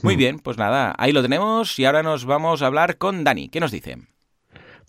Muy 0.02 0.14
hmm. 0.14 0.18
bien, 0.18 0.38
pues 0.40 0.58
nada, 0.58 0.94
ahí 0.98 1.12
lo 1.12 1.22
tenemos 1.22 1.78
y 1.78 1.84
ahora 1.84 2.02
nos 2.02 2.24
vamos 2.24 2.62
a 2.62 2.66
hablar 2.66 2.98
con 2.98 3.22
Dani. 3.22 3.48
¿Qué 3.48 3.60
nos 3.60 3.70
dice? 3.70 3.96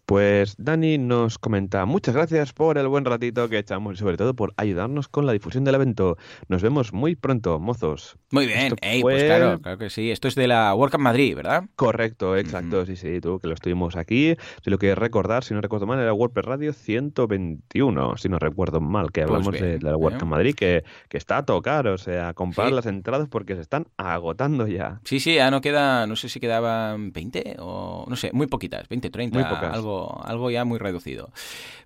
Pues 0.08 0.56
Dani 0.58 0.98
nos 0.98 1.38
comenta, 1.38 1.84
muchas 1.84 2.16
gracias 2.16 2.54
por 2.54 2.78
el 2.78 2.88
buen 2.88 3.04
ratito 3.04 3.50
que 3.50 3.58
echamos 3.58 3.96
y 3.96 3.98
sobre 3.98 4.16
todo 4.16 4.34
por 4.36 4.54
ayudarnos 4.56 5.10
con 5.10 5.26
la 5.26 5.34
difusión 5.34 5.66
del 5.66 5.76
evento. 5.76 6.16
Nos 6.48 6.62
vemos 6.62 6.94
muy 6.94 7.18
pronto, 7.18 7.60
mozos. 7.60 8.16
Muy 8.32 8.46
bien, 8.46 8.74
pues 9.02 9.26
claro, 9.26 9.60
claro 9.60 9.78
que 9.78 9.90
sí. 9.90 10.10
Esto 10.10 10.30
es 10.30 10.36
de 10.36 10.48
la 10.48 10.74
WordCamp 10.74 11.04
Madrid, 11.04 11.36
¿verdad? 11.36 11.66
Correcto, 11.76 12.38
exacto, 12.38 12.86
sí, 12.86 12.96
sí, 12.96 13.20
tú 13.20 13.40
que 13.40 13.50
lo 13.50 13.54
estuvimos 13.54 13.98
aquí. 13.98 14.38
Si 14.64 14.70
lo 14.70 14.78
quieres 14.78 14.98
recordar, 14.98 15.44
si 15.44 15.54
no 15.54 15.60
recuerdo 15.60 15.88
mal, 15.88 16.00
era 16.00 16.14
WordPress 16.14 16.46
Radio 16.46 16.72
121, 16.72 18.16
si 18.16 18.30
no 18.30 18.40
recuerdo 18.40 18.80
mal, 18.80 19.12
que 19.12 19.24
pues 19.24 19.30
hablamos 19.30 19.60
de, 19.60 19.78
la 19.82 19.98
WordCamp 19.98 20.32
Madrid, 20.32 20.56
que, 20.56 20.86
que, 21.10 21.18
está 21.18 21.40
a 21.40 21.46
tocar, 21.46 21.86
o 21.86 21.98
sea, 21.98 22.34
comprar 22.34 22.72
las 22.72 22.86
entradas 22.86 23.28
porque 23.28 23.56
se 23.56 23.62
están 23.62 23.88
agotando 23.98 24.68
ya. 24.68 25.02
Sí, 25.04 25.20
sí, 25.20 25.36
ya 25.36 25.52
no 25.52 25.60
queda, 25.60 26.08
no 26.08 26.16
sé 26.16 26.30
si 26.30 26.40
quedaban 26.40 27.12
20 27.12 27.58
o, 27.60 28.06
no 28.08 28.16
sé, 28.16 28.32
muy 28.32 28.48
poquitas, 28.48 28.88
20, 28.88 29.10
30, 29.10 29.38
muy 29.38 29.50
pocas. 29.50 29.74
algo 29.74 29.97
algo, 30.24 30.52
ya 30.52 30.66
muy 30.66 30.80
reducido. 30.80 31.32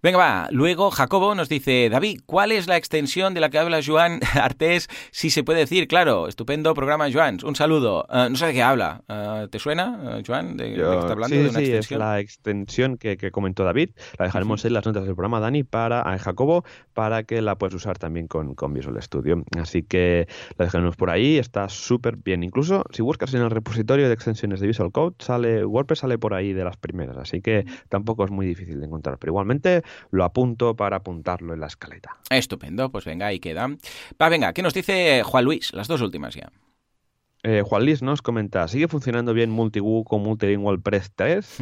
Venga, 0.03 0.17
va. 0.17 0.47
Luego 0.49 0.89
Jacobo 0.89 1.35
nos 1.35 1.47
dice, 1.47 1.87
David, 1.87 2.21
¿cuál 2.25 2.51
es 2.51 2.67
la 2.67 2.75
extensión 2.75 3.35
de 3.35 3.39
la 3.39 3.51
que 3.51 3.59
habla 3.59 3.81
Joan 3.85 4.19
Artés? 4.33 4.89
Si 5.11 5.29
se 5.29 5.43
puede 5.43 5.59
decir, 5.59 5.87
claro. 5.87 6.27
Estupendo 6.27 6.73
programa, 6.73 7.11
Joan. 7.11 7.37
Un 7.43 7.55
saludo. 7.55 8.07
Eh, 8.11 8.27
no 8.29 8.35
sé 8.35 8.47
de 8.47 8.53
qué 8.53 8.63
habla. 8.63 9.03
Eh, 9.07 9.47
¿Te 9.51 9.59
suena, 9.59 10.17
eh, 10.17 10.23
Joan? 10.25 10.57
De, 10.57 10.73
está 10.73 11.11
hablando 11.11 11.35
sí, 11.35 11.65
sí, 11.65 11.71
es 11.71 11.91
la 11.91 12.19
extensión 12.19 12.97
que, 12.97 13.31
comentó 13.31 13.63
David. 13.63 13.91
La 14.17 14.25
dejaremos 14.25 14.65
en 14.65 14.73
las 14.73 14.85
notas 14.85 15.05
del 15.05 15.13
programa, 15.13 15.39
Dani, 15.39 15.63
para 15.63 16.01
a 16.01 16.17
Jacobo, 16.17 16.65
para 16.93 17.23
que 17.23 17.41
la 17.41 17.55
puedas 17.57 17.75
usar 17.75 17.99
también 17.99 18.27
con, 18.27 18.55
con 18.55 18.73
Visual 18.73 18.99
Studio. 19.03 19.43
Así 19.59 19.83
que 19.83 20.27
la 20.57 20.65
dejaremos 20.65 20.95
por 20.95 21.11
ahí. 21.11 21.37
Está 21.37 21.69
súper 21.69 22.17
bien. 22.17 22.43
Incluso 22.43 22.85
si 22.91 23.03
buscas 23.03 23.35
en 23.35 23.41
el 23.41 23.51
repositorio 23.51 24.07
de 24.07 24.13
extensiones 24.15 24.59
de 24.59 24.67
Visual 24.67 24.91
Code, 24.91 25.15
sale 25.19 25.63
WordPress 25.63 25.99
sale 25.99 26.17
por 26.17 26.33
ahí 26.33 26.53
de 26.53 26.63
las 26.63 26.77
primeras. 26.77 27.17
Así 27.17 27.41
que 27.41 27.65
tampoco 27.87 28.00
es 28.25 28.31
muy 28.31 28.45
difícil 28.45 28.79
de 28.79 28.85
encontrar, 28.85 29.17
pero 29.17 29.31
igualmente 29.31 29.83
lo 30.11 30.23
apunto 30.23 30.75
para 30.75 30.97
apuntarlo 30.97 31.53
en 31.53 31.59
la 31.59 31.67
escaleta. 31.67 32.17
Estupendo, 32.29 32.91
pues 32.91 33.05
venga, 33.05 33.27
ahí 33.27 33.39
queda. 33.39 33.67
Va, 34.21 34.29
venga, 34.29 34.53
¿qué 34.53 34.61
nos 34.61 34.73
dice 34.73 35.23
Juan 35.23 35.45
Luis? 35.45 35.73
Las 35.73 35.87
dos 35.87 36.01
últimas 36.01 36.35
ya. 36.35 36.51
Eh, 37.43 37.63
Juan 37.65 37.85
Luis 37.85 38.03
nos 38.03 38.21
comenta, 38.21 38.67
¿sigue 38.67 38.87
funcionando 38.87 39.33
bien 39.33 39.49
Multiwoo 39.49 40.03
con 40.03 40.21
Multilingual 40.21 40.79
Press 40.79 41.11
3? 41.15 41.57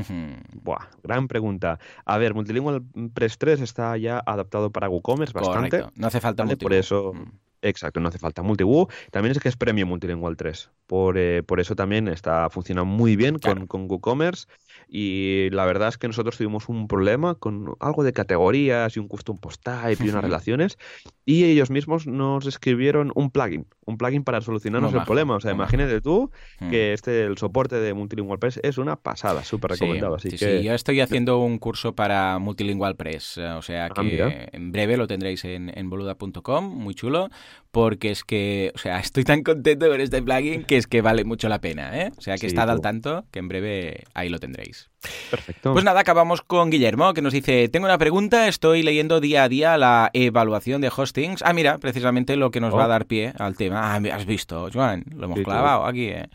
Buah, 0.54 0.90
gran 1.04 1.30
pregunta. 1.30 1.80
A 2.04 2.18
ver, 2.18 2.34
Multilingual 2.34 2.84
Press 3.14 3.38
3 3.38 3.62
está 3.62 3.96
ya 3.96 4.22
adaptado 4.26 4.72
para 4.72 4.90
WooCommerce 4.90 5.34
bastante. 5.34 5.86
No 5.96 6.08
hace 6.08 6.20
falta 6.20 6.44
¿vale? 6.44 6.58
Por 6.58 6.74
eso, 6.74 7.14
mm. 7.14 7.32
Exacto, 7.62 8.00
no 8.00 8.10
hace 8.10 8.20
falta 8.20 8.42
Multiwoo. 8.42 8.88
También 9.12 9.32
es 9.32 9.40
que 9.40 9.50
es 9.50 9.58
premio 9.58 9.86
Multilingual 9.86 10.38
3. 10.38 10.70
Por, 10.88 11.18
eh, 11.18 11.44
por 11.44 11.60
eso 11.60 11.76
también 11.76 12.08
está 12.08 12.50
funcionando 12.50 12.86
muy 12.86 13.16
bien 13.16 13.38
con, 13.40 13.68
con 13.68 13.90
WooCommerce. 13.90 14.48
Y 14.88 15.50
la 15.52 15.66
verdad 15.66 15.90
es 15.90 15.98
que 15.98 16.08
nosotros 16.08 16.38
tuvimos 16.38 16.68
un 16.68 16.88
problema 16.88 17.36
con 17.36 17.76
algo 17.80 18.04
de 18.04 18.12
categorías 18.12 18.98
y 18.98 19.00
un 19.00 19.08
custom 19.08 19.38
post 19.38 19.64
type 19.64 20.04
y 20.04 20.10
unas 20.10 20.24
relaciones. 20.24 20.80
Y 21.26 21.44
ellos 21.44 21.70
mismos 21.70 22.08
nos 22.08 22.48
escribieron 22.48 23.12
un 23.14 23.30
plugin, 23.30 23.68
un 23.86 23.98
plugin 23.98 24.24
para 24.24 24.42
solucionarnos 24.42 24.94
el 24.94 25.04
problema. 25.04 25.36
O 25.36 25.40
sea, 25.40 25.52
imagínate 25.52 26.02
tú 26.02 26.32
que 26.72 26.94
este 26.94 27.24
el 27.24 27.38
soporte 27.38 27.76
de 27.76 27.94
Multilingual 27.94 28.40
Press 28.40 28.60
es 28.64 28.80
una 28.80 28.96
pasada, 28.96 29.44
súper 29.44 29.72
recomendado. 29.72 30.16
Así 30.16 30.32
que... 30.32 30.38
sí, 30.38 30.64
yo 30.64 30.74
estoy 30.74 31.02
haciendo 31.02 31.38
un 31.38 31.60
curso 31.60 31.94
para 31.94 32.40
Multilingual 32.40 32.96
Press, 32.96 33.38
o 33.38 33.62
sea 33.62 33.86
ah, 33.86 33.90
que 33.90 34.50
en 34.52 34.72
breve 34.72 34.98
lo 34.98 35.08
tendréis 35.08 35.46
en, 35.46 35.72
en 35.78 35.90
boluda.com, 35.90 36.66
muy 36.66 36.96
chulo, 36.96 37.30
porque 37.72 38.12
es 38.12 38.24
que, 38.24 38.72
o 38.76 38.78
sea, 38.78 39.00
estoy 39.00 39.24
tan 39.24 39.44
contento 39.44 39.88
con 39.88 40.02
este 40.02 40.22
plugin 40.22 40.64
que 40.64 40.78
es 40.78 40.88
que 40.88 41.02
vale 41.02 41.24
mucho 41.24 41.50
la 41.50 41.60
pena, 41.60 42.00
¿eh? 42.00 42.12
O 42.18 42.22
sea 42.22 42.38
que 42.38 42.48
estad 42.48 42.70
al 42.70 42.82
tanto, 42.82 43.26
que 43.32 43.40
en 43.40 43.48
breve 43.48 44.04
ahí 44.14 44.30
lo 44.30 44.40
tendréis. 44.40 44.90
Perfecto. 45.30 45.74
Pues 45.74 45.86
nada, 45.86 46.02
acabamos 46.02 46.42
con 46.42 46.70
Guillermo, 46.70 47.14
que 47.14 47.22
nos 47.22 47.34
dice, 47.34 47.70
tengo 47.70 47.86
una 47.86 47.98
pregunta, 47.98 48.48
estoy 48.48 48.84
leyendo 48.84 49.20
día 49.22 49.44
a 49.44 49.50
día 49.50 49.78
la 49.78 50.10
evaluación 50.14 50.82
de 50.82 50.92
hostings. 50.96 51.42
Ah, 51.44 51.54
mira, 51.54 51.78
precisamente 51.78 52.36
lo 52.36 52.52
que 52.52 52.60
nos 52.60 52.76
va 52.76 52.84
a 52.84 52.88
oh. 52.88 52.90
dar 52.90 53.06
pie 53.06 53.34
al 53.38 53.56
tema. 53.56 53.96
Ah, 53.96 54.02
has 54.14 54.26
visto, 54.26 54.70
Joan, 54.74 55.06
lo 55.16 55.26
hemos 55.26 55.40
clavado 55.42 55.86
aquí, 55.86 56.08
¿eh? 56.08 56.30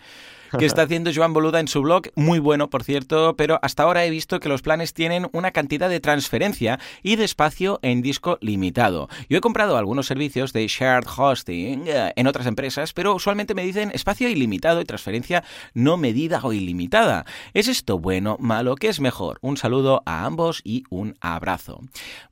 Que 0.58 0.66
está 0.66 0.82
haciendo 0.82 1.10
Joan 1.14 1.32
Boluda 1.32 1.60
en 1.60 1.68
su 1.68 1.82
blog, 1.82 2.04
muy 2.14 2.38
bueno 2.38 2.70
por 2.70 2.84
cierto, 2.84 3.34
pero 3.36 3.58
hasta 3.62 3.82
ahora 3.82 4.04
he 4.04 4.10
visto 4.10 4.40
que 4.40 4.48
los 4.48 4.62
planes 4.62 4.94
tienen 4.94 5.28
una 5.32 5.50
cantidad 5.50 5.88
de 5.88 6.00
transferencia 6.00 6.78
y 7.02 7.16
de 7.16 7.24
espacio 7.24 7.78
en 7.82 8.02
disco 8.02 8.38
limitado. 8.40 9.08
Yo 9.28 9.38
he 9.38 9.40
comprado 9.40 9.76
algunos 9.76 10.06
servicios 10.06 10.52
de 10.52 10.66
shared 10.66 11.06
hosting 11.16 11.84
eh, 11.86 12.12
en 12.16 12.26
otras 12.26 12.46
empresas, 12.46 12.92
pero 12.92 13.14
usualmente 13.14 13.54
me 13.54 13.64
dicen 13.64 13.90
espacio 13.94 14.28
ilimitado 14.28 14.80
y 14.80 14.84
transferencia 14.84 15.44
no 15.72 15.96
medida 15.96 16.40
o 16.42 16.52
ilimitada. 16.52 17.24
¿Es 17.52 17.68
esto 17.68 17.98
bueno, 17.98 18.36
malo? 18.38 18.76
¿Qué 18.76 18.88
es 18.88 19.00
mejor? 19.00 19.38
Un 19.40 19.56
saludo 19.56 20.02
a 20.06 20.24
ambos 20.24 20.60
y 20.64 20.84
un 20.90 21.16
abrazo. 21.20 21.80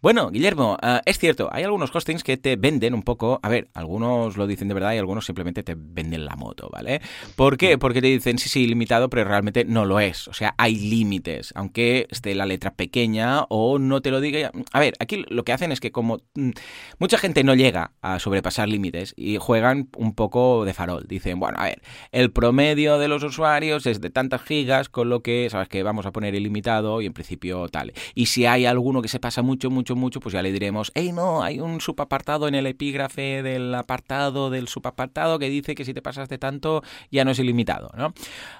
Bueno, 0.01 0.31
Guillermo, 0.31 0.77
eh, 0.83 1.01
es 1.05 1.19
cierto, 1.19 1.49
hay 1.53 1.65
algunos 1.65 1.95
hostings 1.95 2.23
que 2.23 2.37
te 2.37 2.57
venden 2.57 2.95
un 2.95 3.03
poco, 3.03 3.41
a 3.43 3.49
ver, 3.49 3.69
algunos 3.75 4.37
lo 4.37 4.47
dicen 4.47 4.69
de 4.69 4.75
verdad 4.75 4.93
y 4.95 4.99
algunos 4.99 5.27
simplemente 5.27 5.63
te 5.63 5.75
venden 5.77 6.25
la 6.25 6.37
moto, 6.37 6.69
¿vale? 6.73 7.01
¿Por 7.37 7.57
qué? 7.57 7.79
Porque 7.79 8.01
te 8.01 8.07
dicen, 8.13 8.39
sí, 8.39 8.49
sí, 8.49 8.63
ilimitado, 8.63 9.11
pero 9.11 9.25
realmente 9.25 9.65
no 9.65 9.85
lo 9.85 10.01
es. 10.01 10.29
O 10.29 10.35
sea, 10.35 10.55
hay 10.59 10.77
límites, 10.77 11.53
aunque 11.55 12.07
esté 12.11 12.35
la 12.35 12.47
letra 12.47 12.75
pequeña 12.75 13.45
o 13.49 13.79
no 13.79 14.01
te 14.01 14.11
lo 14.11 14.21
diga. 14.21 14.51
A 14.73 14.81
ver, 14.81 14.95
aquí 15.01 15.25
lo 15.29 15.45
que 15.45 15.53
hacen 15.53 15.73
es 15.73 15.81
que 15.81 15.93
como 15.93 16.21
mm, 16.35 16.51
mucha 16.99 17.19
gente 17.19 17.45
no 17.45 17.55
llega 17.55 17.93
a 18.03 18.19
sobrepasar 18.19 18.69
límites 18.69 19.15
y 19.17 19.39
juegan 19.39 19.89
un 19.97 20.15
poco 20.15 20.65
de 20.65 20.75
farol. 20.75 21.07
Dicen, 21.09 21.39
bueno, 21.39 21.59
a 21.59 21.65
ver, 21.65 21.83
el 22.11 22.31
promedio 22.31 22.99
de 22.99 23.09
los 23.09 23.23
usuarios 23.23 23.87
es 23.87 24.01
de 24.01 24.11
tantas 24.11 24.43
gigas, 24.43 24.89
con 24.89 25.09
lo 25.09 25.23
que, 25.23 25.49
sabes 25.51 25.69
que 25.69 25.83
vamos 25.83 26.07
a 26.07 26.13
poner 26.13 26.35
ilimitado 26.35 27.01
y 27.01 27.07
en 27.07 27.13
principio 27.13 27.69
tal. 27.69 27.93
Y 28.15 28.27
si 28.27 28.47
hay 28.47 28.67
alguno 28.67 29.03
que 29.03 29.09
se 29.09 29.21
pasa 29.21 29.43
mucho, 29.43 29.71
mucho, 29.71 29.97
mucho, 29.97 30.21
pues 30.21 30.33
ya 30.33 30.43
le 30.43 30.53
diremos, 30.53 30.93
hey, 30.95 31.13
no, 31.13 31.43
hay 31.43 31.61
un 31.61 31.81
subapartado 31.81 32.49
en 32.49 32.55
el 32.55 32.67
epígrafe 32.67 33.43
del 33.43 33.75
apartado 33.75 34.51
del 34.51 34.69
subapartado 34.69 35.39
que 35.39 35.49
dice 35.49 35.75
que 35.75 35.85
si 35.85 35.95
te 35.95 36.03
pasas 36.03 36.29
de 36.29 36.39
tanto 36.39 36.83
ya 37.11 37.25
no 37.25 37.31
es 37.31 37.39
ilimitado, 37.39 37.91
¿no? 37.97 38.02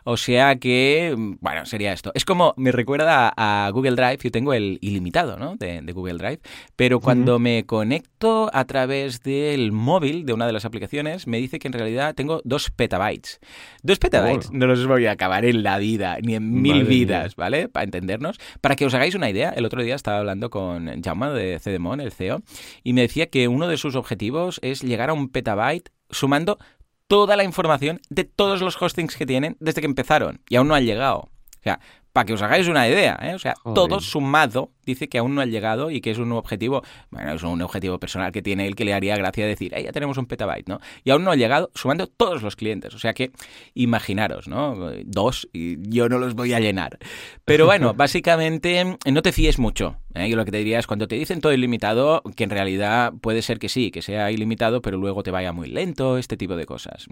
O 0.05 0.17
sea 0.17 0.57
que, 0.57 1.15
bueno, 1.41 1.65
sería 1.67 1.93
esto. 1.93 2.13
Es 2.15 2.25
como, 2.25 2.55
me 2.57 2.73
recuerda 2.73 3.33
a, 3.37 3.71
Google 3.71 3.97
Drive, 3.97 4.19
yo 4.23 4.31
tengo 4.31 4.53
el 4.53 4.79
ilimitado, 4.81 5.39
¿no? 5.39 5.57
De, 5.57 5.81
Google 5.93 6.15
Drive, 6.15 6.41
pero 6.75 7.01
cuando 7.01 7.39
me 7.39 7.67
conecto 7.67 8.51
a 8.53 8.65
través 8.65 9.23
del 9.23 9.73
móvil 9.73 10.25
de 10.25 10.33
una 10.33 10.47
de 10.47 10.53
las 10.53 10.65
aplicaciones, 10.65 11.27
me 11.27 11.39
dice 11.39 11.59
que 11.59 11.69
en 11.69 11.75
realidad 11.75 12.15
tengo 12.15 12.41
dos 12.45 12.71
petabytes. 12.71 13.41
Dos 13.83 13.99
petabytes 13.99 14.51
no 14.53 14.67
los 14.67 14.87
voy 14.87 15.07
a 15.07 15.13
acabar 15.13 15.45
en 15.45 15.63
la 15.63 15.79
vida, 15.79 16.17
ni 16.23 16.35
en 16.35 16.63
mil 16.63 16.85
vidas, 16.85 17.37
¿vale? 17.37 17.69
Para 17.69 17.85
entendernos. 17.85 18.39
Para 18.61 18.77
que 18.77 18.87
os 18.87 18.95
hagáis 18.95 19.15
una 19.15 19.29
idea, 19.29 19.51
el 19.51 19.65
otro 19.65 19.83
día 19.83 19.95
estaba 19.95 20.19
hablando 20.19 20.51
con 20.51 21.03
Jaume 21.03 21.31
de 21.31 21.59
Cedemon, 21.59 22.01
el 22.01 22.13
CEO, 22.13 22.43
y 22.83 22.93
me 22.93 23.03
decía 23.03 23.27
que 23.27 23.49
uno 23.49 23.69
de 23.69 23.77
sus 23.77 23.95
objetivos 23.95 24.59
es 24.63 24.83
llegar 24.83 25.11
a 25.11 25.13
un 25.13 25.29
petabyte 25.29 25.91
sumando 26.11 26.59
toda 27.13 27.37
la 27.37 27.45
información 27.45 28.01
de 28.09 28.25
todos 28.25 28.63
los 28.63 28.81
hostings 28.81 29.17
que 29.17 29.27
tienen 29.27 29.59
desde 29.61 29.83
que 29.83 29.87
empezaron 29.87 30.41
y 30.49 30.57
aún 30.57 30.69
no 30.69 30.75
han 30.75 30.87
llegado. 30.87 31.19
O 31.19 31.63
sea, 31.63 31.79
para 32.15 32.25
que 32.25 32.33
os 32.33 32.41
hagáis 32.41 32.69
una 32.69 32.89
idea, 32.89 33.19
¿eh? 33.21 33.35
o 33.35 33.39
sea, 33.39 33.53
todo 33.75 34.01
sumado 34.01 34.71
dice 34.85 35.09
que 35.09 35.19
aún 35.19 35.35
no 35.35 35.41
ha 35.41 35.47
llegado 35.47 35.91
y 35.91 36.01
que 36.01 36.11
es 36.11 36.19
un 36.19 36.33
objetivo, 36.33 36.83
bueno, 37.11 37.33
es 37.33 37.43
un 37.43 37.61
objetivo 37.63 37.99
personal 37.99 38.33
que 38.33 38.43
tiene 38.43 38.67
él 38.67 38.75
que 38.75 38.85
le 38.85 38.95
haría 38.95 39.17
gracia 39.17 39.47
decir, 39.47 39.73
ya 39.73 39.93
tenemos 39.93 40.19
un 40.19 40.27
petabyte, 40.27 40.69
¿no? 40.69 40.81
Y 41.05 41.11
aún 41.11 41.25
no 41.25 41.31
ha 41.31 41.37
llegado 41.37 41.71
sumando 41.75 42.07
todos 42.07 42.43
los 42.43 42.57
clientes. 42.57 42.95
O 42.95 42.99
sea 42.99 43.15
que 43.15 43.33
imaginaros, 43.75 44.49
¿no? 44.49 44.93
Dos 45.05 45.49
y 45.53 45.77
yo 45.91 46.09
no 46.09 46.19
los 46.19 46.35
voy 46.35 46.53
a 46.53 46.61
llenar. 46.61 46.99
Pero 47.45 47.67
bueno, 47.67 47.95
básicamente 47.97 48.99
no 49.11 49.23
te 49.23 49.33
fíes 49.33 49.59
mucho. 49.59 49.97
¿eh? 50.15 50.29
Yo 50.29 50.37
lo 50.37 50.45
que 50.45 50.51
te 50.51 50.59
diría 50.59 50.79
es 50.79 50.87
cuando 50.87 51.09
te 51.09 51.17
dicen 51.17 51.41
todo 51.41 51.53
ilimitado, 51.53 52.23
que 52.37 52.45
en 52.45 52.51
realidad 52.51 53.13
puede 53.21 53.43
ser 53.43 53.59
que 53.59 53.69
sí, 53.69 53.91
que 53.91 54.03
sea 54.03 54.31
ilimitado, 54.31 54.83
pero 54.83 54.99
luego 54.99 55.23
te 55.23 55.31
vaya 55.31 55.53
muy 55.53 55.69
lento, 55.69 56.19
este 56.19 56.37
tipo 56.37 56.57
de 56.57 56.67
cosas. 56.67 57.07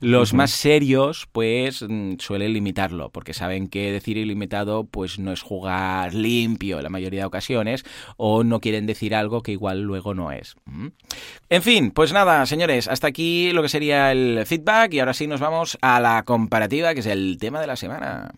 Los 0.00 0.34
más 0.34 0.50
serios, 0.50 1.28
pues, 1.32 1.84
mm, 1.86 2.14
suelen 2.18 2.52
limitarlo, 2.52 3.10
porque 3.10 3.34
saben 3.34 3.68
que 3.68 3.92
decir 3.92 4.16
ilimitado, 4.16 4.84
pues 4.84 5.18
no 5.18 5.32
es 5.32 5.42
jugar 5.42 6.14
limpio. 6.14 6.82
La 6.82 6.88
mayoría 6.88 7.15
de 7.16 7.24
ocasiones 7.24 7.84
o 8.16 8.44
no 8.44 8.60
quieren 8.60 8.86
decir 8.86 9.14
algo 9.14 9.42
que 9.42 9.52
igual 9.52 9.82
luego 9.82 10.14
no 10.14 10.30
es. 10.30 10.56
¿Mm? 10.66 10.88
En 11.48 11.62
fin, 11.62 11.90
pues 11.90 12.12
nada, 12.12 12.46
señores, 12.46 12.88
hasta 12.88 13.08
aquí 13.08 13.52
lo 13.52 13.62
que 13.62 13.68
sería 13.68 14.12
el 14.12 14.44
feedback 14.46 14.94
y 14.94 15.00
ahora 15.00 15.14
sí 15.14 15.26
nos 15.26 15.40
vamos 15.40 15.78
a 15.80 16.00
la 16.00 16.22
comparativa, 16.24 16.94
que 16.94 17.00
es 17.00 17.06
el 17.06 17.38
tema 17.40 17.60
de 17.60 17.66
la 17.66 17.76
semana. 17.76 18.32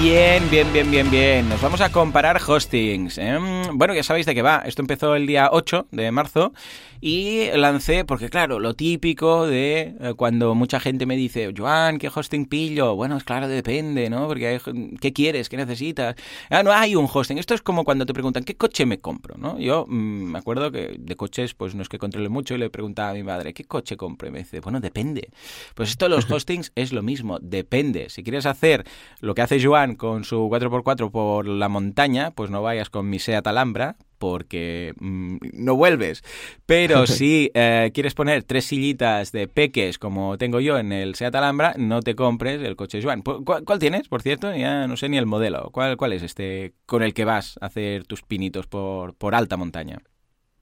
Bien, 0.00 0.42
bien, 0.50 0.70
bien, 0.74 0.90
bien, 0.90 1.10
bien. 1.10 1.48
Nos 1.48 1.62
vamos 1.62 1.80
a 1.80 1.90
comparar 1.90 2.38
hostings. 2.46 3.16
¿eh? 3.16 3.38
Bueno, 3.72 3.94
ya 3.94 4.02
sabéis 4.02 4.26
de 4.26 4.34
qué 4.34 4.42
va. 4.42 4.62
Esto 4.66 4.82
empezó 4.82 5.14
el 5.14 5.26
día 5.26 5.48
8 5.50 5.88
de 5.90 6.12
marzo 6.12 6.52
y 7.00 7.50
lancé, 7.54 8.04
porque 8.04 8.28
claro, 8.28 8.58
lo 8.58 8.74
típico 8.74 9.46
de 9.46 9.94
eh, 10.00 10.14
cuando 10.16 10.54
mucha 10.54 10.80
gente 10.80 11.06
me 11.06 11.16
dice, 11.16 11.52
Joan, 11.56 11.98
¿qué 11.98 12.10
hosting 12.14 12.46
pillo? 12.46 12.94
Bueno, 12.94 13.16
es 13.16 13.24
claro, 13.24 13.48
depende, 13.48 14.10
¿no? 14.10 14.26
Porque 14.26 14.46
hay, 14.46 14.60
¿qué 15.00 15.12
quieres? 15.12 15.48
¿Qué 15.48 15.56
necesitas? 15.56 16.16
Ah, 16.50 16.62
no 16.62 16.72
hay 16.72 16.94
un 16.94 17.08
hosting. 17.12 17.38
Esto 17.38 17.54
es 17.54 17.62
como 17.62 17.84
cuando 17.84 18.06
te 18.06 18.12
preguntan, 18.12 18.44
¿qué 18.44 18.56
coche 18.56 18.86
me 18.86 18.98
compro? 18.98 19.36
¿no? 19.38 19.58
Yo 19.58 19.86
mm, 19.88 20.32
me 20.32 20.38
acuerdo 20.38 20.70
que 20.70 20.96
de 20.98 21.16
coches, 21.16 21.54
pues 21.54 21.74
no 21.74 21.82
es 21.82 21.88
que 21.88 21.98
controle 21.98 22.28
mucho 22.28 22.54
y 22.54 22.58
le 22.58 22.70
preguntaba 22.70 23.10
a 23.10 23.14
mi 23.14 23.22
madre, 23.22 23.54
¿qué 23.54 23.64
coche 23.64 23.96
compro? 23.96 24.28
Y 24.28 24.30
me 24.30 24.40
dice, 24.40 24.60
bueno, 24.60 24.80
depende. 24.80 25.30
Pues 25.74 25.90
esto 25.90 26.06
de 26.06 26.10
los 26.10 26.30
hostings 26.30 26.72
es 26.74 26.92
lo 26.92 27.02
mismo, 27.02 27.38
depende. 27.40 28.10
Si 28.10 28.22
quieres 28.22 28.46
hacer 28.46 28.84
lo 29.20 29.34
que 29.34 29.42
hace 29.42 29.62
Joan 29.62 29.95
con 29.96 30.24
su 30.24 30.48
4x4 30.48 31.10
por 31.10 31.46
la 31.46 31.68
montaña, 31.68 32.30
pues 32.30 32.50
no 32.50 32.62
vayas 32.62 32.90
con 32.90 33.08
mi 33.08 33.18
Seat 33.18 33.46
Alhambra, 33.46 33.96
porque 34.18 34.94
mm, 34.98 35.36
no 35.52 35.76
vuelves. 35.76 36.22
Pero 36.66 37.06
si 37.06 37.50
eh, 37.54 37.90
quieres 37.94 38.14
poner 38.14 38.42
tres 38.44 38.66
sillitas 38.66 39.32
de 39.32 39.48
peques 39.48 39.98
como 39.98 40.38
tengo 40.38 40.60
yo 40.60 40.78
en 40.78 40.92
el 40.92 41.14
Seat 41.14 41.34
Alhambra, 41.34 41.74
no 41.76 42.00
te 42.00 42.14
compres 42.14 42.62
el 42.62 42.76
coche 42.76 43.02
Juan. 43.02 43.22
¿Cuál, 43.22 43.78
tienes, 43.78 44.08
por 44.08 44.22
cierto? 44.22 44.54
Ya 44.54 44.86
no 44.86 44.96
sé 44.96 45.08
ni 45.08 45.18
el 45.18 45.26
modelo. 45.26 45.70
¿Cuál, 45.72 45.96
¿Cuál 45.96 46.12
es 46.12 46.22
este 46.22 46.74
con 46.86 47.02
el 47.02 47.14
que 47.14 47.24
vas 47.24 47.58
a 47.60 47.66
hacer 47.66 48.04
tus 48.06 48.22
pinitos 48.22 48.66
por, 48.66 49.14
por 49.14 49.34
alta 49.34 49.56
montaña? 49.56 50.02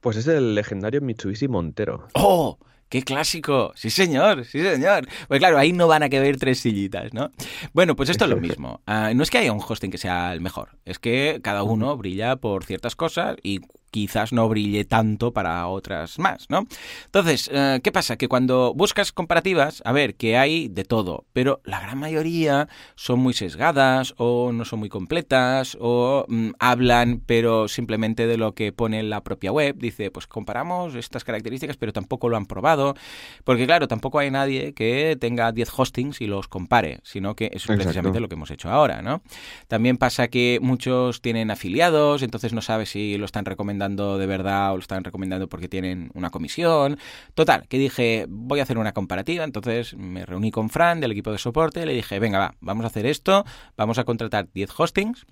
Pues 0.01 0.17
es 0.17 0.27
el 0.27 0.55
legendario 0.55 1.01
Mitsubishi 1.01 1.49
Montero. 1.49 2.09
¡Oh! 2.15 2.59
¡Qué 2.95 3.03
clásico! 3.03 3.73
Sí, 3.75 3.91
señor, 3.91 4.45
sí, 4.45 4.63
señor. 4.63 5.09
Pues 5.27 5.41
claro, 5.41 5.59
ahí 5.59 5.73
no 5.73 5.89
van 5.89 6.05
a 6.05 6.09
caber 6.09 6.37
tres 6.37 6.61
sillitas, 6.61 7.13
¿no? 7.13 7.33
Bueno, 7.73 7.97
pues 7.97 8.09
esto 8.09 8.23
es 8.23 8.31
lo 8.31 8.37
mismo. 8.37 8.83
Ah, 8.87 9.11
no 9.13 9.25
es 9.25 9.33
que 9.33 9.39
haya 9.39 9.53
un 9.53 9.61
hosting 9.61 9.91
que 9.91 9.99
sea 9.99 10.33
el 10.33 10.41
mejor, 10.41 10.77
es 10.85 11.01
que 11.01 11.41
cada 11.43 11.65
uno 11.65 11.97
brilla 11.97 12.37
por 12.37 12.63
ciertas 12.63 12.95
cosas 12.95 13.35
y 13.43 13.63
quizás 13.95 14.33
no 14.33 14.49
brille 14.49 14.85
tanto 14.85 15.33
para 15.33 15.69
otras 15.69 16.19
más, 16.19 16.47
¿no? 16.49 16.67
Entonces, 17.05 17.49
eh, 17.53 17.79
¿qué 17.81 17.93
pasa? 17.93 18.17
Que 18.17 18.27
cuando 18.27 18.75
buscas 18.75 19.13
comparativas, 19.13 19.83
a 19.85 19.93
ver, 19.93 20.17
que 20.17 20.37
hay 20.37 20.67
de 20.67 20.83
todo, 20.83 21.27
pero 21.33 21.61
la 21.63 21.79
gran 21.79 21.99
mayoría 22.01 22.67
son 22.97 23.21
muy 23.21 23.35
sesgadas 23.35 24.13
o 24.17 24.51
no 24.53 24.65
son 24.65 24.81
muy 24.81 24.89
completas 24.89 25.79
o 25.81 26.25
mm, 26.27 26.51
hablan 26.59 27.23
pero 27.25 27.69
simplemente 27.69 28.27
de 28.27 28.37
lo 28.37 28.57
que 28.57 28.73
pone 28.73 28.99
en 28.99 29.11
la 29.11 29.23
propia 29.23 29.53
web. 29.53 29.77
Dice, 29.79 30.11
pues 30.11 30.27
comparamos 30.27 30.97
estas 30.97 31.23
características, 31.23 31.77
pero 31.77 31.93
tampoco 31.93 32.29
lo 32.29 32.37
han 32.37 32.47
probado, 32.47 32.97
porque 33.45 33.65
claro, 33.65 33.87
tampoco 33.87 34.19
hay 34.19 34.33
nadie 34.33 34.75
que 34.75 35.17
tenga 35.21 35.53
10 35.53 35.71
hostings 35.77 36.21
y 36.21 36.27
los 36.27 36.49
compare, 36.49 36.99
sino 37.05 37.37
que 37.37 37.49
es 37.53 37.65
precisamente 37.65 38.19
lo 38.19 38.29
que 38.29 38.35
hemos 38.35 38.51
hecho 38.51 38.71
ahora, 38.71 39.03
¿no? 39.03 39.23
También 39.69 39.99
pasa 39.99 40.27
que 40.27 40.59
muchos 40.61 41.23
tienen 41.23 41.53
afiliados, 41.53 42.23
entonces 42.23 42.53
no 42.53 42.61
sabes 42.61 42.89
si 42.89 43.17
lo 43.19 43.25
están 43.25 43.45
recomendando 43.45 43.84
de 43.89 44.27
verdad 44.27 44.73
o 44.73 44.77
lo 44.77 44.81
están 44.81 45.05
recomendando 45.05 45.49
porque 45.49 45.69
tienen 45.69 46.11
una 46.15 46.31
comisión. 46.31 46.99
Total, 47.35 47.67
que 47.69 47.79
dije, 47.79 48.27
voy 48.29 48.61
a 48.61 48.65
hacer 48.65 48.79
una 48.79 48.93
comparativa. 48.93 49.45
Entonces 49.45 49.95
me 49.95 50.27
reuní 50.27 50.51
con 50.51 50.71
Fran 50.71 51.01
del 51.01 51.13
equipo 51.13 51.33
de 51.33 51.39
soporte 51.39 51.87
le 51.87 51.93
dije, 51.93 52.19
venga, 52.19 52.39
va, 52.39 52.55
vamos 52.61 52.85
a 52.85 52.89
hacer 52.89 53.07
esto. 53.07 53.45
Vamos 53.77 53.99
a 53.99 54.05
contratar 54.05 54.49
10 54.53 54.71
hostings. 54.79 55.27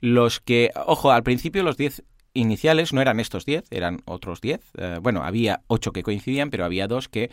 Los 0.00 0.40
que, 0.40 0.70
ojo, 0.86 1.10
al 1.12 1.22
principio 1.22 1.62
los 1.62 1.76
10 1.76 2.02
iniciales 2.34 2.92
no 2.92 3.00
eran 3.00 3.20
estos 3.20 3.44
10, 3.44 3.64
eran 3.70 4.02
otros 4.04 4.40
10. 4.40 4.60
Eh, 4.78 4.98
bueno, 5.02 5.24
había 5.24 5.62
8 5.66 5.92
que 5.92 6.02
coincidían, 6.02 6.50
pero 6.50 6.64
había 6.64 6.86
dos 6.86 7.08
que 7.08 7.30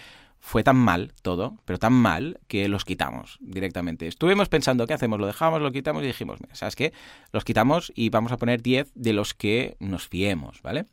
fue 0.48 0.64
tan 0.64 0.78
mal 0.78 1.12
todo, 1.24 1.58
pero 1.66 1.78
tan 1.78 1.92
mal, 1.92 2.40
que 2.48 2.70
los 2.70 2.86
quitamos 2.86 3.38
directamente. 3.42 4.08
Estuvimos 4.08 4.48
pensando, 4.48 4.88
¿qué 4.88 4.94
hacemos? 4.94 5.20
¿Lo 5.20 5.28
dejamos, 5.28 5.62
lo 5.62 5.74
quitamos? 5.74 6.04
Y 6.04 6.08
dijimos, 6.08 6.40
¿sabes 6.54 6.78
qué? 6.78 6.94
Los 7.34 7.44
quitamos 7.44 7.92
y 7.96 8.10
vamos 8.12 8.32
a 8.32 8.38
poner 8.38 8.62
10 8.62 8.94
de 8.96 9.12
los 9.12 9.34
que 9.34 9.76
nos 9.82 10.08
fiemos, 10.08 10.62
¿vale? 10.62 10.86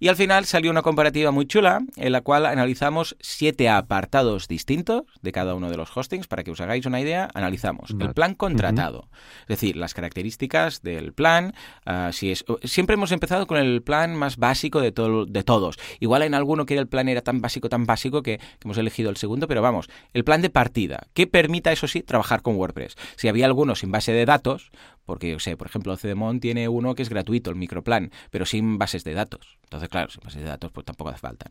Y 0.00 0.08
al 0.08 0.16
final 0.16 0.46
salió 0.46 0.72
una 0.72 0.82
comparativa 0.82 1.30
muy 1.30 1.46
chula 1.46 1.80
en 1.94 2.10
la 2.10 2.22
cual 2.22 2.44
analizamos 2.44 3.16
siete 3.20 3.68
apartados 3.68 4.48
distintos 4.48 5.04
de 5.22 5.30
cada 5.30 5.54
uno 5.54 5.70
de 5.70 5.76
los 5.76 5.96
hostings. 5.96 6.26
Para 6.26 6.42
que 6.42 6.50
os 6.50 6.60
hagáis 6.60 6.84
una 6.84 7.00
idea, 7.00 7.28
analizamos 7.34 7.90
el 7.90 8.14
plan 8.14 8.34
contratado, 8.34 9.08
es 9.42 9.48
decir, 9.48 9.76
las 9.76 9.94
características 9.94 10.82
del 10.82 11.12
plan. 11.12 11.54
Ah, 11.86 12.10
si 12.12 12.32
es, 12.32 12.44
siempre 12.64 12.94
hemos 12.94 13.12
empezado 13.12 13.46
con 13.46 13.58
el 13.58 13.82
plan 13.82 14.16
más 14.16 14.38
básico 14.38 14.80
de, 14.80 14.90
todo, 14.90 15.24
de 15.24 15.44
todos. 15.44 15.78
Igual 16.00 16.22
en 16.22 16.34
alguno 16.34 16.66
que 16.66 16.76
el 16.76 16.88
plan 16.88 17.08
era 17.08 17.20
tan 17.20 17.40
básico, 17.40 17.68
tan 17.68 17.86
básico 17.86 18.22
que, 18.22 18.40
hemos 18.64 18.76
elegido 18.76 18.87
el 18.96 19.16
segundo, 19.16 19.48
pero 19.48 19.62
vamos, 19.62 19.88
el 20.12 20.24
plan 20.24 20.42
de 20.42 20.50
partida, 20.50 21.06
que 21.14 21.26
permita, 21.26 21.72
eso 21.72 21.88
sí, 21.88 22.02
trabajar 22.02 22.42
con 22.42 22.56
WordPress. 22.56 22.96
Si 23.16 23.28
había 23.28 23.46
alguno 23.46 23.74
sin 23.74 23.90
base 23.90 24.12
de 24.12 24.24
datos, 24.24 24.70
porque 25.08 25.30
yo 25.30 25.38
sé, 25.38 25.56
por 25.56 25.68
ejemplo, 25.68 25.96
Cedemon 25.96 26.38
tiene 26.38 26.68
uno 26.68 26.94
que 26.94 27.00
es 27.00 27.08
gratuito, 27.08 27.48
el 27.48 27.56
microplan, 27.56 28.12
pero 28.30 28.44
sin 28.44 28.76
bases 28.76 29.04
de 29.04 29.14
datos. 29.14 29.56
Entonces, 29.64 29.88
claro, 29.88 30.10
sin 30.10 30.20
bases 30.22 30.42
de 30.42 30.48
datos 30.48 30.70
pues 30.70 30.84
tampoco 30.84 31.08
hace 31.08 31.18
falta. 31.18 31.50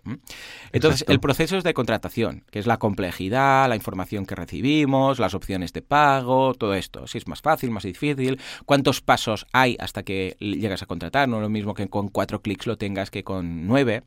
Entonces, 0.72 1.04
el 1.08 1.20
proceso 1.20 1.58
es 1.58 1.64
de 1.64 1.74
contratación, 1.74 2.44
que 2.52 2.60
es 2.60 2.68
la 2.68 2.78
complejidad, 2.78 3.68
la 3.68 3.76
información 3.76 4.28
que 4.28 4.36
recibimos, 4.36 5.18
las 5.18 5.34
opciones 5.34 5.74
de 5.74 5.82
pago, 5.82 6.54
todo 6.54 6.76
esto. 6.76 7.08
Si 7.08 7.18
es 7.18 7.28
más 7.28 7.42
fácil, 7.42 7.72
más 7.72 7.82
difícil, 7.82 8.40
cuántos 8.66 9.02
pasos 9.02 9.48
hay 9.54 9.76
hasta 9.80 10.04
que 10.04 10.38
llegas 10.40 10.84
a 10.84 10.86
contratar, 10.86 11.28
no 11.28 11.38
es 11.38 11.42
lo 11.42 11.50
mismo 11.50 11.74
que 11.74 11.88
con 11.88 12.10
cuatro 12.10 12.44
clics 12.44 12.68
lo 12.68 12.78
tengas 12.78 13.10
que 13.10 13.24
con 13.24 13.66
nueve. 13.66 14.04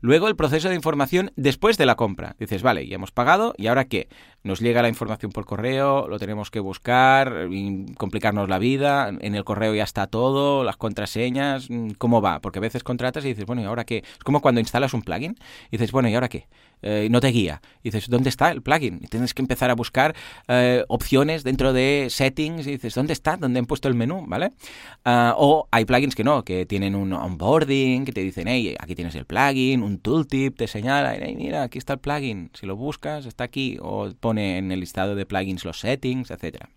Luego 0.00 0.28
el 0.28 0.36
proceso 0.36 0.68
de 0.68 0.74
información 0.74 1.32
después 1.36 1.76
de 1.76 1.86
la 1.86 1.96
compra. 1.96 2.36
Dices, 2.38 2.62
vale, 2.62 2.86
ya 2.86 2.96
hemos 2.96 3.10
pagado, 3.10 3.54
¿y 3.56 3.66
ahora 3.66 3.86
qué? 3.86 4.08
Nos 4.44 4.60
llega 4.60 4.82
la 4.82 4.88
información 4.88 5.32
por 5.32 5.44
correo, 5.44 6.08
lo 6.08 6.18
tenemos 6.18 6.50
que 6.50 6.60
buscar, 6.60 7.48
complicarnos 7.96 8.48
la 8.48 8.58
vida, 8.58 9.08
en 9.08 9.34
el 9.34 9.44
correo 9.44 9.74
ya 9.74 9.84
está 9.84 10.06
todo, 10.06 10.64
las 10.64 10.76
contraseñas, 10.76 11.68
mm, 11.68 11.90
¿cómo 11.98 12.22
va? 12.22 12.40
Porque 12.40 12.58
a 12.58 12.62
veces 12.62 12.84
contratas 12.84 13.24
y 13.24 13.28
dices, 13.28 13.46
bueno, 13.46 13.62
¿y 13.62 13.64
ahora 13.64 13.84
qué? 13.84 13.98
Es 13.98 14.24
como 14.24 14.40
cuando 14.40 14.60
instalas 14.60 14.94
un 14.94 15.02
plugin 15.02 15.36
y 15.70 15.76
dices, 15.76 15.92
bueno, 15.92 16.08
¿y 16.08 16.14
ahora 16.14 16.28
qué? 16.28 16.46
Eh, 16.82 17.08
no 17.10 17.20
te 17.20 17.28
guía. 17.28 17.60
Dices, 17.82 18.08
¿dónde 18.08 18.28
está 18.28 18.50
el 18.50 18.62
plugin? 18.62 19.00
Y 19.02 19.06
tienes 19.06 19.34
que 19.34 19.42
empezar 19.42 19.70
a 19.70 19.74
buscar 19.74 20.14
eh, 20.48 20.84
opciones 20.88 21.44
dentro 21.44 21.72
de 21.72 22.08
settings 22.10 22.66
y 22.66 22.72
dices, 22.72 22.94
¿dónde 22.94 23.12
está? 23.12 23.36
¿Dónde 23.36 23.58
han 23.58 23.66
puesto 23.66 23.88
el 23.88 23.94
menú? 23.94 24.24
¿Vale? 24.26 24.52
Ah, 25.04 25.34
o 25.38 25.68
hay 25.70 25.84
plugins 25.84 26.14
que 26.14 26.24
no, 26.24 26.44
que 26.44 26.66
tienen 26.66 26.94
un 26.94 27.12
onboarding, 27.12 28.04
que 28.04 28.12
te 28.12 28.20
dicen, 28.20 28.48
hey, 28.48 28.76
aquí 28.78 28.94
tienes 28.94 29.14
el 29.14 29.24
plugin, 29.24 29.82
un 29.82 29.98
tooltip, 29.98 30.56
te 30.56 30.66
señala, 30.66 31.16
hey, 31.16 31.34
mira, 31.36 31.62
aquí 31.62 31.78
está 31.78 31.94
el 31.94 31.98
plugin. 32.00 32.50
Si 32.54 32.66
lo 32.66 32.76
buscas, 32.76 33.26
está 33.26 33.44
aquí. 33.44 33.78
O 33.80 34.10
pone 34.18 34.58
en 34.58 34.72
el 34.72 34.80
listado 34.80 35.14
de 35.14 35.26
plugins 35.26 35.64
los 35.64 35.80
settings, 35.80 36.30
etcétera. 36.30 36.70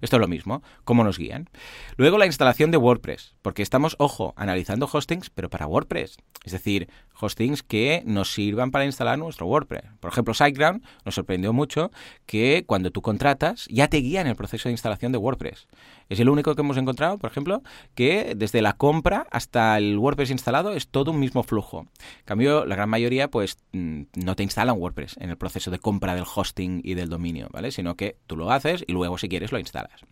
Esto 0.00 0.16
es 0.16 0.20
lo 0.20 0.28
mismo, 0.28 0.62
cómo 0.84 1.04
nos 1.04 1.18
guían. 1.18 1.48
Luego 1.96 2.18
la 2.18 2.26
instalación 2.26 2.70
de 2.70 2.76
WordPress, 2.76 3.34
porque 3.42 3.62
estamos, 3.62 3.96
ojo, 3.98 4.34
analizando 4.36 4.88
hostings, 4.90 5.30
pero 5.30 5.50
para 5.50 5.66
WordPress. 5.66 6.16
Es 6.44 6.52
decir, 6.52 6.88
hostings 7.20 7.62
que 7.62 8.02
nos 8.06 8.32
sirvan 8.32 8.70
para 8.70 8.84
instalar 8.84 9.18
nuestro 9.18 9.46
WordPress. 9.46 9.84
Por 10.00 10.10
ejemplo, 10.10 10.34
SiteGround 10.34 10.82
nos 11.04 11.14
sorprendió 11.14 11.52
mucho 11.52 11.90
que 12.26 12.64
cuando 12.66 12.90
tú 12.90 13.02
contratas 13.02 13.66
ya 13.70 13.88
te 13.88 13.98
guía 13.98 14.20
en 14.20 14.26
el 14.26 14.36
proceso 14.36 14.68
de 14.68 14.72
instalación 14.72 15.12
de 15.12 15.18
WordPress. 15.18 15.66
Es 16.08 16.20
el 16.20 16.28
único 16.28 16.54
que 16.54 16.60
hemos 16.60 16.76
encontrado, 16.76 17.18
por 17.18 17.30
ejemplo, 17.30 17.62
que 17.94 18.34
desde 18.36 18.60
la 18.60 18.74
compra 18.74 19.26
hasta 19.30 19.78
el 19.78 19.96
WordPress 19.98 20.30
instalado 20.30 20.72
es 20.72 20.88
todo 20.88 21.10
un 21.10 21.20
mismo 21.20 21.42
flujo. 21.42 21.86
En 22.18 22.24
cambio, 22.24 22.66
la 22.66 22.76
gran 22.76 22.90
mayoría 22.90 23.28
pues 23.28 23.56
mm, 23.72 24.02
no 24.16 24.36
te 24.36 24.42
instalan 24.42 24.76
WordPress 24.78 25.16
en 25.18 25.30
el 25.30 25.36
proceso 25.36 25.70
de 25.70 25.78
compra 25.78 26.14
del 26.14 26.24
hosting 26.34 26.80
y 26.84 26.94
del 26.94 27.08
dominio, 27.08 27.48
¿vale? 27.50 27.70
Sino 27.70 27.96
que 27.96 28.16
tú 28.26 28.36
lo 28.36 28.50
haces 28.50 28.84
y 28.86 28.92
luego 28.92 29.18
si 29.18 29.28
quieres 29.28 29.52
lo 29.52 29.58
instalas. 29.58 30.02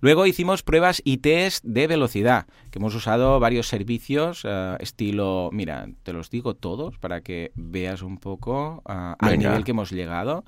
Luego 0.00 0.26
hicimos 0.26 0.62
pruebas 0.62 1.00
y 1.04 1.18
test 1.18 1.64
de 1.64 1.86
velocidad, 1.86 2.46
que 2.70 2.78
hemos 2.78 2.94
usado 2.94 3.40
varios 3.40 3.68
servicios 3.68 4.42
eh, 4.44 4.76
estilo, 4.80 5.50
mira, 5.52 5.88
te 6.02 6.12
los 6.12 6.30
digo 6.30 6.54
todos 6.54 6.98
para 6.98 7.20
que 7.20 7.52
veas 7.54 8.02
un 8.02 8.18
poco 8.18 8.82
uh, 8.84 9.14
al 9.18 9.38
nivel 9.38 9.64
que 9.64 9.70
hemos 9.72 9.90
llegado, 9.90 10.44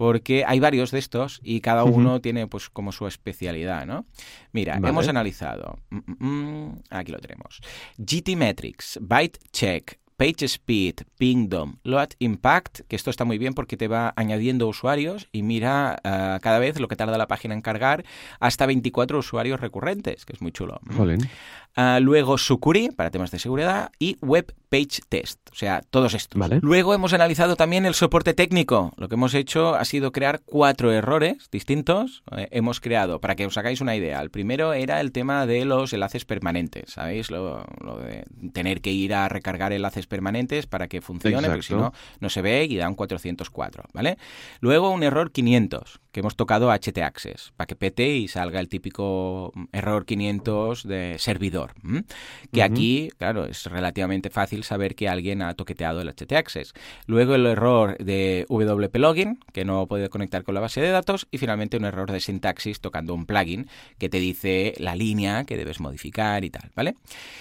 porque 0.00 0.44
hay 0.46 0.60
varios 0.60 0.92
de 0.92 0.98
estos 0.98 1.40
y 1.42 1.60
cada 1.60 1.84
uno 1.84 2.22
tiene 2.22 2.46
pues 2.46 2.70
como 2.70 2.90
su 2.90 3.06
especialidad, 3.06 3.86
¿no? 3.86 4.06
Mira, 4.50 4.76
hemos 4.76 5.08
analizado, 5.08 5.78
mm, 5.90 5.98
mm, 6.06 6.26
mm, 6.26 6.78
aquí 6.88 7.12
lo 7.12 7.18
tenemos, 7.18 7.60
GT 7.98 8.34
Metrics, 8.34 8.98
Byte 9.02 9.38
Check, 9.52 9.99
Page 10.20 10.44
Speed, 10.44 10.96
Pingdom, 11.16 11.76
Load 11.82 12.10
Impact, 12.18 12.80
que 12.88 12.94
esto 12.94 13.08
está 13.08 13.24
muy 13.24 13.38
bien 13.38 13.54
porque 13.54 13.78
te 13.78 13.88
va 13.88 14.12
añadiendo 14.16 14.68
usuarios 14.68 15.30
y 15.32 15.42
mira 15.42 15.96
uh, 16.04 16.38
cada 16.42 16.58
vez 16.58 16.78
lo 16.78 16.88
que 16.88 16.96
tarda 16.96 17.16
la 17.16 17.26
página 17.26 17.54
en 17.54 17.62
cargar, 17.62 18.04
hasta 18.38 18.66
24 18.66 19.18
usuarios 19.18 19.60
recurrentes, 19.60 20.26
que 20.26 20.34
es 20.34 20.42
muy 20.42 20.52
chulo. 20.52 20.78
Uh, 21.76 22.00
luego 22.00 22.36
Sucuri, 22.36 22.90
para 22.90 23.10
temas 23.10 23.30
de 23.30 23.38
seguridad, 23.38 23.90
y 23.98 24.16
Web 24.20 24.54
Page 24.68 25.00
Test, 25.08 25.40
o 25.50 25.54
sea, 25.54 25.82
todos 25.90 26.14
estos. 26.14 26.38
Vale. 26.38 26.60
Luego 26.62 26.94
hemos 26.94 27.12
analizado 27.12 27.56
también 27.56 27.86
el 27.86 27.94
soporte 27.94 28.34
técnico. 28.34 28.92
Lo 28.96 29.08
que 29.08 29.16
hemos 29.16 29.34
hecho 29.34 29.74
ha 29.74 29.84
sido 29.84 30.12
crear 30.12 30.40
cuatro 30.44 30.92
errores 30.92 31.48
distintos. 31.50 32.22
Eh, 32.36 32.48
hemos 32.52 32.80
creado, 32.80 33.20
para 33.20 33.34
que 33.34 33.46
os 33.46 33.58
hagáis 33.58 33.80
una 33.80 33.96
idea, 33.96 34.20
el 34.20 34.30
primero 34.30 34.72
era 34.72 35.00
el 35.00 35.10
tema 35.10 35.46
de 35.46 35.64
los 35.64 35.92
enlaces 35.92 36.24
permanentes, 36.24 36.92
¿sabéis? 36.92 37.30
Lo, 37.30 37.64
lo 37.80 37.98
de 37.98 38.24
tener 38.52 38.80
que 38.80 38.92
ir 38.92 39.14
a 39.14 39.28
recargar 39.28 39.72
enlaces 39.72 40.06
permanentes 40.06 40.66
para 40.66 40.86
que 40.86 41.00
funcione, 41.00 41.38
Exacto. 41.38 41.52
porque 41.52 41.66
si 41.66 41.74
no, 41.74 41.92
no 42.20 42.30
se 42.30 42.42
ve 42.42 42.64
y 42.64 42.76
da 42.76 42.88
un 42.88 42.94
404, 42.94 43.84
¿vale? 43.92 44.18
Luego 44.60 44.90
un 44.90 45.02
error 45.02 45.32
500, 45.32 46.00
que 46.12 46.20
hemos 46.20 46.36
tocado 46.36 46.70
HT 46.70 46.98
Access, 46.98 47.52
para 47.56 47.66
que 47.66 47.76
pete 47.76 48.08
y 48.08 48.28
salga 48.28 48.60
el 48.60 48.68
típico 48.68 49.52
error 49.72 50.06
500 50.06 50.86
de 50.86 51.16
servidor. 51.18 51.74
¿m? 51.84 52.04
Que 52.52 52.62
aquí, 52.62 53.10
claro, 53.18 53.44
es 53.44 53.66
relativamente 53.66 54.30
fácil 54.30 54.64
saber 54.64 54.94
que 54.94 55.08
alguien 55.08 55.42
ha 55.42 55.54
toqueteado 55.54 56.00
el 56.00 56.08
HT 56.08 56.32
Access. 56.32 56.72
Luego 57.06 57.34
el 57.34 57.46
error 57.46 57.96
de 57.98 58.46
WP 58.48 58.96
Login, 58.96 59.40
que 59.52 59.64
no 59.64 59.86
puede 59.86 60.08
conectar 60.08 60.42
con 60.42 60.54
la 60.54 60.60
base 60.60 60.80
de 60.80 60.90
datos. 60.90 61.28
Y 61.30 61.38
finalmente 61.38 61.76
un 61.76 61.84
error 61.84 62.10
de 62.10 62.20
sintaxis 62.20 62.80
tocando 62.80 63.14
un 63.14 63.26
plugin 63.26 63.68
que 63.98 64.08
te 64.08 64.18
dice 64.18 64.74
la 64.78 64.94
línea 64.96 65.44
que 65.44 65.56
debes 65.56 65.80
modificar 65.80 66.44
y 66.44 66.50
tal, 66.50 66.70
¿vale? 66.74 66.96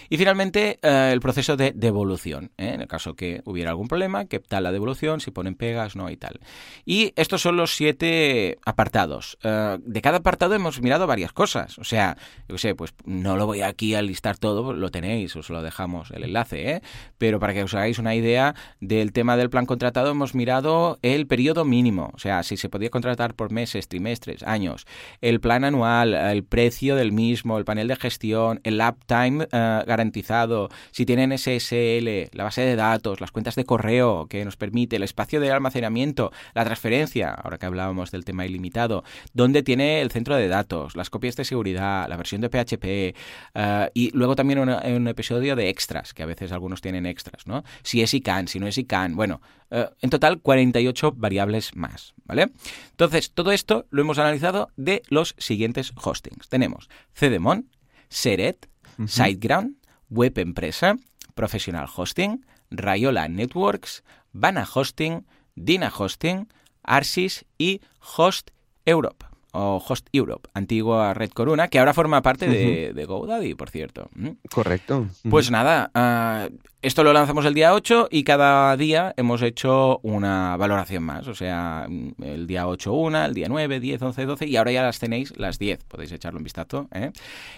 Y 0.09 0.17
finalmente 0.17 0.79
eh, 0.81 1.09
el 1.11 1.19
proceso 1.19 1.57
de 1.57 1.71
devolución, 1.75 2.51
¿eh? 2.57 2.73
en 2.73 2.81
el 2.81 2.87
caso 2.87 3.15
que 3.15 3.41
hubiera 3.45 3.71
algún 3.71 3.87
problema, 3.87 4.25
qué 4.25 4.39
tal 4.39 4.63
la 4.63 4.71
devolución, 4.71 5.19
si 5.21 5.31
ponen 5.31 5.55
pegas, 5.55 5.95
no 5.95 6.09
y 6.09 6.17
tal. 6.17 6.39
Y 6.85 7.13
estos 7.15 7.41
son 7.41 7.57
los 7.57 7.75
siete 7.75 8.58
apartados. 8.65 9.37
Eh, 9.43 9.77
de 9.81 10.01
cada 10.01 10.17
apartado 10.17 10.55
hemos 10.55 10.81
mirado 10.81 11.07
varias 11.07 11.33
cosas. 11.33 11.77
O 11.79 11.83
sea, 11.83 12.17
yo 12.47 12.57
sé, 12.57 12.75
pues 12.75 12.93
no 13.05 13.37
lo 13.37 13.45
voy 13.45 13.61
aquí 13.61 13.95
a 13.95 14.01
listar 14.01 14.37
todo, 14.37 14.73
lo 14.73 14.91
tenéis, 14.91 15.35
os 15.35 15.49
lo 15.49 15.61
dejamos 15.61 16.11
el 16.11 16.23
enlace, 16.23 16.71
¿eh? 16.71 16.81
Pero 17.17 17.39
para 17.39 17.53
que 17.53 17.63
os 17.63 17.73
hagáis 17.73 17.99
una 17.99 18.15
idea 18.15 18.55
del 18.79 19.11
tema 19.11 19.37
del 19.37 19.49
plan 19.49 19.65
contratado, 19.65 20.11
hemos 20.11 20.35
mirado 20.35 20.99
el 21.01 21.27
periodo 21.27 21.65
mínimo. 21.65 22.11
O 22.13 22.19
sea, 22.19 22.43
si 22.43 22.57
se 22.57 22.69
podía 22.69 22.89
contratar 22.89 23.33
por 23.33 23.51
meses, 23.51 23.87
trimestres, 23.87 24.43
años, 24.43 24.85
el 25.21 25.39
plan 25.39 25.63
anual, 25.63 26.13
el 26.13 26.43
precio 26.43 26.95
del 26.95 27.11
mismo, 27.11 27.57
el 27.57 27.65
panel 27.65 27.87
de 27.87 27.95
gestión, 27.95 28.59
el 28.63 28.81
uptime 28.81 29.47
eh, 29.51 29.83
garantizado, 29.85 30.69
si 30.91 31.05
tienen 31.05 31.37
SSL, 31.37 32.29
la 32.33 32.43
base 32.43 32.61
de 32.61 32.75
datos, 32.75 33.21
las 33.21 33.31
cuentas 33.31 33.55
de 33.55 33.65
correo 33.65 34.27
que 34.27 34.43
nos 34.45 34.57
permite, 34.57 34.95
el 34.95 35.03
espacio 35.03 35.39
de 35.39 35.51
almacenamiento, 35.51 36.31
la 36.53 36.65
transferencia, 36.65 37.31
ahora 37.31 37.57
que 37.57 37.65
hablábamos 37.65 38.11
del 38.11 38.25
tema 38.25 38.45
ilimitado, 38.49 39.03
dónde 39.33 39.63
tiene 39.63 40.01
el 40.01 40.11
centro 40.11 40.35
de 40.35 40.47
datos, 40.47 40.95
las 40.95 41.09
copias 41.09 41.35
de 41.35 41.45
seguridad, 41.45 42.07
la 42.09 42.17
versión 42.17 42.41
de 42.41 42.49
PHP 42.49 42.83
eh, 42.83 43.89
y 43.93 44.11
luego 44.11 44.35
también 44.35 44.59
un, 44.59 44.69
un 44.69 45.07
episodio 45.07 45.55
de 45.55 45.69
extras, 45.69 46.13
que 46.13 46.23
a 46.23 46.25
veces 46.25 46.51
algunos 46.51 46.81
tienen 46.81 47.05
extras, 47.05 47.47
¿no? 47.47 47.63
Si 47.83 48.01
es 48.01 48.13
ICANN, 48.13 48.47
si 48.47 48.59
no 48.59 48.67
es 48.67 48.77
ICANN, 48.77 49.15
bueno, 49.15 49.41
eh, 49.71 49.89
en 50.01 50.09
total 50.09 50.41
48 50.41 51.13
variables 51.15 51.75
más, 51.75 52.13
¿vale? 52.25 52.51
Entonces, 52.91 53.31
todo 53.31 53.51
esto 53.51 53.85
lo 53.91 54.01
hemos 54.01 54.17
analizado 54.17 54.69
de 54.75 55.03
los 55.09 55.35
siguientes 55.37 55.93
hostings. 55.95 56.49
Tenemos 56.49 56.89
CDMON, 57.13 57.69
Seret, 58.09 58.67
SiteGround, 59.05 59.75
Web 60.09 60.39
Empresa, 60.39 60.97
Professional 61.35 61.87
Hosting, 61.95 62.45
Rayola 62.71 63.27
Networks, 63.27 64.03
Vana 64.33 64.67
Hosting, 64.71 65.25
Dina 65.55 65.91
Hosting, 65.95 66.47
Arsis 66.89 67.45
y 67.57 67.81
Host 68.17 68.49
Europe 68.85 69.28
o 69.51 69.83
Host 69.85 70.07
Europe, 70.13 70.49
antigua 70.53 71.13
Red 71.13 71.31
Corona, 71.31 71.67
que 71.67 71.79
ahora 71.79 71.93
forma 71.93 72.21
parte 72.21 72.47
de, 72.47 72.93
de 72.93 73.05
GoDaddy, 73.05 73.55
por 73.55 73.69
cierto. 73.69 74.09
¿Mm? 74.15 74.29
Correcto. 74.49 75.07
Pues 75.29 75.51
nada, 75.51 75.91
ah, 75.93 76.49
esto 76.81 77.03
lo 77.03 77.11
lanzamos 77.11 77.43
el 77.43 77.53
día 77.53 77.73
8 77.73 78.07
y 78.09 78.23
cada 78.23 78.77
día 78.77 79.13
hemos 79.17 79.41
hecho 79.41 79.99
una 80.01 80.55
valoración 80.55 81.03
más. 81.03 81.27
O 81.27 81.35
sea, 81.35 81.85
mm, 81.89 82.23
el 82.23 82.47
día 82.47 82.69
8 82.69 82.93
una, 82.93 83.25
el 83.25 83.33
día 83.33 83.47
9, 83.49 83.81
10, 83.81 84.01
11, 84.01 84.25
12 84.25 84.47
y 84.47 84.55
ahora 84.55 84.71
ya 84.71 84.83
las 84.83 84.97
tenéis 84.97 85.37
las 85.37 85.59
10. 85.59 85.83
Podéis 85.83 86.13
echarle 86.13 86.37
un 86.37 86.43
vistazo. 86.45 86.87
¿eh? 86.93 87.11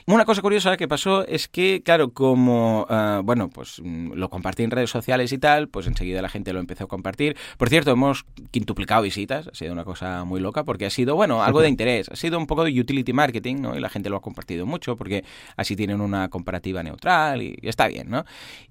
Una 0.07 0.25
cosa 0.25 0.41
curiosa 0.41 0.75
que 0.75 0.87
pasó 0.87 1.23
es 1.27 1.47
que, 1.47 1.83
claro, 1.83 2.13
como, 2.13 2.87
ah, 2.89 3.21
bueno, 3.23 3.49
pues 3.49 3.79
mm, 3.83 4.13
lo 4.13 4.29
compartí 4.31 4.63
en 4.63 4.71
redes 4.71 4.89
sociales 4.89 5.31
y 5.31 5.37
tal, 5.37 5.67
pues 5.67 5.85
enseguida 5.85 6.23
la 6.23 6.29
gente 6.29 6.51
lo 6.51 6.59
empezó 6.59 6.85
a 6.85 6.87
compartir. 6.87 7.37
Por 7.59 7.69
cierto, 7.69 7.91
hemos 7.91 8.25
quintuplicado 8.49 9.03
visitas. 9.03 9.47
Ha 9.49 9.53
sido 9.53 9.71
una 9.71 9.83
cosa 9.83 10.23
muy 10.23 10.39
loca 10.39 10.63
porque 10.63 10.87
ha 10.87 10.89
sido, 10.89 11.15
bueno, 11.15 11.43
algo 11.43 11.61
de 11.61 11.67
interés. 11.81 12.09
Ha 12.09 12.15
sido 12.15 12.37
un 12.37 12.47
poco 12.47 12.63
de 12.63 12.79
utility 12.79 13.13
marketing, 13.13 13.57
¿no? 13.61 13.75
Y 13.75 13.79
la 13.79 13.89
gente 13.89 14.09
lo 14.09 14.17
ha 14.17 14.21
compartido 14.21 14.65
mucho 14.65 14.95
porque 14.95 15.23
así 15.57 15.75
tienen 15.75 16.01
una 16.01 16.29
comparativa 16.29 16.83
neutral 16.83 17.41
y, 17.41 17.57
y 17.61 17.67
está 17.67 17.87
bien, 17.87 18.09
¿no? 18.09 18.25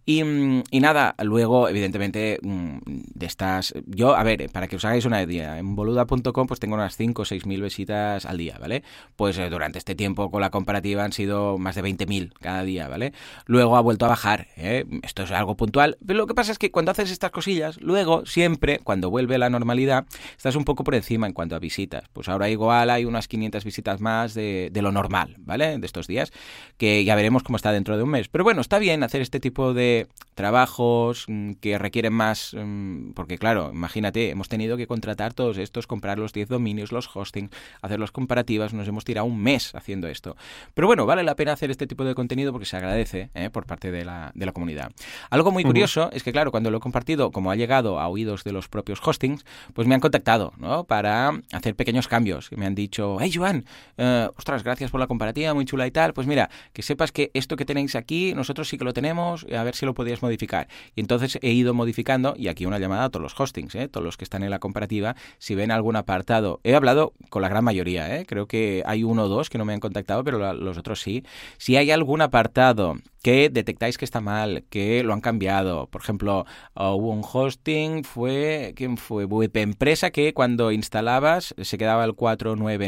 Y, 0.06 0.22
mm, 0.22 0.62
y 0.70 0.80
nada, 0.80 1.14
luego, 1.22 1.68
evidentemente, 1.68 2.38
mm, 2.42 2.78
de 3.14 3.26
estas... 3.26 3.74
Yo, 3.86 4.14
a 4.16 4.22
ver, 4.22 4.48
para 4.50 4.68
que 4.68 4.76
os 4.76 4.84
hagáis 4.84 5.04
una 5.04 5.22
idea, 5.22 5.58
en 5.58 5.74
boluda.com 5.74 6.46
pues 6.46 6.60
tengo 6.60 6.74
unas 6.74 6.96
5 6.96 7.22
o 7.22 7.24
6 7.24 7.46
mil 7.46 7.62
visitas 7.62 8.26
al 8.26 8.38
día, 8.38 8.56
¿vale? 8.60 8.82
Pues 9.16 9.38
eh, 9.38 9.50
durante 9.50 9.78
este 9.78 9.94
tiempo 9.94 10.30
con 10.30 10.40
la 10.40 10.50
comparativa 10.50 11.04
han 11.04 11.12
sido 11.12 11.58
más 11.58 11.74
de 11.74 11.82
20.000 11.82 12.32
cada 12.40 12.62
día, 12.62 12.88
¿vale? 12.88 13.12
Luego 13.46 13.76
ha 13.76 13.80
vuelto 13.80 14.06
a 14.06 14.08
bajar, 14.08 14.48
¿eh? 14.56 14.84
Esto 15.02 15.24
es 15.24 15.30
algo 15.30 15.56
puntual, 15.56 15.98
pero 16.06 16.18
lo 16.18 16.26
que 16.26 16.34
pasa 16.34 16.52
es 16.52 16.58
que 16.58 16.70
cuando 16.70 16.90
haces 16.90 17.10
estas 17.10 17.30
cosillas, 17.30 17.80
luego, 17.80 18.26
siempre, 18.26 18.78
cuando 18.78 19.10
vuelve 19.10 19.38
la 19.38 19.50
normalidad, 19.50 20.06
estás 20.36 20.56
un 20.56 20.64
poco 20.64 20.84
por 20.84 20.94
encima 20.94 21.26
en 21.26 21.32
cuanto 21.32 21.56
a 21.56 21.58
visitas. 21.58 22.04
Pues 22.12 22.28
ahora 22.28 22.48
igual 22.48 22.90
hay 22.90 22.99
hay 23.00 23.04
unas 23.06 23.28
500 23.28 23.64
visitas 23.64 24.00
más 24.00 24.34
de, 24.34 24.70
lo 24.80 24.92
normal, 24.92 25.36
¿vale? 25.38 25.78
De 25.78 25.86
estos 25.86 26.06
días, 26.06 26.32
que 26.76 27.04
ya 27.04 27.14
veremos 27.14 27.42
cómo 27.42 27.56
está 27.56 27.72
dentro 27.72 27.96
de 27.96 28.02
un 28.02 28.10
mes. 28.10 28.28
Pero 28.28 28.44
bueno, 28.44 28.60
está 28.60 28.78
bien 28.78 29.02
hacer 29.02 29.20
este 29.20 29.40
tipo 29.40 29.74
de 29.74 30.06
trabajos 30.34 31.24
mm, 31.28 31.52
que 31.54 31.78
requieren 31.78 32.12
más, 32.12 32.54
mm, 32.54 33.10
porque 33.12 33.36
claro, 33.36 33.70
imagínate, 33.72 34.30
hemos 34.30 34.48
tenido 34.48 34.76
que 34.76 34.86
contratar 34.86 35.34
todos 35.34 35.58
estos, 35.58 35.86
comprar 35.86 36.18
los 36.18 36.32
10 36.32 36.48
dominios, 36.48 36.92
los 36.92 37.14
hosting, 37.14 37.50
hacer 37.82 38.00
las 38.00 38.10
comparativas, 38.10 38.72
nos 38.72 38.88
hemos 38.88 39.04
tirado 39.04 39.26
un 39.26 39.38
mes 39.38 39.74
haciendo 39.74 40.08
esto. 40.08 40.36
Pero 40.74 40.86
bueno, 40.86 41.06
vale 41.06 41.22
la 41.22 41.34
pena 41.36 41.52
hacer 41.52 41.70
este 41.70 41.86
tipo 41.86 42.04
de 42.04 42.14
contenido 42.14 42.52
porque 42.52 42.66
se 42.66 42.76
agradece 42.76 43.30
¿eh? 43.34 43.50
por 43.50 43.66
parte 43.66 43.90
de 43.90 44.04
la, 44.04 44.32
de 44.34 44.46
la 44.46 44.52
comunidad. 44.52 44.92
Algo 45.28 45.50
muy 45.50 45.64
curioso 45.64 46.10
es 46.12 46.22
que, 46.22 46.32
claro, 46.32 46.50
cuando 46.50 46.70
lo 46.70 46.78
he 46.78 46.80
compartido, 46.80 47.30
como 47.30 47.50
ha 47.50 47.56
llegado 47.56 48.00
a 48.00 48.08
oídos 48.08 48.44
de 48.44 48.52
los 48.52 48.68
propios 48.68 49.00
hostings, 49.04 49.44
pues 49.74 49.86
me 49.86 49.94
han 49.94 50.00
contactado, 50.00 50.52
¿no? 50.58 50.84
Para 50.84 51.32
hacer 51.52 51.74
pequeños 51.74 52.08
cambios. 52.08 52.50
Me 52.52 52.66
han 52.66 52.74
dicho, 52.74 52.89
hey, 53.20 53.30
Joan, 53.32 53.64
eh, 53.96 54.28
ostras, 54.36 54.62
gracias 54.62 54.90
por 54.90 55.00
la 55.00 55.06
comparativa, 55.06 55.54
muy 55.54 55.64
chula 55.64 55.86
y 55.86 55.90
tal. 55.90 56.12
Pues 56.12 56.26
mira, 56.26 56.50
que 56.72 56.82
sepas 56.82 57.12
que 57.12 57.30
esto 57.34 57.56
que 57.56 57.64
tenéis 57.64 57.96
aquí, 57.96 58.34
nosotros 58.34 58.68
sí 58.68 58.78
que 58.78 58.84
lo 58.84 58.92
tenemos, 58.92 59.46
a 59.56 59.62
ver 59.62 59.74
si 59.74 59.86
lo 59.86 59.94
podías 59.94 60.22
modificar. 60.22 60.68
Y 60.94 61.00
entonces 61.00 61.38
he 61.42 61.52
ido 61.52 61.74
modificando, 61.74 62.34
y 62.36 62.48
aquí 62.48 62.66
una 62.66 62.78
llamada 62.78 63.04
a 63.04 63.10
todos 63.10 63.22
los 63.22 63.38
hostings, 63.38 63.74
¿eh? 63.74 63.88
todos 63.88 64.04
los 64.04 64.16
que 64.16 64.24
están 64.24 64.42
en 64.42 64.50
la 64.50 64.58
comparativa, 64.58 65.16
si 65.38 65.54
ven 65.54 65.70
algún 65.70 65.96
apartado. 65.96 66.60
He 66.64 66.74
hablado 66.74 67.12
con 67.28 67.42
la 67.42 67.48
gran 67.48 67.64
mayoría, 67.64 68.16
¿eh? 68.16 68.26
creo 68.26 68.46
que 68.46 68.82
hay 68.86 69.04
uno 69.04 69.24
o 69.24 69.28
dos 69.28 69.50
que 69.50 69.58
no 69.58 69.64
me 69.64 69.72
han 69.72 69.80
contactado, 69.80 70.24
pero 70.24 70.52
los 70.52 70.78
otros 70.78 71.00
sí. 71.00 71.24
Si 71.58 71.76
hay 71.76 71.90
algún 71.90 72.22
apartado 72.22 72.96
que 73.22 73.50
detectáis 73.50 73.98
que 73.98 74.04
está 74.04 74.20
mal, 74.20 74.64
que 74.70 75.02
lo 75.02 75.12
han 75.12 75.20
cambiado. 75.20 75.86
Por 75.88 76.00
ejemplo, 76.00 76.46
hubo 76.74 77.10
un 77.10 77.22
hosting, 77.22 78.04
fue, 78.04 78.72
¿quién 78.76 78.96
fue? 78.96 79.26
VP 79.26 79.60
Empresa, 79.60 80.10
que 80.10 80.32
cuando 80.32 80.72
instalabas 80.72 81.54
se 81.60 81.78
quedaba 81.78 82.04
el 82.04 82.14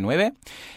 499 0.00 0.32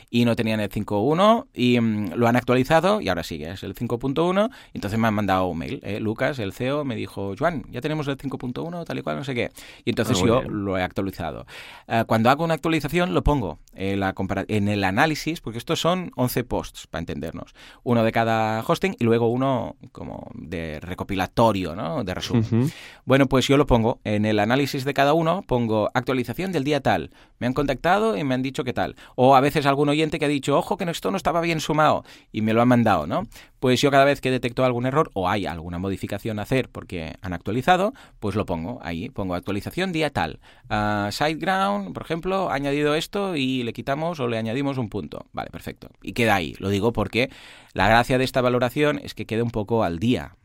y 0.10 0.26
no 0.26 0.36
tenían 0.36 0.60
el 0.60 0.70
5.1 0.70 1.48
y 1.54 1.80
mm, 1.80 2.14
lo 2.16 2.28
han 2.28 2.36
actualizado 2.36 3.02
y 3.02 3.10
ahora 3.10 3.24
sigue, 3.24 3.52
es 3.52 3.64
el 3.64 3.76
5.1. 3.76 4.50
Entonces 4.74 5.00
me 5.00 5.08
han 5.08 5.14
mandado 5.14 5.48
un 5.48 5.58
mail. 5.58 5.80
¿eh? 5.84 6.00
Lucas, 6.00 6.40
el 6.40 6.54
CEO, 6.54 6.86
me 6.86 6.96
dijo, 6.96 7.34
Juan, 7.38 7.64
ya 7.70 7.82
tenemos 7.82 8.08
el 8.08 8.18
5.1, 8.18 8.86
tal 8.86 8.98
y 8.98 9.02
cual, 9.02 9.18
no 9.18 9.24
sé 9.24 9.34
qué. 9.36 9.52
Y 9.84 9.90
entonces 9.90 10.20
yo 10.20 10.42
lo 10.44 10.78
he 10.78 10.84
actualizado. 10.84 11.46
Eh, 11.88 12.04
cuando 12.08 12.30
hago 12.30 12.44
una 12.44 12.54
actualización 12.54 13.14
lo 13.14 13.24
pongo 13.24 13.60
en, 13.76 14.00
la 14.00 14.16
en 14.48 14.68
el 14.68 14.84
análisis, 14.84 15.42
porque 15.42 15.58
estos 15.58 15.80
son 15.80 16.12
11 16.16 16.44
posts, 16.44 16.88
para 16.88 17.02
entendernos. 17.02 17.54
Uno 17.84 18.04
de 18.04 18.12
cada 18.12 18.64
hosting 18.66 18.96
y 19.00 19.04
luego 19.04 19.28
uno 19.28 19.76
como 19.92 20.30
de 20.34 20.80
recopilatorio, 20.80 21.76
¿no? 21.76 22.04
De 22.04 22.14
resumen. 22.14 22.72
Bueno, 23.06 23.28
pues 23.28 23.48
yo 23.48 23.58
lo 23.58 23.68
pongo 23.68 24.00
en 24.04 24.26
el 24.26 24.40
análisis 24.40 24.86
de 24.86 24.94
cada 24.94 25.14
uno, 25.14 25.44
pongo 25.48 25.90
actualización 25.94 26.52
del 26.52 26.64
día 26.64 26.82
tal. 26.82 27.12
Me 27.40 27.48
han 27.48 27.54
contactado 27.54 28.18
y 28.18 28.24
me 28.24 28.34
han 28.34 28.42
dicho 28.42 28.64
qué 28.64 28.74
tal. 28.74 28.96
O 29.16 29.36
a 29.36 29.42
veces 29.42 29.66
algún 29.66 29.90
oyente 29.90 30.20
que 30.20 30.26
ha 30.26 30.30
dicho, 30.30 30.58
ojo, 30.58 30.78
que 30.78 30.86
esto 30.90 31.12
no 31.12 31.18
estaba 31.18 31.42
bien 31.42 31.60
sumado 31.60 32.04
y 32.32 32.42
me 32.42 32.54
lo 32.54 32.62
han 32.62 32.68
mandado, 32.68 33.08
¿no? 33.08 33.28
Pues 33.60 33.82
yo 33.82 33.90
cada 33.92 34.06
vez 34.06 34.22
que 34.22 34.32
detecto 34.32 34.64
algún 34.64 34.86
error 34.86 35.10
o 35.14 35.28
hay 35.28 35.46
alguna 35.46 35.80
modificación 35.80 36.40
a 36.40 36.44
hacer 36.44 36.70
porque 36.70 37.16
han 37.22 37.34
actualizado, 37.34 37.94
pues 38.20 38.36
lo 38.36 38.46
pongo 38.46 38.80
ahí. 38.84 39.10
Pongo 39.10 39.34
actualización 39.34 39.92
día 39.92 40.12
tal. 40.12 40.40
Uh, 40.70 41.12
SiteGround, 41.12 41.94
por 41.94 42.04
ejemplo, 42.04 42.50
ha 42.50 42.54
añadido 42.54 42.96
esto 42.96 43.36
y 43.36 43.64
le 43.66 43.74
quitamos 43.74 44.20
o 44.20 44.28
le 44.28 44.38
añadimos 44.38 44.78
un 44.78 44.90
punto. 44.90 45.26
Vale, 45.34 45.50
perfecto. 45.50 45.90
Y 46.02 46.14
queda 46.14 46.36
ahí. 46.36 46.56
Lo 46.60 46.70
digo 46.70 46.94
porque 46.94 47.30
la 47.74 47.88
gracia 47.88 48.18
de 48.18 48.24
esta 48.24 48.42
valoración 48.42 49.00
es 49.04 49.14
que 49.14 49.26
quede 49.26 49.42
un 49.42 49.52
poco 49.52 49.84
al 49.84 50.00
día. 50.00 50.36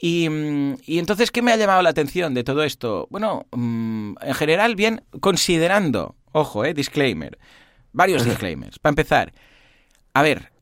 Y, 0.00 0.26
entonces, 0.86 1.30
¿qué 1.30 1.42
me 1.42 1.52
ha 1.52 1.56
llamado 1.56 1.82
la 1.82 1.90
atención 1.90 2.34
de 2.34 2.44
todo 2.44 2.62
esto? 2.62 3.08
Bueno, 3.10 3.46
mm, 3.52 4.14
en 4.20 4.34
general, 4.34 4.76
bien, 4.76 5.02
considerando, 5.20 6.14
ojo, 6.32 6.64
eh, 6.64 6.74
disclaimer, 6.74 7.38
varios 7.92 8.24
disclaimers. 8.24 8.78
Para 8.78 8.92
empezar, 8.92 9.32
a 10.14 10.22
ver, 10.22 10.52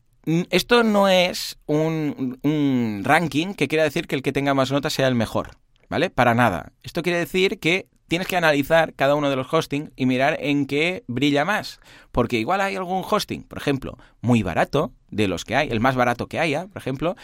esto 0.49 0.83
no 0.83 1.07
es 1.07 1.59
un, 1.67 2.39
un 2.41 3.01
ranking 3.03 3.53
que 3.53 3.67
quiera 3.67 3.83
decir 3.83 4.07
que 4.07 4.15
el 4.15 4.23
que 4.23 4.31
tenga 4.31 4.55
más 4.55 4.71
notas 4.71 4.93
sea 4.93 5.07
el 5.07 5.15
mejor, 5.15 5.51
¿vale? 5.87 6.09
Para 6.09 6.33
nada. 6.33 6.73
Esto 6.81 7.03
quiere 7.03 7.19
decir 7.19 7.59
que 7.59 7.87
tienes 8.07 8.27
que 8.27 8.37
analizar 8.37 8.93
cada 8.93 9.15
uno 9.15 9.29
de 9.29 9.35
los 9.35 9.51
hostings 9.53 9.91
y 9.95 10.05
mirar 10.05 10.37
en 10.39 10.65
qué 10.65 11.03
brilla 11.07 11.45
más. 11.45 11.79
Porque 12.11 12.39
igual 12.39 12.61
hay 12.61 12.75
algún 12.75 13.03
hosting, 13.07 13.43
por 13.43 13.57
ejemplo, 13.57 13.97
muy 14.21 14.43
barato, 14.43 14.91
de 15.09 15.27
los 15.27 15.45
que 15.45 15.55
hay, 15.55 15.69
el 15.69 15.79
más 15.79 15.95
barato 15.95 16.27
que 16.27 16.39
haya, 16.39 16.67
por 16.67 16.81
ejemplo, 16.81 17.15